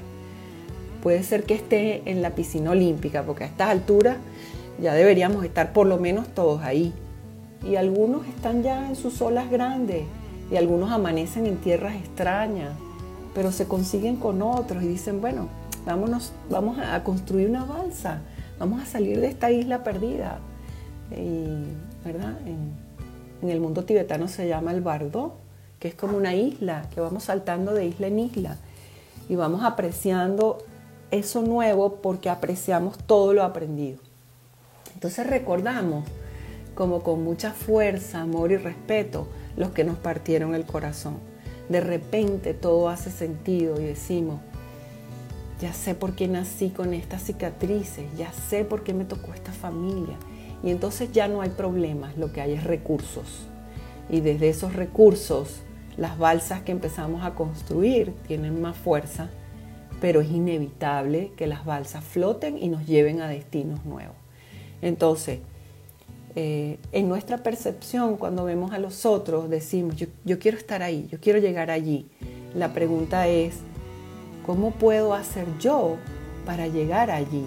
puede 1.03 1.23
ser 1.23 1.45
que 1.45 1.55
esté 1.55 2.03
en 2.05 2.23
la 2.23 2.31
piscina 2.31 2.73
olímpica, 2.73 3.23
porque 3.23 3.45
a 3.45 3.47
estas 3.47 3.71
alturas 3.71 4.19
ya 4.81 4.95
deberíamos 4.95 5.45
estar 5.45 5.73
por 5.73 5.87
lo 5.87 5.99
menos 5.99 6.29
todos 6.29 6.63
ahí. 6.63 6.93
Y 7.65 7.77
algunos 7.77 8.27
están 8.29 8.63
ya 8.63 8.87
en 8.87 8.97
sus 8.97 9.21
olas 9.23 9.51
grandes 9.51 10.05
y 10.51 10.57
algunos 10.57 10.91
amanecen 10.91 11.47
en 11.47 11.57
tierras 11.59 11.97
extrañas, 11.97 12.73
pero 13.35 13.53
se 13.53 13.67
consiguen 13.67 14.17
con 14.17 14.43
otros 14.43 14.83
y 14.83 14.89
dicen, 14.89 15.21
bueno, 15.21 15.49
vámonos, 15.85 16.33
vamos 16.51 16.79
a 16.79 17.03
construir 17.05 17.49
una 17.49 17.65
balsa, 17.65 18.21
vamos 18.59 18.83
a 18.83 18.87
salir 18.87 19.21
de 19.21 19.29
esta 19.29 19.51
isla 19.51 19.85
perdida. 19.85 20.39
Y, 21.11 21.47
¿verdad? 22.05 22.35
En, 22.47 22.87
el 23.49 23.61
mundo 23.61 23.85
tibetano 23.85 24.27
se 24.27 24.49
llama 24.49 24.73
el 24.73 24.81
bardo, 24.81 25.35
que 25.79 25.89
es 25.89 25.95
como 25.95 26.17
una 26.17 26.35
isla, 26.35 26.89
que 26.93 27.01
vamos 27.01 27.25
saltando 27.25 27.75
de 27.75 27.87
isla 27.87 28.09
en 28.09 28.19
isla 28.19 28.57
y 29.29 29.37
vamos 29.37 29.63
apreciando 29.63 30.59
eso 31.13 31.43
nuevo 31.43 31.97
porque 31.97 32.29
apreciamos 32.29 32.99
todo 32.99 33.35
lo 33.35 33.45
aprendido. 33.45 33.99
Entonces 34.95 35.29
recordamos 35.29 36.07
como 36.75 37.03
con 37.03 37.23
mucha 37.23 37.53
fuerza, 37.53 38.23
amor 38.23 38.51
y 38.51 38.57
respeto 38.57 39.29
los 39.57 39.71
que 39.71 39.85
nos 39.85 39.97
partieron 39.97 40.55
el 40.55 40.65
corazón. 40.65 41.19
De 41.69 41.81
repente 41.81 42.55
todo 42.55 42.89
hace 42.89 43.11
sentido 43.11 43.81
y 43.81 43.85
decimos, 43.85 44.41
ya 45.61 45.73
sé 45.73 45.95
por 45.95 46.15
qué 46.15 46.29
nací 46.29 46.71
con 46.71 46.93
estas 46.93 47.23
cicatrices, 47.23 48.05
ya 48.17 48.33
sé 48.33 48.65
por 48.65 48.85
qué 48.85 48.93
me 48.93 49.05
tocó 49.05 49.33
esta 49.33 49.53
familia. 49.53 50.17
Y 50.63 50.71
entonces 50.71 51.13
ya 51.13 51.29
no 51.29 51.41
hay 51.41 51.51
problemas, 51.51 52.17
lo 52.17 52.33
que 52.33 52.41
hay 52.41 52.53
es 52.53 52.65
recursos. 52.65 53.47
Y 54.09 54.21
desde 54.21 54.49
esos 54.49 54.75
recursos, 54.75 55.63
las 55.97 56.19
balsas 56.19 56.63
que 56.63 56.73
empezamos 56.73 57.25
a 57.25 57.35
construir 57.35 58.13
tienen 58.27 58.61
más 58.61 58.77
fuerza, 58.77 59.31
pero 60.01 60.21
es 60.21 60.31
inevitable 60.31 61.33
que 61.37 61.47
las 61.47 61.65
balsas 61.65 62.05
floten 62.05 62.59
y 62.63 62.69
nos 62.69 62.87
lleven 62.87 63.23
a 63.23 63.29
destinos 63.29 63.85
nuevos. 63.85 64.17
Entonces, 64.83 65.41
eh, 66.39 66.77
en 66.93 67.09
nuestra 67.09 67.39
percepción, 67.39 68.19
cuando 68.19 68.45
vemos 68.45 68.73
a 68.73 68.79
los 68.79 69.07
otros, 69.07 69.49
decimos, 69.49 69.97
yo, 69.97 70.07
yo 70.27 70.39
quiero 70.39 70.59
estar 70.59 70.83
ahí, 70.83 71.09
yo 71.11 71.19
quiero 71.19 71.39
llegar 71.39 71.71
allí. 71.71 72.07
La 72.55 72.75
pregunta 72.75 73.27
es, 73.27 73.55
¿cómo 74.45 74.73
puedo 74.73 75.15
hacer 75.15 75.47
yo 75.59 75.97
para 76.45 76.67
llegar 76.69 77.11
allí? 77.11 77.47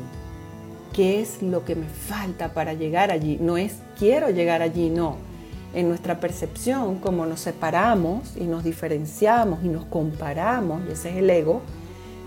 ¿Qué 0.91 1.21
es 1.21 1.43
lo 1.43 1.65
que 1.65 1.75
me 1.75 1.85
falta 1.85 2.55
para 2.55 2.73
llegar 2.73 3.11
allí? 3.11 3.37
No 3.39 3.57
es 3.57 3.75
quiero 3.99 4.31
llegar 4.31 4.63
allí, 4.63 4.89
no. 4.89 5.17
En 5.75 5.87
nuestra 5.87 6.19
percepción, 6.19 6.95
como 6.97 7.27
nos 7.27 7.41
separamos 7.41 8.35
y 8.37 8.45
nos 8.45 8.63
diferenciamos 8.63 9.63
y 9.63 9.67
nos 9.67 9.85
comparamos, 9.85 10.81
y 10.89 10.93
ese 10.93 11.11
es 11.11 11.17
el 11.17 11.29
ego, 11.29 11.61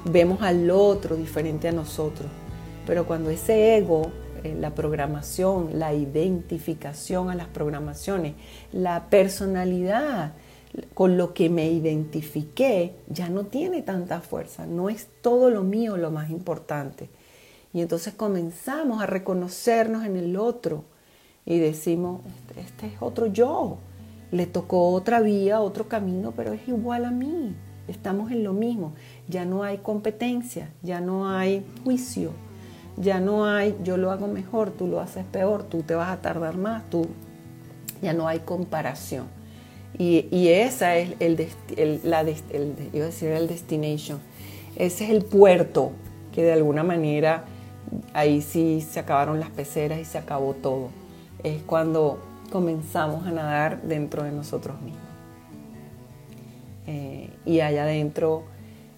vemos 0.05 0.43
al 0.43 0.71
otro 0.71 1.17
diferente 1.17 1.67
a 1.67 1.73
nosotros. 1.73 2.31
Pero 2.87 3.05
cuando 3.05 3.31
ese 3.31 3.77
ego 3.77 4.13
la 4.45 4.75
programación, 4.75 5.79
la 5.79 5.95
identificación 5.95 7.31
a 7.31 7.35
las 7.35 7.49
programaciones, 7.49 8.35
la 8.73 9.09
personalidad 9.09 10.33
con 10.95 11.17
lo 11.17 11.35
que 11.35 11.51
me 11.51 11.71
identifiqué 11.71 12.95
ya 13.09 13.29
no 13.29 13.45
tiene 13.45 13.83
tanta 13.83 14.21
fuerza, 14.21 14.67
no 14.67 14.89
es 14.89 15.09
todo 15.21 15.51
lo 15.51 15.63
mío 15.63 15.97
lo 15.97 16.11
más 16.11 16.31
importante. 16.31 17.09
Y 17.73 17.81
entonces 17.81 18.15
comenzamos 18.15 19.03
a 19.03 19.07
reconocernos 19.07 20.05
en 20.05 20.17
el 20.17 20.37
otro 20.37 20.85
y 21.45 21.59
decimos, 21.59 22.21
este, 22.27 22.61
este 22.61 22.87
es 22.87 22.95
otro 23.01 23.27
yo, 23.27 23.79
le 24.31 24.47
tocó 24.47 24.89
otra 24.89 25.21
vía, 25.21 25.61
otro 25.61 25.89
camino, 25.89 26.33
pero 26.37 26.53
es 26.53 26.67
igual 26.69 27.05
a 27.05 27.11
mí, 27.11 27.55
estamos 27.89 28.31
en 28.31 28.45
lo 28.45 28.53
mismo, 28.53 28.95
ya 29.29 29.45
no 29.45 29.63
hay 29.63 29.79
competencia, 29.79 30.71
ya 30.83 31.01
no 31.01 31.29
hay 31.29 31.67
juicio, 31.85 32.33
ya 32.97 33.21
no 33.21 33.47
hay, 33.47 33.77
yo 33.83 33.97
lo 33.97 34.11
hago 34.11 34.27
mejor, 34.27 34.71
tú 34.71 34.87
lo 34.87 35.01
haces 35.01 35.25
peor, 35.25 35.65
tú 35.65 35.83
te 35.83 35.95
vas 35.95 36.11
a 36.11 36.21
tardar 36.21 36.57
más, 36.57 36.89
tú, 36.91 37.07
ya 38.01 38.13
no 38.13 38.29
hay 38.29 38.41
comparación. 38.41 39.27
Y, 39.99 40.49
esa 40.49 40.97
es 40.97 41.15
el, 41.21 42.01
la, 42.03 42.23
el 42.23 43.49
destination, 43.49 44.21
ese 44.77 45.05
es 45.05 45.11
el 45.11 45.23
puerto 45.23 45.93
que 46.33 46.43
de 46.43 46.53
alguna 46.53 46.83
manera 46.83 47.45
ahí 48.15 48.41
sí 48.41 48.81
se 48.81 49.01
acabaron 49.01 49.39
las 49.39 49.51
peceras 49.51 50.01
y 50.01 50.05
se 50.05 50.19
acabó 50.19 50.55
todo. 50.55 50.89
Es 51.43 51.63
cuando 51.63 52.19
comenzamos 52.51 53.27
a 53.27 53.31
nadar 53.31 53.83
dentro 53.83 54.23
de 54.23 54.33
nosotros 54.33 54.81
mismos. 54.81 55.03
Eh, 56.87 57.31
y 57.45 57.61
allá 57.61 57.85
adentro 57.85 58.45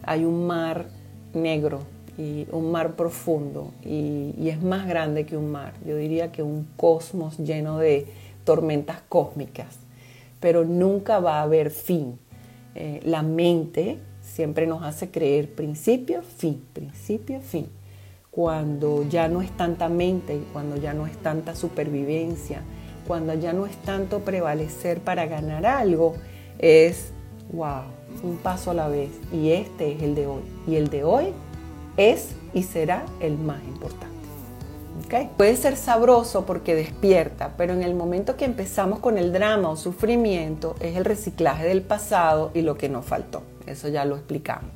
hay 0.03 0.25
un 0.25 0.47
mar 0.47 0.87
negro 1.35 1.81
y 2.17 2.47
un 2.53 2.71
mar 2.71 2.95
profundo 2.95 3.73
y, 3.85 4.49
es 4.49 4.63
más 4.63 4.87
grande 4.87 5.27
que 5.27 5.37
un 5.37 5.51
mar. 5.51 5.75
Yo 5.87 5.97
diría 5.97 6.31
que 6.31 6.43
un 6.43 6.69
cosmos 6.77 7.39
lleno 7.39 7.79
de 7.79 8.07
tormentas 8.45 9.03
cósmicas, 9.09 9.79
pero 10.41 10.65
nunca 10.65 11.19
va 11.19 11.39
a 11.39 11.43
haber 11.43 11.71
fin. 11.71 12.19
Eh, 12.75 13.01
la 13.05 13.23
mente 13.23 13.99
siempre 14.21 14.67
nos 14.67 14.83
hace 14.83 15.11
creer 15.11 15.55
principio, 15.55 16.23
fin, 16.23 16.63
principio, 16.73 17.41
fin. 17.41 17.69
Cuando 18.31 19.09
ya 19.09 19.29
no 19.29 19.43
es 19.43 19.51
tanta 19.57 19.89
mente, 19.89 20.41
cuando 20.53 20.77
ya 20.77 20.93
no 20.93 21.07
es 21.07 21.17
tanta 21.19 21.55
supervivencia, 21.55 22.63
cuando 23.07 23.35
ya 23.35 23.53
no 23.53 23.67
es 23.67 23.77
tanto 23.83 24.21
prevalecer 24.21 25.01
para 25.01 25.27
ganar 25.27 25.67
algo, 25.67 26.15
es, 26.59 27.13
wow, 27.53 27.83
un 28.23 28.37
paso 28.39 28.71
a 28.71 28.75
la 28.75 28.89
vez. 28.89 29.11
Y 29.33 29.51
este 29.51 29.93
es 29.93 30.03
el 30.03 30.15
de 30.15 30.27
hoy. 30.27 30.43
Y 30.67 30.77
el 30.77 30.89
de 30.89 31.05
hoy 31.05 31.27
es 31.97 32.31
y 32.53 32.63
será 32.63 33.05
el 33.21 33.39
más 33.39 33.63
importante. 33.65 34.15
Puede 35.37 35.57
ser 35.57 35.77
sabroso 35.77 36.45
porque 36.45 36.75
despierta, 36.75 37.53
pero 37.57 37.73
en 37.73 37.83
el 37.83 37.95
momento 37.95 38.37
que 38.37 38.45
empezamos 38.45 38.99
con 38.99 39.17
el 39.17 39.33
drama 39.33 39.71
o 39.71 39.77
sufrimiento 39.77 40.75
es 40.81 40.97
el 40.97 41.05
reciclaje 41.05 41.67
del 41.67 41.83
pasado 41.83 42.51
y 42.53 42.63
lo 42.63 42.77
que 42.77 42.89
nos 42.89 43.05
faltó. 43.05 43.43
Eso 43.67 43.89
ya 43.89 44.05
lo 44.05 44.17
explicamos. 44.17 44.71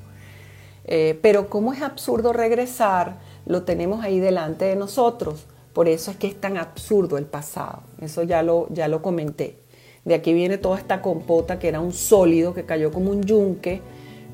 Eh, 0.84 1.18
pero 1.22 1.48
como 1.48 1.72
es 1.72 1.82
absurdo 1.82 2.32
regresar, 2.32 3.16
lo 3.46 3.64
tenemos 3.64 4.04
ahí 4.04 4.20
delante 4.20 4.66
de 4.66 4.76
nosotros. 4.76 5.46
Por 5.72 5.88
eso 5.88 6.12
es 6.12 6.16
que 6.16 6.28
es 6.28 6.40
tan 6.40 6.56
absurdo 6.56 7.18
el 7.18 7.26
pasado. 7.26 7.82
Eso 8.00 8.22
ya 8.22 8.42
lo, 8.42 8.68
ya 8.70 8.86
lo 8.86 9.02
comenté. 9.02 9.58
De 10.04 10.14
aquí 10.14 10.32
viene 10.32 10.56
toda 10.56 10.78
esta 10.78 11.02
compota 11.02 11.58
que 11.58 11.68
era 11.68 11.80
un 11.80 11.92
sólido 11.92 12.54
que 12.54 12.64
cayó 12.64 12.92
como 12.92 13.10
un 13.10 13.24
yunque, 13.24 13.80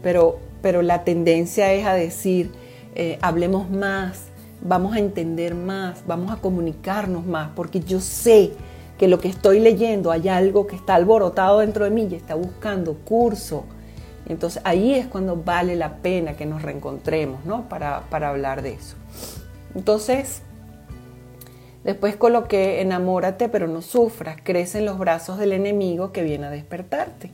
pero, 0.03 0.39
pero 0.61 0.83
la 0.83 1.03
tendencia 1.03 1.73
es 1.73 1.87
a 1.87 1.95
decir, 1.95 2.53
eh, 2.95 3.19
hablemos 3.23 3.71
más, 3.71 4.27
vamos 4.61 4.95
a 4.95 4.99
entender 4.99 5.55
más, 5.55 6.07
vamos 6.07 6.33
a 6.33 6.37
comunicarnos 6.37 7.27
más, 7.27 7.51
porque 7.55 7.81
yo 7.81 8.01
sé 8.01 8.53
que 8.99 9.09
lo 9.09 9.19
que 9.19 9.29
estoy 9.29 9.61
leyendo 9.61 10.11
hay 10.11 10.29
algo 10.29 10.67
que 10.67 10.77
está 10.77 10.95
alborotado 10.95 11.59
dentro 11.59 11.85
de 11.85 11.91
mí 11.91 12.07
y 12.11 12.15
está 12.15 12.35
buscando 12.35 12.95
curso. 12.95 13.65
Entonces 14.27 14.63
ahí 14.65 14.95
es 14.95 15.07
cuando 15.07 15.37
vale 15.37 15.77
la 15.77 15.97
pena 15.97 16.37
que 16.37 16.47
nos 16.47 16.63
reencontremos, 16.63 17.45
¿no? 17.45 17.69
Para, 17.69 18.03
para 18.09 18.31
hablar 18.31 18.63
de 18.63 18.75
eso. 18.75 18.97
Entonces, 19.75 20.43
después 21.83 22.17
coloqué, 22.17 22.81
enamórate 22.81 23.49
pero 23.49 23.67
no 23.67 23.83
sufras, 23.83 24.37
crece 24.43 24.79
en 24.79 24.87
los 24.87 24.99
brazos 24.99 25.39
del 25.39 25.53
enemigo 25.53 26.13
que 26.13 26.23
viene 26.23 26.47
a 26.47 26.51
despertarte. 26.51 27.33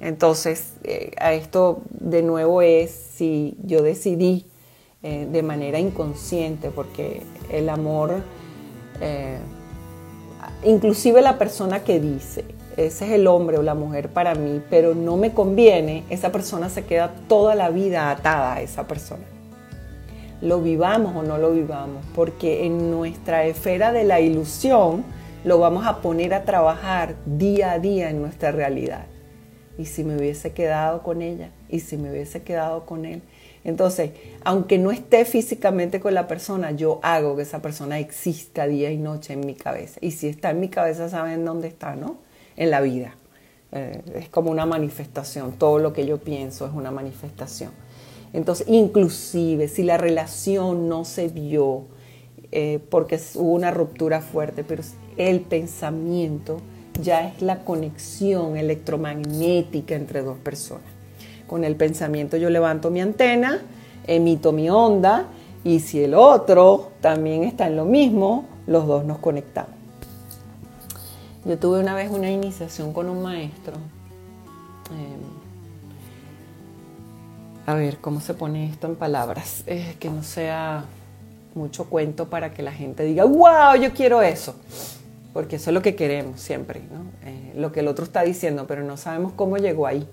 Entonces, 0.00 0.74
eh, 0.84 1.12
a 1.18 1.32
esto 1.32 1.82
de 1.90 2.22
nuevo 2.22 2.60
es 2.60 2.90
si 2.90 3.56
yo 3.64 3.82
decidí 3.82 4.44
eh, 5.06 5.28
de 5.30 5.42
manera 5.42 5.78
inconsciente, 5.78 6.70
porque 6.70 7.22
el 7.50 7.68
amor, 7.68 8.22
eh, 9.02 9.36
inclusive 10.64 11.20
la 11.20 11.36
persona 11.36 11.84
que 11.84 12.00
dice, 12.00 12.46
ese 12.78 13.04
es 13.04 13.12
el 13.12 13.26
hombre 13.26 13.58
o 13.58 13.62
la 13.62 13.74
mujer 13.74 14.08
para 14.08 14.34
mí, 14.34 14.62
pero 14.70 14.94
no 14.94 15.18
me 15.18 15.34
conviene, 15.34 16.04
esa 16.08 16.32
persona 16.32 16.70
se 16.70 16.86
queda 16.86 17.12
toda 17.28 17.54
la 17.54 17.68
vida 17.68 18.10
atada 18.10 18.54
a 18.54 18.62
esa 18.62 18.86
persona. 18.86 19.24
Lo 20.40 20.62
vivamos 20.62 21.14
o 21.14 21.22
no 21.22 21.36
lo 21.36 21.52
vivamos, 21.52 22.02
porque 22.14 22.64
en 22.64 22.90
nuestra 22.90 23.44
esfera 23.44 23.92
de 23.92 24.04
la 24.04 24.20
ilusión 24.20 25.04
lo 25.44 25.58
vamos 25.58 25.86
a 25.86 26.00
poner 26.00 26.32
a 26.32 26.44
trabajar 26.44 27.14
día 27.26 27.72
a 27.72 27.78
día 27.78 28.08
en 28.08 28.22
nuestra 28.22 28.52
realidad. 28.52 29.04
Y 29.76 29.84
si 29.84 30.02
me 30.02 30.16
hubiese 30.16 30.52
quedado 30.52 31.02
con 31.02 31.20
ella, 31.20 31.50
y 31.68 31.80
si 31.80 31.98
me 31.98 32.10
hubiese 32.10 32.42
quedado 32.42 32.86
con 32.86 33.04
él, 33.04 33.20
entonces, 33.64 34.10
aunque 34.44 34.78
no 34.78 34.90
esté 34.90 35.24
físicamente 35.24 35.98
con 35.98 36.12
la 36.12 36.28
persona, 36.28 36.70
yo 36.72 37.00
hago 37.02 37.34
que 37.34 37.42
esa 37.42 37.62
persona 37.62 37.98
exista 37.98 38.66
día 38.66 38.90
y 38.90 38.98
noche 38.98 39.32
en 39.32 39.46
mi 39.46 39.54
cabeza. 39.54 39.98
Y 40.02 40.10
si 40.10 40.28
está 40.28 40.50
en 40.50 40.60
mi 40.60 40.68
cabeza, 40.68 41.08
saben 41.08 41.46
dónde 41.46 41.68
está, 41.68 41.96
¿no? 41.96 42.18
En 42.56 42.70
la 42.70 42.82
vida. 42.82 43.16
Eh, 43.72 44.02
es 44.14 44.28
como 44.28 44.50
una 44.50 44.66
manifestación. 44.66 45.52
Todo 45.52 45.78
lo 45.78 45.94
que 45.94 46.06
yo 46.06 46.18
pienso 46.18 46.66
es 46.66 46.74
una 46.74 46.90
manifestación. 46.90 47.72
Entonces, 48.34 48.66
inclusive 48.68 49.66
si 49.68 49.82
la 49.82 49.96
relación 49.96 50.88
no 50.88 51.06
se 51.06 51.30
dio 51.30 51.86
eh, 52.52 52.80
porque 52.90 53.18
hubo 53.36 53.52
una 53.52 53.70
ruptura 53.70 54.20
fuerte, 54.20 54.62
pero 54.62 54.82
el 55.16 55.40
pensamiento 55.40 56.60
ya 57.00 57.28
es 57.28 57.40
la 57.40 57.64
conexión 57.64 58.56
electromagnética 58.56 59.94
entre 59.94 60.22
dos 60.22 60.38
personas 60.38 60.93
con 61.46 61.64
el 61.64 61.76
pensamiento 61.76 62.36
yo 62.36 62.50
levanto 62.50 62.90
mi 62.90 63.00
antena 63.00 63.60
emito 64.06 64.52
mi 64.52 64.70
onda 64.70 65.26
y 65.62 65.80
si 65.80 66.02
el 66.02 66.14
otro 66.14 66.92
también 67.00 67.44
está 67.44 67.66
en 67.66 67.76
lo 67.76 67.84
mismo, 67.84 68.44
los 68.66 68.86
dos 68.86 69.04
nos 69.04 69.18
conectamos. 69.18 69.72
Yo 71.44 71.58
tuve 71.58 71.80
una 71.80 71.94
vez 71.94 72.10
una 72.10 72.30
iniciación 72.30 72.92
con 72.92 73.08
un 73.08 73.22
maestro. 73.22 73.74
Em, 74.90 75.20
a 77.66 77.74
ver, 77.74 77.98
¿cómo 77.98 78.20
se 78.20 78.34
pone 78.34 78.68
esto 78.68 78.86
en 78.86 78.96
palabras? 78.96 79.64
que 79.98 80.10
no 80.10 80.22
sea 80.22 80.84
mucho 81.54 81.84
cuento 81.86 82.28
para 82.28 82.52
que 82.52 82.62
la 82.62 82.72
gente 82.72 83.04
diga, 83.04 83.24
wow, 83.24 83.76
yo 83.80 83.92
quiero 83.92 84.20
eso. 84.22 84.54
Porque 85.32 85.56
eso 85.56 85.70
es 85.70 85.74
lo 85.74 85.82
que 85.82 85.96
queremos 85.96 86.40
siempre, 86.40 86.82
eh, 87.24 87.52
lo 87.56 87.72
que 87.72 87.80
el 87.80 87.88
otro 87.88 88.04
está 88.04 88.22
diciendo, 88.22 88.66
pero 88.68 88.84
no 88.84 88.96
sabemos 88.96 89.32
cómo 89.32 89.56
llegó 89.56 89.86
ahí. 89.86 90.06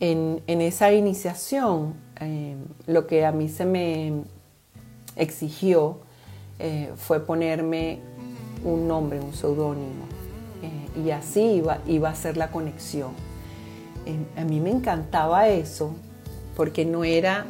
En, 0.00 0.42
esa 0.46 0.92
iniciación, 0.92 1.94
eh, 2.20 2.56
lo 2.86 3.06
que 3.06 3.26
a 3.26 3.32
mí 3.32 3.48
se 3.48 3.64
me 3.64 4.22
exigió 5.16 6.00
eh, 6.58 6.92
fue 6.96 7.20
ponerme 7.20 8.00
un 8.64 8.86
nombre, 8.86 9.20
un 9.20 9.32
seudónimo, 9.32 10.06
y 11.04 11.10
así 11.10 11.40
iba, 11.40 11.78
iba 11.86 12.08
a 12.08 12.14
ser 12.14 12.36
la 12.36 12.50
conexión. 12.50 13.12
a 14.36 14.44
mí 14.44 14.60
me 14.60 14.70
encantaba 14.70 15.48
eso, 15.48 15.94
porque 16.56 16.84
no 16.84 17.04
era 17.04 17.46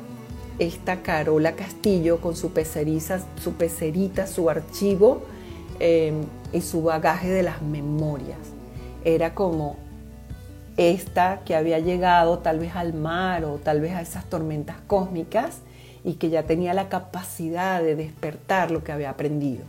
esta 0.59 1.03
Carola 1.03 1.53
Castillo 1.53 2.21
con 2.21 2.37
su 2.37 2.51
peceriza, 2.53 3.21
su 3.43 3.53
pecerita, 3.55 4.27
su 4.27 4.51
archivo 4.51 5.23
em, 5.79 6.23
y 6.53 6.61
su 6.61 6.83
bagaje 6.83 7.29
de 7.29 7.43
las 7.43 7.63
memorias. 7.63 8.39
Era 9.05 9.35
como 9.35 9.77
esta 10.79 11.43
que 11.45 11.55
había 11.55 11.79
llegado 11.79 12.39
tal 12.39 12.59
vez 12.59 12.75
al 12.75 12.95
mar 12.95 13.45
o 13.45 13.57
tal 13.59 13.83
vez 13.83 13.93
a 13.93 14.01
esas 14.01 14.25
tormentas 14.25 14.77
cósmicas 14.87 15.59
y 16.05 16.15
que 16.15 16.31
ya 16.31 16.45
tenía 16.45 16.73
la 16.73 16.89
capacidad 16.89 17.83
de 17.83 17.95
despertar 17.95 18.71
lo 18.71 18.83
que 18.83 18.93
había 18.93 19.11
aprendido. 19.11 19.65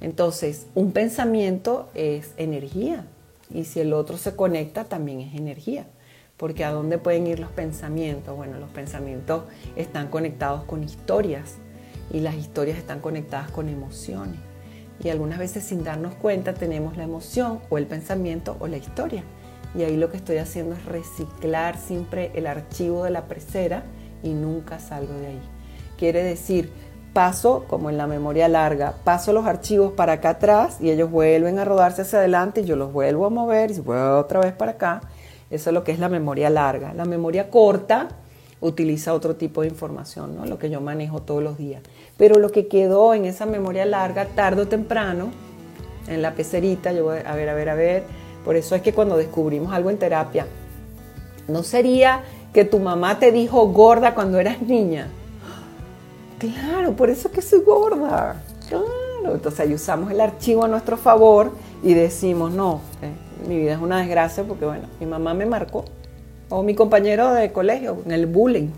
Entonces, 0.00 0.66
un 0.76 0.92
pensamiento 0.92 1.88
es 1.94 2.32
energía 2.36 3.06
y 3.52 3.64
si 3.64 3.80
el 3.80 3.92
otro 3.92 4.16
se 4.18 4.36
conecta 4.36 4.84
también 4.84 5.20
es 5.20 5.34
energía 5.34 5.86
porque 6.42 6.64
¿a 6.64 6.72
dónde 6.72 6.98
pueden 6.98 7.28
ir 7.28 7.38
los 7.38 7.52
pensamientos? 7.52 8.36
Bueno, 8.36 8.58
los 8.58 8.68
pensamientos 8.70 9.44
están 9.76 10.08
conectados 10.08 10.64
con 10.64 10.82
historias 10.82 11.54
y 12.12 12.18
las 12.18 12.34
historias 12.34 12.78
están 12.78 12.98
conectadas 12.98 13.48
con 13.52 13.68
emociones. 13.68 14.40
Y 15.04 15.10
algunas 15.10 15.38
veces 15.38 15.62
sin 15.62 15.84
darnos 15.84 16.14
cuenta 16.14 16.52
tenemos 16.52 16.96
la 16.96 17.04
emoción 17.04 17.60
o 17.70 17.78
el 17.78 17.86
pensamiento 17.86 18.56
o 18.58 18.66
la 18.66 18.76
historia. 18.76 19.22
Y 19.74 19.82
ahí 19.82 19.96
lo 19.96 20.10
que 20.10 20.16
estoy 20.16 20.38
haciendo 20.38 20.74
es 20.74 20.84
reciclar 20.84 21.78
siempre 21.78 22.30
el 22.34 22.46
archivo 22.46 23.04
de 23.04 23.10
la 23.10 23.26
presera 23.26 23.84
y 24.22 24.30
nunca 24.30 24.78
salgo 24.78 25.14
de 25.14 25.28
ahí. 25.28 25.40
Quiere 25.96 26.22
decir, 26.22 26.70
paso, 27.12 27.64
como 27.68 27.90
en 27.90 27.96
la 27.96 28.06
memoria 28.06 28.48
larga, 28.48 28.94
paso 29.04 29.32
los 29.32 29.46
archivos 29.46 29.92
para 29.92 30.14
acá 30.14 30.30
atrás 30.30 30.78
y 30.80 30.90
ellos 30.90 31.10
vuelven 31.10 31.58
a 31.58 31.64
rodarse 31.64 32.02
hacia 32.02 32.18
adelante 32.18 32.60
y 32.60 32.64
yo 32.64 32.76
los 32.76 32.92
vuelvo 32.92 33.26
a 33.26 33.30
mover 33.30 33.70
y 33.70 33.80
vuelvo 33.80 34.18
otra 34.18 34.40
vez 34.40 34.52
para 34.52 34.72
acá 34.72 35.00
eso 35.52 35.68
es 35.68 35.74
lo 35.74 35.84
que 35.84 35.92
es 35.92 35.98
la 35.98 36.08
memoria 36.08 36.48
larga. 36.48 36.94
La 36.94 37.04
memoria 37.04 37.50
corta 37.50 38.08
utiliza 38.62 39.12
otro 39.12 39.36
tipo 39.36 39.60
de 39.60 39.68
información, 39.68 40.34
¿no? 40.34 40.46
lo 40.46 40.58
que 40.58 40.70
yo 40.70 40.80
manejo 40.80 41.20
todos 41.20 41.42
los 41.42 41.58
días. 41.58 41.82
Pero 42.16 42.38
lo 42.38 42.48
que 42.48 42.68
quedó 42.68 43.12
en 43.12 43.26
esa 43.26 43.44
memoria 43.44 43.84
larga, 43.84 44.24
tarde 44.24 44.62
o 44.62 44.68
temprano, 44.68 45.30
en 46.08 46.22
la 46.22 46.34
pecerita, 46.34 46.92
yo 46.92 47.04
voy 47.04 47.18
a 47.26 47.36
ver, 47.36 47.50
a 47.50 47.54
ver, 47.54 47.68
a 47.68 47.74
ver. 47.74 48.04
Por 48.44 48.56
eso 48.56 48.74
es 48.74 48.82
que 48.82 48.92
cuando 48.92 49.16
descubrimos 49.16 49.72
algo 49.72 49.90
en 49.90 49.98
terapia, 49.98 50.46
no 51.48 51.62
sería 51.62 52.22
que 52.52 52.64
tu 52.64 52.78
mamá 52.78 53.18
te 53.18 53.32
dijo 53.32 53.66
gorda 53.68 54.14
cuando 54.14 54.38
eras 54.38 54.60
niña. 54.62 55.08
Claro, 56.38 56.94
por 56.94 57.08
eso 57.08 57.28
es 57.28 57.34
que 57.34 57.42
soy 57.42 57.60
gorda. 57.60 58.42
Claro, 58.68 59.34
entonces 59.34 59.60
ahí 59.60 59.74
usamos 59.74 60.10
el 60.10 60.20
archivo 60.20 60.64
a 60.64 60.68
nuestro 60.68 60.96
favor 60.96 61.52
y 61.82 61.94
decimos, 61.94 62.52
no, 62.52 62.80
eh, 63.00 63.48
mi 63.48 63.58
vida 63.58 63.74
es 63.74 63.78
una 63.78 63.98
desgracia 63.98 64.44
porque, 64.44 64.64
bueno, 64.64 64.88
mi 65.00 65.06
mamá 65.06 65.34
me 65.34 65.46
marcó, 65.46 65.84
o 66.48 66.62
mi 66.62 66.74
compañero 66.74 67.32
de 67.32 67.52
colegio, 67.52 67.98
en 68.04 68.12
el 68.12 68.26
bullying. 68.26 68.70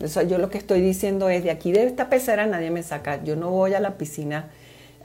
Eso 0.00 0.22
yo 0.22 0.38
lo 0.38 0.48
que 0.48 0.56
estoy 0.58 0.80
diciendo 0.80 1.28
es, 1.28 1.44
de 1.44 1.50
aquí 1.50 1.72
de 1.72 1.84
esta 1.84 2.08
pecera 2.08 2.46
nadie 2.46 2.70
me 2.70 2.82
saca, 2.82 3.22
yo 3.22 3.36
no 3.36 3.50
voy 3.50 3.74
a 3.74 3.80
la 3.80 3.98
piscina 3.98 4.48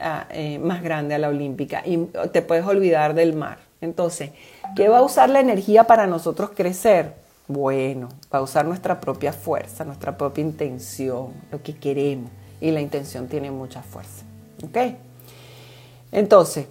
ah, 0.00 0.26
eh, 0.30 0.58
más 0.58 0.82
grande, 0.82 1.14
a 1.14 1.18
la 1.18 1.28
olímpica, 1.28 1.82
y 1.84 1.98
te 2.32 2.40
puedes 2.40 2.64
olvidar 2.64 3.14
del 3.14 3.34
mar. 3.34 3.65
Entonces, 3.80 4.30
¿qué 4.74 4.88
va 4.88 4.98
a 4.98 5.02
usar 5.02 5.30
la 5.30 5.40
energía 5.40 5.84
para 5.84 6.06
nosotros 6.06 6.50
crecer? 6.54 7.14
Bueno, 7.48 8.08
va 8.32 8.38
a 8.38 8.42
usar 8.42 8.64
nuestra 8.64 9.00
propia 9.00 9.32
fuerza, 9.32 9.84
nuestra 9.84 10.16
propia 10.16 10.42
intención, 10.42 11.32
lo 11.50 11.62
que 11.62 11.76
queremos. 11.76 12.30
Y 12.60 12.70
la 12.70 12.80
intención 12.80 13.28
tiene 13.28 13.50
mucha 13.50 13.82
fuerza. 13.82 14.24
¿Ok? 14.64 14.96
Entonces, 16.10 16.66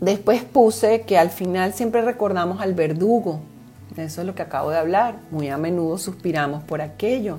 Después 0.00 0.42
puse 0.42 1.02
que 1.02 1.18
al 1.18 1.30
final 1.30 1.72
siempre 1.72 2.02
recordamos 2.02 2.60
al 2.60 2.74
verdugo. 2.74 3.40
Eso 3.96 4.20
es 4.20 4.26
lo 4.26 4.34
que 4.34 4.42
acabo 4.42 4.70
de 4.70 4.78
hablar. 4.78 5.16
Muy 5.30 5.48
a 5.48 5.58
menudo 5.58 5.98
suspiramos 5.98 6.64
por 6.64 6.80
aquello. 6.80 7.38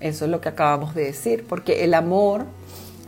Eso 0.00 0.26
es 0.26 0.30
lo 0.30 0.40
que 0.40 0.48
acabamos 0.48 0.94
de 0.94 1.04
decir. 1.04 1.44
Porque 1.48 1.84
el 1.84 1.94
amor 1.94 2.44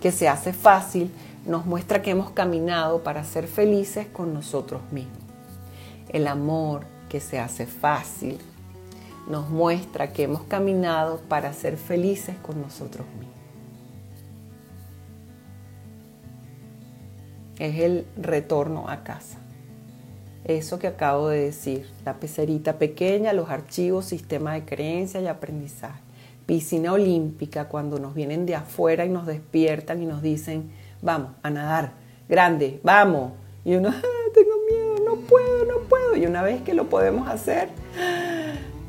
que 0.01 0.11
se 0.13 0.29
hace 0.29 0.53
fácil 0.53 1.13
nos 1.49 1.67
muestra 1.67 2.03
que 2.03 2.13
hemos 2.13 2.31
caminado 2.31 3.03
para 3.03 3.25
ser 3.25 3.49
felices 3.49 4.07
con 4.07 4.33
nosotros 4.33 4.81
mismos. 4.93 5.19
El 6.11 6.29
amor 6.29 6.85
que 7.09 7.19
se 7.19 7.41
hace 7.41 7.67
fácil 7.67 8.39
nos 9.29 9.51
muestra 9.51 10.13
que 10.13 10.23
hemos 10.23 10.43
caminado 10.45 11.21
para 11.29 11.53
ser 11.53 11.77
felices 11.77 12.37
con 12.43 12.61
nosotros 12.61 13.07
mismos. 13.19 13.29
es 17.59 17.81
el 17.81 18.07
retorno 18.17 18.89
a 18.89 19.03
casa. 19.03 19.39
Eso 20.45 20.79
que 20.79 20.87
acabo 20.87 21.29
de 21.29 21.41
decir, 21.41 21.87
la 22.05 22.15
pecerita 22.15 22.79
pequeña, 22.79 23.33
los 23.33 23.51
archivos, 23.51 24.07
sistema 24.07 24.55
de 24.55 24.65
creencias 24.65 25.23
y 25.23 25.27
aprendizaje. 25.27 26.01
Piscina 26.47 26.93
olímpica, 26.93 27.69
cuando 27.69 27.99
nos 27.99 28.15
vienen 28.15 28.47
de 28.47 28.55
afuera 28.55 29.05
y 29.05 29.11
nos 29.11 29.27
despiertan 29.27 30.03
y 30.03 30.07
nos 30.07 30.23
dicen, 30.23 30.71
vamos 31.03 31.31
a 31.43 31.51
nadar, 31.51 31.93
grande, 32.29 32.81
vamos. 32.83 33.33
Y 33.65 33.75
uno, 33.75 33.89
ah, 33.95 34.31
tengo 34.35 34.51
miedo, 34.69 34.97
no 35.05 35.17
puedo, 35.23 35.65
no 35.65 35.89
puedo. 35.89 36.17
Y 36.17 36.27
una 36.27 36.43
vez 36.43 36.63
que 36.63 36.75
lo 36.75 36.89
podemos 36.89 37.29
hacer, 37.29 37.69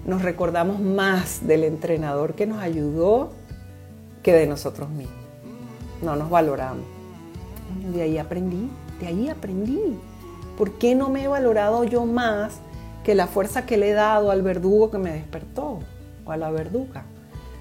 nos 0.06 0.22
recordamos 0.22 0.80
más 0.80 1.46
del 1.46 1.64
entrenador 1.64 2.34
que 2.36 2.46
nos 2.46 2.60
ayudó 2.60 3.32
que 4.24 4.34
de 4.34 4.48
nosotros 4.48 4.90
mismos. 4.90 5.16
No 6.02 6.16
nos 6.16 6.30
valoramos. 6.30 6.86
De 7.94 8.02
ahí 8.02 8.18
aprendí, 8.18 8.70
de 9.00 9.08
ahí 9.08 9.30
aprendí. 9.30 10.00
¿Por 10.58 10.74
qué 10.74 10.96
no 10.96 11.10
me 11.10 11.24
he 11.24 11.28
valorado 11.28 11.84
yo 11.84 12.06
más 12.06 12.60
que 13.04 13.16
la 13.16 13.28
fuerza 13.28 13.66
que 13.66 13.78
le 13.78 13.92
he 13.92 13.94
dado 13.94 14.32
al 14.32 14.42
verdugo 14.42 14.92
que 14.92 14.98
me 14.98 15.12
despertó 15.14 15.80
o 16.26 16.32
a 16.32 16.38
la 16.38 16.52
verduga? 16.52 17.06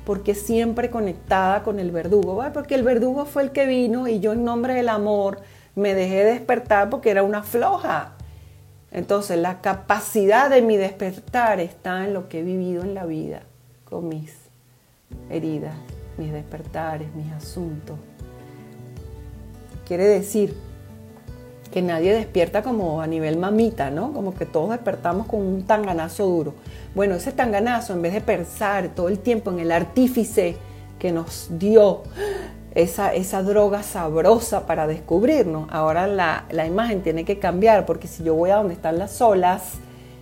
Porque 0.09 0.35
siempre 0.35 0.89
conectada 0.89 1.63
con 1.63 1.79
el 1.79 1.91
verdugo, 1.91 2.43
porque 2.55 2.75
el 2.75 2.83
verdugo 2.83 3.27
fue 3.27 3.43
el 3.43 3.53
que 3.53 3.67
vino 3.67 4.09
y 4.09 4.21
yo 4.21 4.33
en 4.33 4.43
nombre 4.43 4.73
del 4.73 4.89
amor 4.89 5.43
me 5.75 5.93
dejé 5.93 6.25
despertar 6.25 6.89
porque 6.89 7.11
era 7.11 7.23
una 7.23 7.43
floja. 7.43 8.15
Entonces 8.91 9.37
la 9.37 9.61
capacidad 9.61 10.49
de 10.49 10.63
mi 10.63 10.79
despertar 10.79 11.61
está 11.61 12.07
en 12.07 12.15
lo 12.15 12.31
que 12.31 12.39
he 12.39 12.43
vivido 12.43 12.85
en 12.85 12.95
la 12.95 13.05
vida, 13.05 13.43
con 13.85 14.09
mis 14.09 14.33
heridas, 15.29 15.75
mis 16.17 16.33
despertares, 16.33 17.15
mis 17.15 17.31
asuntos, 17.35 17.99
Quiere 19.87 20.05
decir 20.05 20.55
que 21.79 21.83
nadie 21.83 22.13
despierta 22.13 22.63
como 22.63 23.01
a 23.01 23.07
nivel 23.07 23.37
mamita, 23.37 23.89
¿no? 23.89 24.13
Como 24.13 24.35
que 24.35 24.47
todos 24.47 24.71
despertamos 24.71 25.29
con 25.29 25.41
un 25.41 25.63
tanganazo 25.63 26.27
duro. 26.27 26.55
Bueno, 26.97 27.15
ese 27.15 27.31
tanganazo, 27.31 27.93
en 27.93 28.03
vez 28.03 28.15
de 28.15 28.21
pensar 28.21 28.89
todo 28.89 29.09
el 29.09 29.21
tiempo 29.21 29.53
en 29.53 29.61
el 29.61 29.71
artífice 29.71 30.57
que 30.99 31.13
nos 31.13 31.47
dio 31.57 32.03
esa, 32.75 33.15
esa 33.15 33.45
droga 33.45 33.85
sabrosa 33.85 34.67
para 34.67 34.89
descubrirnos, 34.89 35.69
ahora 35.71 36.09
la, 36.09 36.47
la 36.51 36.67
imagen 36.67 37.03
tiene 37.03 37.25
que 37.25 37.39
cambiar, 37.39 37.87
porque 37.87 38.09
si 38.09 38.25
yo 38.25 38.35
voy 38.35 38.51
a 38.51 38.57
donde 38.57 38.75
están 38.75 38.99
las 38.99 39.21
olas, 39.21 39.75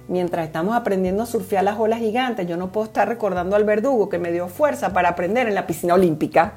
mientras 0.08 0.44
estamos 0.44 0.76
aprendiendo 0.76 1.22
a 1.22 1.26
surfear 1.26 1.64
las 1.64 1.78
olas 1.78 2.00
gigantes, 2.00 2.46
yo 2.46 2.58
no 2.58 2.70
puedo 2.70 2.86
estar 2.86 3.08
recordando 3.08 3.56
al 3.56 3.64
verdugo 3.64 4.10
que 4.10 4.18
me 4.18 4.30
dio 4.30 4.48
fuerza 4.48 4.92
para 4.92 5.08
aprender 5.08 5.48
en 5.48 5.54
la 5.54 5.66
piscina 5.66 5.94
olímpica 5.94 6.56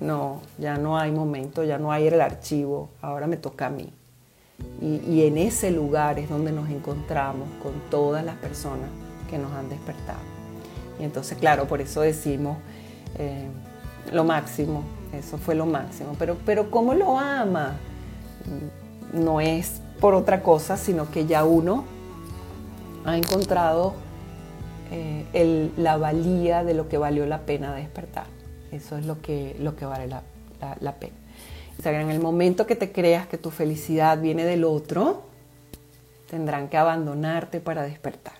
no, 0.00 0.40
ya 0.58 0.76
no 0.76 0.98
hay 0.98 1.12
momento, 1.12 1.62
ya 1.62 1.78
no 1.78 1.92
hay 1.92 2.08
el 2.08 2.20
archivo, 2.20 2.88
ahora 3.00 3.26
me 3.26 3.36
toca 3.36 3.66
a 3.66 3.70
mí. 3.70 3.92
Y, 4.80 5.22
en 5.22 5.38
ese 5.38 5.70
lugar 5.70 6.18
es 6.18 6.28
donde 6.28 6.52
nos 6.52 6.68
encontramos 6.68 7.48
con 7.62 7.72
todas 7.90 8.24
las 8.24 8.36
personas 8.36 8.88
que 9.30 9.38
nos 9.38 9.50
han 9.52 9.68
despertado. 9.68 10.18
Y 11.00 11.04
entonces, 11.04 11.38
claro, 11.38 11.66
por 11.66 11.80
eso 11.80 12.02
decimos 12.02 12.58
eh, 13.18 13.48
lo 14.12 14.24
máximo, 14.24 14.82
eso 15.12 15.38
fue 15.38 15.54
lo 15.54 15.64
máximo. 15.66 16.14
Pero, 16.18 16.36
pero 16.44 16.70
¿cómo 16.70 16.94
lo 16.94 17.18
ama? 17.18 17.76
No 19.12 19.40
es 19.40 19.80
por 20.00 20.14
otra 20.14 20.42
cosa, 20.42 20.76
sino 20.76 21.10
que 21.10 21.26
ya 21.26 21.44
uno 21.44 21.84
ha 23.06 23.16
encontrado 23.16 23.94
eh, 24.90 25.70
la 25.76 25.96
valía 25.96 26.62
de 26.62 26.74
lo 26.74 26.88
que 26.88 26.98
valió 26.98 27.26
la 27.26 27.40
pena 27.40 27.74
despertar. 27.74 28.26
Eso 28.70 28.98
es 28.98 29.06
lo 29.06 29.20
que, 29.20 29.56
lo 29.58 29.76
que 29.76 29.86
vale 29.86 30.08
la, 30.08 30.22
la 30.80 30.94
pena. 30.96 31.23
O 31.78 31.82
sea, 31.82 32.00
en 32.00 32.10
el 32.10 32.20
momento 32.20 32.66
que 32.66 32.76
te 32.76 32.92
creas 32.92 33.26
que 33.26 33.38
tu 33.38 33.50
felicidad 33.50 34.20
viene 34.20 34.44
del 34.44 34.64
otro, 34.64 35.22
tendrán 36.30 36.68
que 36.68 36.76
abandonarte 36.76 37.60
para 37.60 37.82
despertar. 37.82 38.34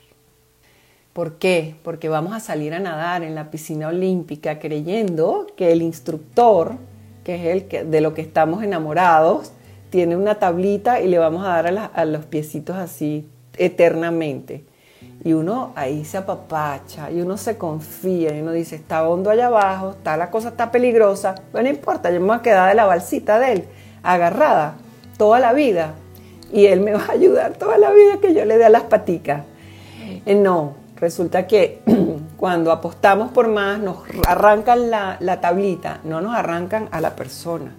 ¿Por 1.13 1.39
qué? 1.39 1.77
Porque 1.85 2.09
vamos 2.09 2.33
a 2.33 2.41
salir 2.41 2.75
a 2.75 2.81
nadar 2.81 3.23
en 3.23 3.35
la 3.35 3.51
piscina 3.51 3.89
olímpica 3.89 4.59
creyendo 4.59 5.47
que 5.57 5.71
el 5.71 5.83
instructor, 5.83 6.75
que 7.23 7.37
es 7.37 7.73
el 7.73 7.91
de 7.91 8.01
lo 8.01 8.15
que 8.15 8.23
estamos 8.23 8.65
enamorados, 8.65 9.53
tiene 9.91 10.17
una 10.17 10.41
tablita 10.41 11.01
y 11.01 11.07
le 11.07 11.19
vamos 11.19 11.47
a 11.47 11.63
dar 11.63 11.91
a 11.95 12.05
los 12.05 12.25
piecitos 12.25 12.77
así 12.77 13.29
eternamente. 13.57 14.65
Y 15.25 15.33
uno 15.33 15.73
ahí 15.75 16.05
se 16.05 16.19
apapacha 16.19 17.11
y 17.11 17.23
uno 17.23 17.37
se 17.37 17.57
confía 17.57 18.37
y 18.37 18.43
uno 18.43 18.53
dice, 18.53 18.77
está 18.77 19.09
hondo 19.09 19.31
allá 19.31 19.47
abajo, 19.47 19.91
está 19.93 20.17
la 20.17 20.31
cosa 20.31 20.49
está 20.49 20.71
peligrosa, 20.71 21.35
pero 21.51 21.65
no 21.65 21.71
importa, 21.71 22.11
yo 22.11 22.21
me 22.21 22.27
voy 22.27 22.37
a 22.37 22.43
quedar 22.43 22.69
de 22.69 22.75
la 22.75 22.85
balsita 22.85 23.39
de 23.39 23.53
él, 23.53 23.65
agarrada 24.03 24.75
toda 25.17 25.41
la 25.41 25.53
vida. 25.53 25.95
Y 26.53 26.67
él 26.67 26.81
me 26.81 26.93
va 26.95 27.07
a 27.07 27.13
ayudar 27.13 27.55
toda 27.55 27.79
la 27.79 27.91
vida 27.91 28.19
que 28.21 28.35
yo 28.35 28.45
le 28.45 28.59
dé 28.59 28.67
a 28.67 28.71
las 28.71 28.83
paticas. 28.83 29.45
Eh, 30.27 30.35
no, 30.35 30.85
Resulta 31.05 31.47
que 31.47 31.83
cuando 32.37 32.71
apostamos 32.73 33.31
por 33.33 33.49
más, 33.49 33.79
nos 33.79 33.99
arrancan 34.27 34.91
la, 34.91 35.39
tablita, 35.41 36.01
no 36.05 36.21
nos 36.21 36.35
arrancan 36.35 36.89
a 36.93 37.01
la 37.01 37.17
persona, 37.17 37.75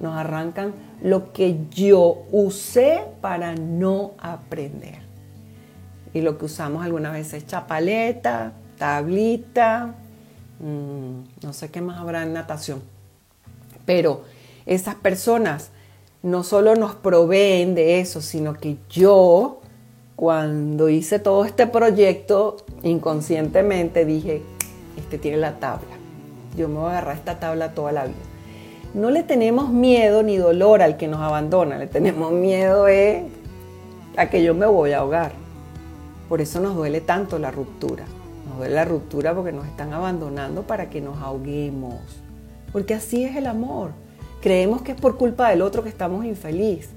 nos 0.00 0.16
arrancan 0.16 0.72
lo 1.02 1.32
que 1.32 1.58
yo 1.70 2.22
usé 2.30 3.02
para 3.20 3.54
no 3.54 4.12
aprender. 4.18 5.05
Y 6.16 6.22
lo 6.22 6.38
que 6.38 6.46
usamos 6.46 6.82
algunas 6.82 7.12
veces 7.12 7.42
es 7.42 7.46
chapaleta, 7.46 8.54
tablita, 8.78 9.96
mm, 10.60 11.44
no 11.44 11.52
sé 11.52 11.70
qué 11.70 11.82
más 11.82 11.98
habrá 11.98 12.22
en 12.22 12.32
natación. 12.32 12.80
Pero 13.84 14.22
esas 14.64 14.94
personas 14.94 15.72
no 16.22 16.42
solo 16.42 16.74
nos 16.74 16.94
proveen 16.94 17.74
de 17.74 18.00
eso, 18.00 18.22
sino 18.22 18.54
que 18.54 18.78
yo 18.88 19.60
cuando 20.16 20.88
hice 20.88 21.18
todo 21.18 21.44
este 21.44 21.66
proyecto, 21.66 22.64
inconscientemente 22.82 24.06
dije, 24.06 24.40
este 24.96 25.18
tiene 25.18 25.36
la 25.36 25.58
tabla. 25.58 25.98
Yo 26.56 26.70
me 26.70 26.76
voy 26.76 26.86
a 26.86 26.90
agarrar 26.92 27.16
esta 27.18 27.38
tabla 27.38 27.74
toda 27.74 27.92
la 27.92 28.06
vida. 28.06 28.16
No 28.94 29.10
le 29.10 29.22
tenemos 29.22 29.68
miedo 29.68 30.22
ni 30.22 30.38
dolor 30.38 30.80
al 30.80 30.96
que 30.96 31.08
nos 31.08 31.20
abandona, 31.20 31.76
le 31.76 31.88
tenemos 31.88 32.32
miedo 32.32 32.86
a 34.16 34.30
que 34.30 34.42
yo 34.42 34.54
me 34.54 34.64
voy 34.64 34.92
a 34.92 35.00
ahogar. 35.00 35.45
Por 36.28 36.40
eso 36.40 36.60
nos 36.60 36.74
duele 36.74 37.00
tanto 37.00 37.38
la 37.38 37.50
ruptura. 37.50 38.04
Nos 38.48 38.58
duele 38.58 38.74
la 38.74 38.84
ruptura 38.84 39.34
porque 39.34 39.52
nos 39.52 39.66
están 39.66 39.92
abandonando 39.92 40.62
para 40.62 40.90
que 40.90 41.00
nos 41.00 41.18
ahoguemos. 41.18 42.00
Porque 42.72 42.94
así 42.94 43.24
es 43.24 43.36
el 43.36 43.46
amor. 43.46 43.90
Creemos 44.40 44.82
que 44.82 44.92
es 44.92 45.00
por 45.00 45.16
culpa 45.16 45.50
del 45.50 45.62
otro 45.62 45.82
que 45.82 45.88
estamos 45.88 46.24
infelices 46.24 46.96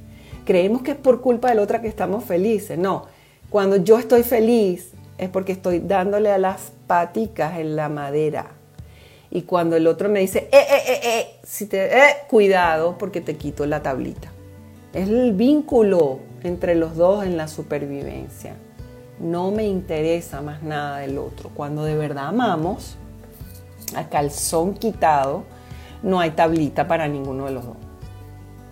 creemos 0.50 0.82
que 0.82 0.92
es 0.92 0.98
por 0.98 1.22
culpa 1.22 1.50
del 1.50 1.60
otro 1.60 1.80
que 1.80 1.88
estamos 1.88 2.24
felices. 2.24 2.76
No, 2.76 3.06
cuando 3.52 3.76
yo 3.76 4.00
estoy 4.00 4.24
feliz 4.24 4.94
es 5.20 5.30
porque 5.30 5.52
estoy 5.52 5.78
dándole 5.78 6.32
a 6.32 6.40
las 6.40 6.72
paticas 6.88 7.60
en 7.60 7.76
la 7.76 7.88
madera. 7.88 8.48
Y 9.30 9.44
cuando 9.44 9.76
el 9.76 9.86
otro 9.86 10.10
me 10.10 10.22
dice, 10.22 10.50
eh, 10.52 10.58
eh, 10.58 10.82
eh, 10.88 11.00
eh, 11.04 11.28
si 11.44 11.68
te, 11.68 11.96
eh, 11.96 12.16
cuidado 12.28 12.98
porque 12.98 13.22
te 13.22 13.36
quito 13.36 13.68
la 13.68 13.84
tablita. 13.84 14.32
Es 14.92 15.08
el 15.08 15.34
vínculo 15.34 16.18
entre 16.42 16.74
los 16.74 16.96
dos 16.96 17.24
en 17.24 17.38
la 17.38 17.48
supervivencia. 17.48 18.56
No 19.20 19.52
me 19.52 19.66
interesa 19.66 20.42
más 20.42 20.64
nada 20.64 21.00
del 21.00 21.18
otro. 21.18 21.50
Cuando 21.54 21.84
de 21.84 21.96
verdad 21.96 22.28
amamos, 22.28 22.96
a 23.96 24.08
calzón 24.10 24.74
quitado, 24.76 25.44
no 26.04 26.20
hay 26.20 26.32
tablita 26.32 26.88
para 26.88 27.08
ninguno 27.08 27.46
de 27.46 27.52
los 27.52 27.66
dos 27.66 27.78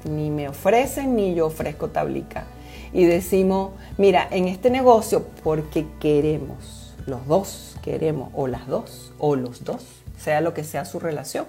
ni 0.08 0.30
me 0.30 0.50
ofrecen 0.50 1.16
ni 1.16 1.36
yo 1.36 1.48
ofrezco 1.48 1.90
tablica. 1.90 2.46
Y 2.94 3.06
decimos, 3.06 3.72
mira, 3.98 4.28
en 4.32 4.48
este 4.48 4.70
negocio, 4.70 5.26
porque 5.44 5.86
queremos, 6.00 6.96
los 7.06 7.26
dos 7.28 7.76
queremos, 7.82 8.30
o 8.34 8.48
las 8.48 8.68
dos, 8.68 9.12
o 9.20 9.36
los 9.36 9.64
dos, 9.64 9.86
sea 10.18 10.42
lo 10.42 10.54
que 10.54 10.64
sea 10.64 10.86
su 10.86 11.00
relación, 11.00 11.46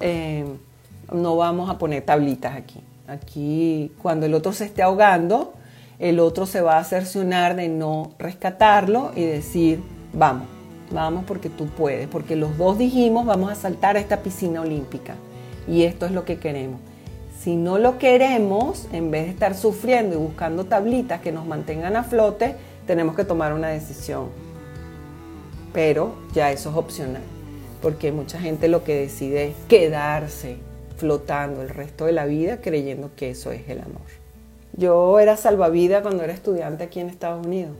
eh, 0.00 0.44
no 1.12 1.36
vamos 1.36 1.70
a 1.70 1.78
poner 1.78 2.02
tablitas 2.02 2.56
aquí. 2.56 2.80
Aquí, 3.06 3.92
cuando 4.00 4.26
el 4.26 4.34
otro 4.34 4.52
se 4.52 4.64
esté 4.64 4.82
ahogando, 4.82 5.52
el 5.98 6.20
otro 6.20 6.46
se 6.46 6.60
va 6.60 6.78
a 6.78 6.84
cercionar 6.84 7.56
de 7.56 7.68
no 7.68 8.12
rescatarlo 8.18 9.12
y 9.14 9.24
decir, 9.24 9.80
vamos, 10.12 10.48
vamos 10.90 11.24
porque 11.24 11.48
tú 11.48 11.66
puedes, 11.66 12.08
porque 12.08 12.36
los 12.36 12.56
dos 12.58 12.78
dijimos, 12.78 13.26
vamos 13.26 13.50
a 13.50 13.54
saltar 13.54 13.96
a 13.96 14.00
esta 14.00 14.22
piscina 14.22 14.60
olímpica. 14.60 15.14
Y 15.68 15.84
esto 15.84 16.06
es 16.06 16.12
lo 16.12 16.24
que 16.24 16.38
queremos. 16.38 16.80
Si 17.40 17.56
no 17.56 17.78
lo 17.78 17.98
queremos, 17.98 18.86
en 18.92 19.10
vez 19.10 19.24
de 19.24 19.30
estar 19.30 19.54
sufriendo 19.54 20.16
y 20.16 20.18
buscando 20.18 20.64
tablitas 20.64 21.20
que 21.20 21.32
nos 21.32 21.46
mantengan 21.46 21.96
a 21.96 22.04
flote, 22.04 22.56
tenemos 22.86 23.14
que 23.14 23.24
tomar 23.24 23.52
una 23.52 23.68
decisión. 23.68 24.28
Pero 25.72 26.14
ya 26.32 26.52
eso 26.52 26.70
es 26.70 26.76
opcional, 26.76 27.22
porque 27.82 28.12
mucha 28.12 28.40
gente 28.40 28.68
lo 28.68 28.84
que 28.84 28.94
decide 28.94 29.48
es 29.48 29.54
quedarse 29.68 30.56
flotando 30.96 31.62
el 31.62 31.68
resto 31.68 32.06
de 32.06 32.12
la 32.12 32.24
vida 32.24 32.60
creyendo 32.60 33.10
que 33.16 33.30
eso 33.30 33.52
es 33.52 33.68
el 33.68 33.80
amor. 33.80 34.23
Yo 34.76 35.18
era 35.20 35.36
salvavidas 35.36 36.02
cuando 36.02 36.24
era 36.24 36.32
estudiante 36.32 36.84
aquí 36.84 37.00
en 37.00 37.08
Estados 37.08 37.46
Unidos 37.46 37.76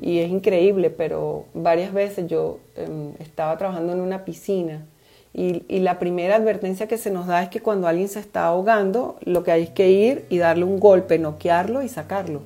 y 0.00 0.20
es 0.20 0.30
increíble, 0.30 0.90
pero 0.90 1.44
varias 1.52 1.92
veces 1.92 2.26
yo 2.26 2.58
em, 2.74 3.12
estaba 3.18 3.56
trabajando 3.58 3.92
en 3.92 4.00
una 4.00 4.24
piscina 4.24 4.86
y, 5.32 5.78
la 5.80 5.98
primera 5.98 6.36
advertencia 6.36 6.88
que 6.88 6.98
se 6.98 7.10
nos 7.10 7.26
da 7.26 7.42
es 7.42 7.50
que 7.50 7.60
cuando 7.60 7.86
alguien 7.86 8.08
se 8.08 8.18
está 8.18 8.46
ahogando, 8.46 9.16
lo 9.22 9.44
que 9.44 9.52
hay 9.52 9.62
es 9.62 9.70
que 9.70 9.90
ir 9.90 10.26
y 10.28 10.38
darle 10.38 10.64
un 10.64 10.80
golpe, 10.80 11.18
noquearlo 11.18 11.82
y 11.82 11.88
sacarlo. 11.88 12.42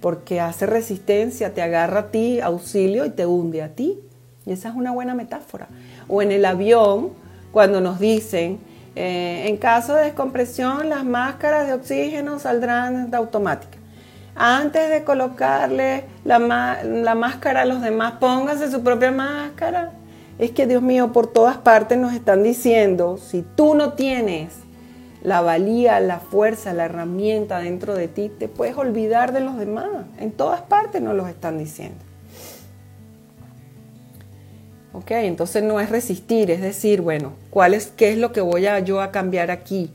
Porque 0.00 0.40
hace 0.40 0.66
resistencia, 0.66 1.54
te 1.54 1.62
agarra 1.62 2.00
a 2.00 2.10
ti, 2.10 2.40
auxilio 2.40 3.06
y 3.06 3.10
te 3.10 3.24
hunde 3.24 3.62
a 3.62 3.74
ti. 3.74 3.98
Y 4.44 4.52
esa 4.52 4.68
es 4.68 4.74
una 4.74 4.92
buena 4.92 5.14
metáfora. 5.14 5.68
O 6.06 6.20
en 6.20 6.32
el 6.32 6.44
avión, 6.44 7.10
cuando 7.50 7.80
nos 7.80 7.98
dicen, 7.98 8.58
eh, 8.94 9.44
en 9.48 9.56
caso 9.56 9.94
de 9.94 10.04
descompresión, 10.04 10.88
las 10.88 11.04
máscaras 11.04 11.66
de 11.66 11.74
oxígeno 11.74 12.38
saldrán 12.38 13.10
de 13.10 13.16
automática. 13.16 13.78
Antes 14.34 14.88
de 14.90 15.04
colocarle 15.04 16.04
la, 16.24 16.38
la 16.82 17.14
máscara 17.14 17.62
a 17.62 17.64
los 17.64 17.82
demás, 17.82 18.14
póngase 18.20 18.70
su 18.70 18.82
propia 18.82 19.10
máscara 19.10 19.92
es 20.38 20.50
que 20.50 20.66
Dios 20.66 20.82
mío, 20.82 21.12
por 21.12 21.26
todas 21.28 21.58
partes 21.58 21.98
nos 21.98 22.12
están 22.12 22.42
diciendo, 22.42 23.16
si 23.18 23.42
tú 23.42 23.74
no 23.74 23.92
tienes 23.92 24.54
la 25.22 25.40
valía, 25.40 26.00
la 26.00 26.18
fuerza, 26.18 26.72
la 26.72 26.86
herramienta 26.86 27.60
dentro 27.60 27.94
de 27.94 28.08
ti, 28.08 28.28
te 28.28 28.48
puedes 28.48 28.76
olvidar 28.76 29.32
de 29.32 29.40
los 29.40 29.56
demás. 29.56 29.86
En 30.18 30.32
todas 30.32 30.62
partes 30.62 31.00
nos 31.00 31.14
los 31.14 31.28
están 31.28 31.58
diciendo. 31.58 31.98
Ok, 34.94 35.12
entonces 35.12 35.62
no 35.62 35.80
es 35.80 35.88
resistir, 35.88 36.50
es 36.50 36.60
decir, 36.60 37.00
bueno, 37.00 37.32
¿cuál 37.48 37.72
es, 37.72 37.86
¿qué 37.86 38.10
es 38.10 38.18
lo 38.18 38.32
que 38.32 38.42
voy 38.42 38.66
a 38.66 38.78
yo 38.80 39.00
a 39.00 39.10
cambiar 39.10 39.50
aquí? 39.50 39.90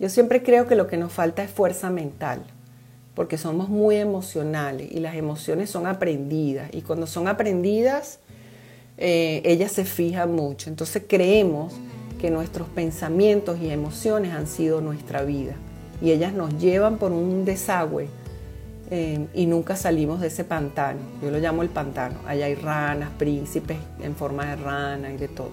Yo 0.00 0.08
siempre 0.08 0.42
creo 0.42 0.66
que 0.66 0.74
lo 0.74 0.88
que 0.88 0.96
nos 0.96 1.12
falta 1.12 1.44
es 1.44 1.50
fuerza 1.50 1.90
mental, 1.90 2.42
porque 3.14 3.38
somos 3.38 3.68
muy 3.68 3.96
emocionales 3.96 4.90
y 4.90 4.98
las 4.98 5.14
emociones 5.14 5.70
son 5.70 5.86
aprendidas. 5.86 6.70
Y 6.72 6.82
cuando 6.82 7.06
son 7.06 7.28
aprendidas, 7.28 8.18
eh, 8.98 9.42
ella 9.44 9.68
se 9.68 9.84
fija 9.84 10.26
mucho. 10.26 10.70
Entonces 10.70 11.04
creemos 11.06 11.74
que 12.20 12.30
nuestros 12.30 12.68
pensamientos 12.68 13.60
y 13.60 13.70
emociones 13.70 14.32
han 14.32 14.48
sido 14.48 14.80
nuestra 14.80 15.22
vida 15.22 15.54
y 16.02 16.10
ellas 16.10 16.32
nos 16.32 16.58
llevan 16.58 16.98
por 16.98 17.12
un 17.12 17.44
desagüe 17.44 18.08
eh, 18.94 19.26
y 19.32 19.46
nunca 19.46 19.74
salimos 19.74 20.20
de 20.20 20.26
ese 20.26 20.44
pantano. 20.44 21.00
Yo 21.22 21.30
lo 21.30 21.38
llamo 21.38 21.62
el 21.62 21.70
pantano. 21.70 22.18
Allá 22.26 22.44
hay 22.44 22.54
ranas, 22.54 23.08
príncipes 23.16 23.78
en 24.02 24.14
forma 24.14 24.44
de 24.44 24.56
rana 24.56 25.10
y 25.10 25.16
de 25.16 25.28
todo. 25.28 25.48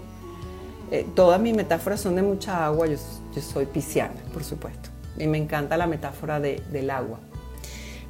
Eh, 0.91 1.07
todas 1.15 1.39
mis 1.39 1.55
metáforas 1.55 2.01
son 2.01 2.17
de 2.17 2.21
mucha 2.21 2.65
agua. 2.65 2.87
Yo, 2.87 2.97
soy 3.41 3.65
pisciana, 3.65 4.15
por 4.33 4.43
supuesto. 4.43 4.89
Y 5.17 5.27
me 5.27 5.37
encanta 5.37 5.77
la 5.77 5.87
metáfora 5.87 6.41
del 6.41 6.89
agua. 6.89 7.19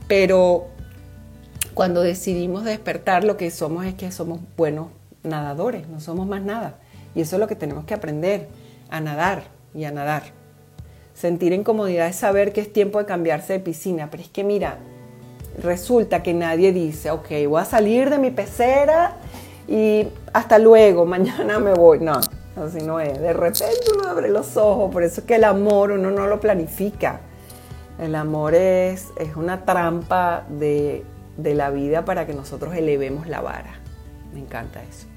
Pero 0.08 0.70
cuando 1.76 2.02
decidimos 2.02 2.64
despertar, 2.64 3.24
lo 3.24 3.38
que 3.38 3.52
somos 3.52 3.86
es 3.86 3.94
que 3.94 4.12
somos 4.12 4.40
buenos 4.58 4.88
nadadores, 5.22 5.88
no 5.90 6.00
somos 6.00 6.26
más 6.26 6.42
nada. 6.42 6.80
Y 7.14 7.22
eso 7.22 7.36
es 7.36 7.40
lo 7.40 7.46
que 7.46 7.56
tenemos 7.56 7.86
que 7.86 7.94
aprender, 7.94 8.48
a 8.90 9.00
nadar 9.00 9.44
y 9.76 9.84
a 9.84 9.92
nadar. 9.92 10.24
Sentir 11.14 11.54
incomodidad 11.54 12.08
es 12.08 12.16
saber 12.16 12.52
que 12.52 12.62
es 12.62 12.74
tiempo 12.74 12.98
de 12.98 13.06
cambiarse 13.06 13.54
de 13.54 13.60
piscina, 13.60 14.10
pero 14.10 14.24
es 14.24 14.30
que 14.30 14.44
mira, 14.44 14.80
resulta 15.62 16.24
que 16.24 16.34
nadie 16.34 16.72
dice, 16.74 17.12
ok, 17.12 17.28
voy 17.48 17.62
a 17.62 17.66
salir 17.66 18.10
de 18.10 18.18
mi 18.18 18.32
pecera 18.32 19.18
y 19.68 20.08
hasta 20.34 20.58
luego, 20.60 21.06
mañana 21.06 21.60
me 21.60 21.74
voy. 21.74 22.00
No, 22.00 22.20
así 22.56 22.82
no 22.84 23.00
es. 23.00 23.20
De 23.20 23.34
repente 23.34 23.68
uno 23.96 24.10
abre 24.10 24.30
los 24.30 24.58
ojos, 24.58 24.92
por 24.92 25.04
eso 25.04 25.22
es 25.22 25.28
que 25.28 25.36
el 25.36 25.44
amor 25.44 25.92
uno 25.92 26.12
no 26.12 26.28
lo 26.28 26.40
planifica. 26.40 27.22
El 28.00 28.16
amor 28.16 28.56
es, 28.56 29.08
es 29.18 29.36
una 29.36 29.66
trampa 29.66 30.46
de, 30.48 31.04
de 31.38 31.54
la 31.54 31.70
vida 31.70 32.06
para 32.06 32.26
que 32.26 32.34
nosotros 32.34 32.74
elevemos 32.76 33.28
la 33.28 33.42
vara 33.42 33.80
Me 34.34 34.40
encanta 34.40 34.82
eso. 34.84 35.08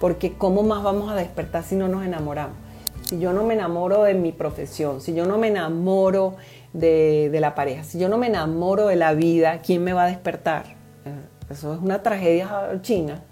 Porque 0.00 0.32
¿cómo 0.32 0.62
más 0.62 0.82
vamos 0.82 1.10
a 1.10 1.14
despertar 1.14 1.62
si 1.62 1.76
no 1.76 1.86
nos 1.88 2.04
enamoramos? 2.04 2.56
Si 3.04 3.18
yo 3.18 3.32
no 3.32 3.44
me 3.44 3.54
enamoro 3.54 4.04
de 4.04 4.14
mi 4.14 4.32
profesión, 4.32 5.00
si 5.00 5.14
yo 5.14 5.26
no 5.26 5.36
me 5.36 5.48
enamoro 5.48 6.36
de, 6.72 7.36
la 7.40 7.54
pareja, 7.54 7.84
si 7.84 7.98
yo 7.98 8.08
no 8.08 8.18
me 8.18 8.28
enamoro 8.28 8.86
de 8.86 8.96
la 8.96 9.14
vida, 9.14 9.60
¿quién 9.60 9.82
me 9.82 9.92
va 9.92 10.04
a 10.04 10.06
despertar? 10.06 10.66
Eh, 11.04 11.50
eso 11.50 11.74
es 11.74 11.80
una 11.80 12.02
tragedia 12.02 12.78
china. 12.82 13.22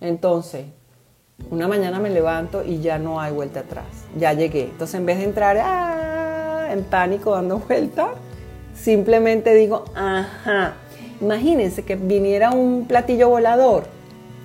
Entonces, 0.00 0.66
una 1.50 1.66
mañana 1.66 1.98
me 1.98 2.10
levanto 2.10 2.62
y 2.64 2.80
ya 2.80 2.98
no 2.98 3.20
hay 3.20 3.32
vuelta 3.32 3.60
atrás. 3.60 3.86
Ya 4.18 4.32
llegué. 4.32 4.64
Entonces, 4.64 4.96
en 4.96 5.06
vez 5.06 5.18
de 5.18 5.24
entrar 5.24 5.56
¡ah! 5.58 6.68
en 6.70 6.84
pánico 6.84 7.32
dando 7.32 7.58
vuelta, 7.68 8.10
simplemente 8.74 9.54
digo, 9.54 9.84
ajá. 9.94 10.74
Imagínense 11.20 11.84
que 11.84 11.96
viniera 11.96 12.50
un 12.50 12.86
platillo 12.86 13.28
volador, 13.30 13.84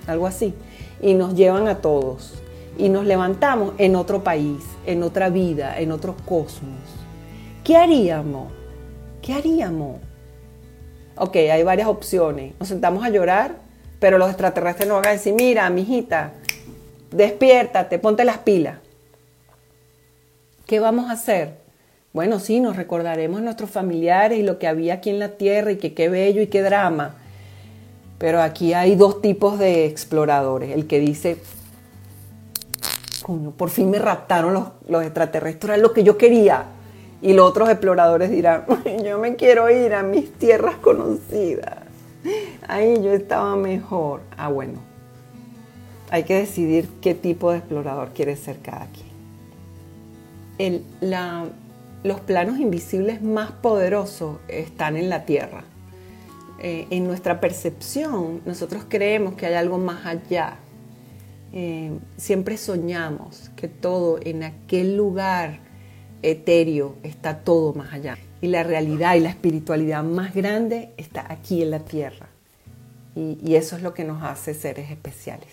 algo 0.08 0.28
así, 0.28 0.54
y 1.02 1.16
nos 1.16 1.34
llevan 1.34 1.68
a 1.68 1.80
todos. 1.80 2.36
Y 2.78 2.90
nos 2.90 3.06
levantamos 3.06 3.74
en 3.78 3.96
otro 3.96 4.24
país, 4.24 4.64
en 4.86 5.04
otra 5.04 5.30
vida, 5.30 5.78
en 5.80 5.92
otro 5.92 6.16
cosmos. 6.26 6.99
¿Qué 7.70 7.78
haríamos? 7.78 8.52
¿Qué 9.22 9.32
haríamos? 9.32 9.98
Ok, 11.16 11.36
hay 11.36 11.62
varias 11.62 11.88
opciones. 11.88 12.56
Nos 12.60 12.68
sentamos 12.68 13.06
a 13.06 13.12
llorar, 13.12 13.58
pero 14.00 14.18
los 14.18 14.28
extraterrestres 14.28 14.90
nos 14.90 14.98
van 14.98 15.10
a 15.10 15.12
decir, 15.12 15.36
mira, 15.36 15.70
mijita, 15.70 16.32
despiértate, 17.12 18.00
ponte 18.00 18.26
las 18.26 18.40
pilas. 18.40 18.80
¿Qué 20.66 20.80
vamos 20.80 21.12
a 21.12 21.14
hacer? 21.14 21.60
Bueno, 22.12 22.40
sí, 22.40 22.60
nos 22.60 22.76
recordaremos 22.76 23.40
nuestros 23.40 23.70
familiares 23.70 24.40
y 24.40 24.42
lo 24.42 24.58
que 24.58 24.66
había 24.66 24.96
aquí 24.96 25.12
en 25.12 25.20
la 25.20 25.38
Tierra 25.38 25.72
y 25.72 25.78
que 25.78 25.94
qué 25.94 26.10
bello 26.10 26.42
y 26.42 26.48
qué 26.48 26.64
drama. 26.64 27.18
Pero 28.18 28.42
aquí 28.42 28.74
hay 28.74 28.96
dos 28.96 29.22
tipos 29.22 29.60
de 29.60 29.86
exploradores. 29.86 30.72
El 30.72 30.88
que 30.88 31.00
dice, 31.00 31.38
por 33.58 33.70
fin 33.70 33.92
me 33.92 34.00
raptaron 34.00 34.56
los, 34.56 34.70
los 34.88 35.04
extraterrestres, 35.04 35.76
era 35.76 35.78
lo 35.78 35.94
que 35.94 36.04
yo 36.04 36.18
quería. 36.18 36.79
Y 37.22 37.34
los 37.34 37.50
otros 37.50 37.70
exploradores 37.70 38.32
dirán, 38.32 38.66
yo 39.06 39.20
me 39.20 39.36
quiero 39.36 39.70
ir 39.70 39.94
a 39.94 40.04
mis 40.04 40.32
tierras 40.34 40.76
conocidas. 40.76 41.80
Ahí 42.68 43.02
yo 43.02 43.14
estaba 43.14 43.56
mejor. 43.56 44.22
Ah, 44.38 44.50
bueno. 44.50 44.80
Hay 46.12 46.24
que 46.24 46.36
decidir 46.36 46.88
qué 47.02 47.14
tipo 47.14 47.52
de 47.52 47.60
explorador 47.60 48.10
quiere 48.10 48.36
ser 48.36 48.60
cada 48.60 48.88
quien. 48.88 49.10
Los 52.02 52.22
planos 52.22 52.60
invisibles 52.60 53.22
más 53.22 53.52
poderosos 53.52 54.38
están 54.48 54.96
en 54.96 55.10
la 55.10 55.26
Tierra. 55.26 55.66
Eh, 56.62 56.88
en 56.92 57.06
nuestra 57.06 57.42
percepción, 57.42 58.42
nosotros 58.46 58.84
creemos 58.88 59.34
que 59.34 59.46
hay 59.46 59.56
algo 59.56 59.78
más 59.78 60.06
allá. 60.06 60.56
Eh, 61.52 61.92
siempre 62.16 62.56
soñamos 62.56 63.52
que 63.58 63.68
todo 63.68 64.18
en 64.22 64.44
aquel 64.44 64.96
lugar 64.96 65.60
etéreo 66.22 66.96
está 67.04 67.40
todo 67.40 67.74
más 67.74 67.94
allá. 67.94 68.18
Y 68.42 68.48
la 68.48 68.64
realidad 68.64 69.16
y 69.16 69.20
la 69.20 69.30
espiritualidad 69.30 70.04
más 70.04 70.34
grande 70.34 70.94
está 70.98 71.26
aquí 71.32 71.62
en 71.62 71.72
la 71.72 71.80
Tierra. 71.80 72.28
Y, 73.16 73.56
eso 73.56 73.76
es 73.76 73.82
lo 73.82 73.94
que 73.94 74.06
nos 74.06 74.24
hace 74.24 74.54
seres 74.54 74.92
especiales. 74.92 75.50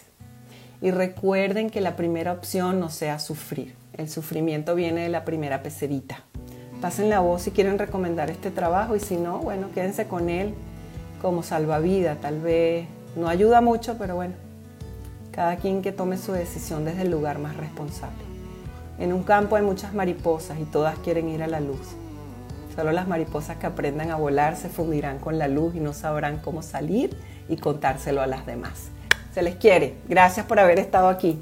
Y 0.80 0.90
recuerden 0.90 1.70
que 1.70 1.80
la 1.80 1.96
primera 1.96 2.32
opción 2.32 2.78
no 2.78 2.90
sea 2.90 3.18
sufrir. 3.18 3.74
El 3.94 4.08
sufrimiento 4.08 4.74
viene 4.74 5.02
de 5.02 5.08
la 5.08 5.24
primera 5.24 5.62
pecerita 5.62 6.22
pasen 6.80 7.08
la 7.08 7.20
voz 7.20 7.42
si 7.42 7.50
quieren 7.50 7.78
recomendar 7.78 8.30
este 8.30 8.50
trabajo 8.50 8.96
y 8.96 9.00
si 9.00 9.16
no, 9.16 9.38
bueno, 9.38 9.68
quédense 9.74 10.06
con 10.06 10.28
él 10.28 10.54
como 11.22 11.42
salvavidas. 11.42 12.20
Tal 12.20 12.40
vez 12.40 12.86
no 13.16 13.28
ayuda 13.28 13.60
mucho, 13.60 13.96
pero 13.98 14.14
bueno, 14.14 14.34
cada 15.32 15.56
quien 15.56 15.82
que 15.82 15.92
tome 15.92 16.18
su 16.18 16.32
decisión 16.32 16.84
desde 16.84 17.02
el 17.02 17.10
lugar 17.10 17.38
más 17.38 17.56
responsable. 17.56 18.25
En 18.98 19.12
un 19.12 19.22
campo 19.22 19.56
hay 19.56 19.62
muchas 19.62 19.94
mariposas 19.94 20.58
y 20.58 20.64
todas 20.64 20.98
quieren 20.98 21.28
ir 21.28 21.42
a 21.42 21.46
la 21.46 21.60
luz. 21.60 21.96
Solo 22.74 22.92
las 22.92 23.08
mariposas 23.08 23.56
que 23.56 23.66
aprendan 23.66 24.10
a 24.10 24.16
volar 24.16 24.56
se 24.56 24.68
fundirán 24.68 25.18
con 25.18 25.38
la 25.38 25.48
luz 25.48 25.74
y 25.74 25.80
no 25.80 25.92
sabrán 25.92 26.38
cómo 26.38 26.62
salir 26.62 27.16
y 27.48 27.56
contárselo 27.56 28.20
a 28.22 28.26
las 28.26 28.46
demás. 28.46 28.88
Se 29.32 29.42
les 29.42 29.56
quiere. 29.56 29.96
Gracias 30.08 30.46
por 30.46 30.58
haber 30.58 30.78
estado 30.78 31.08
aquí. 31.08 31.38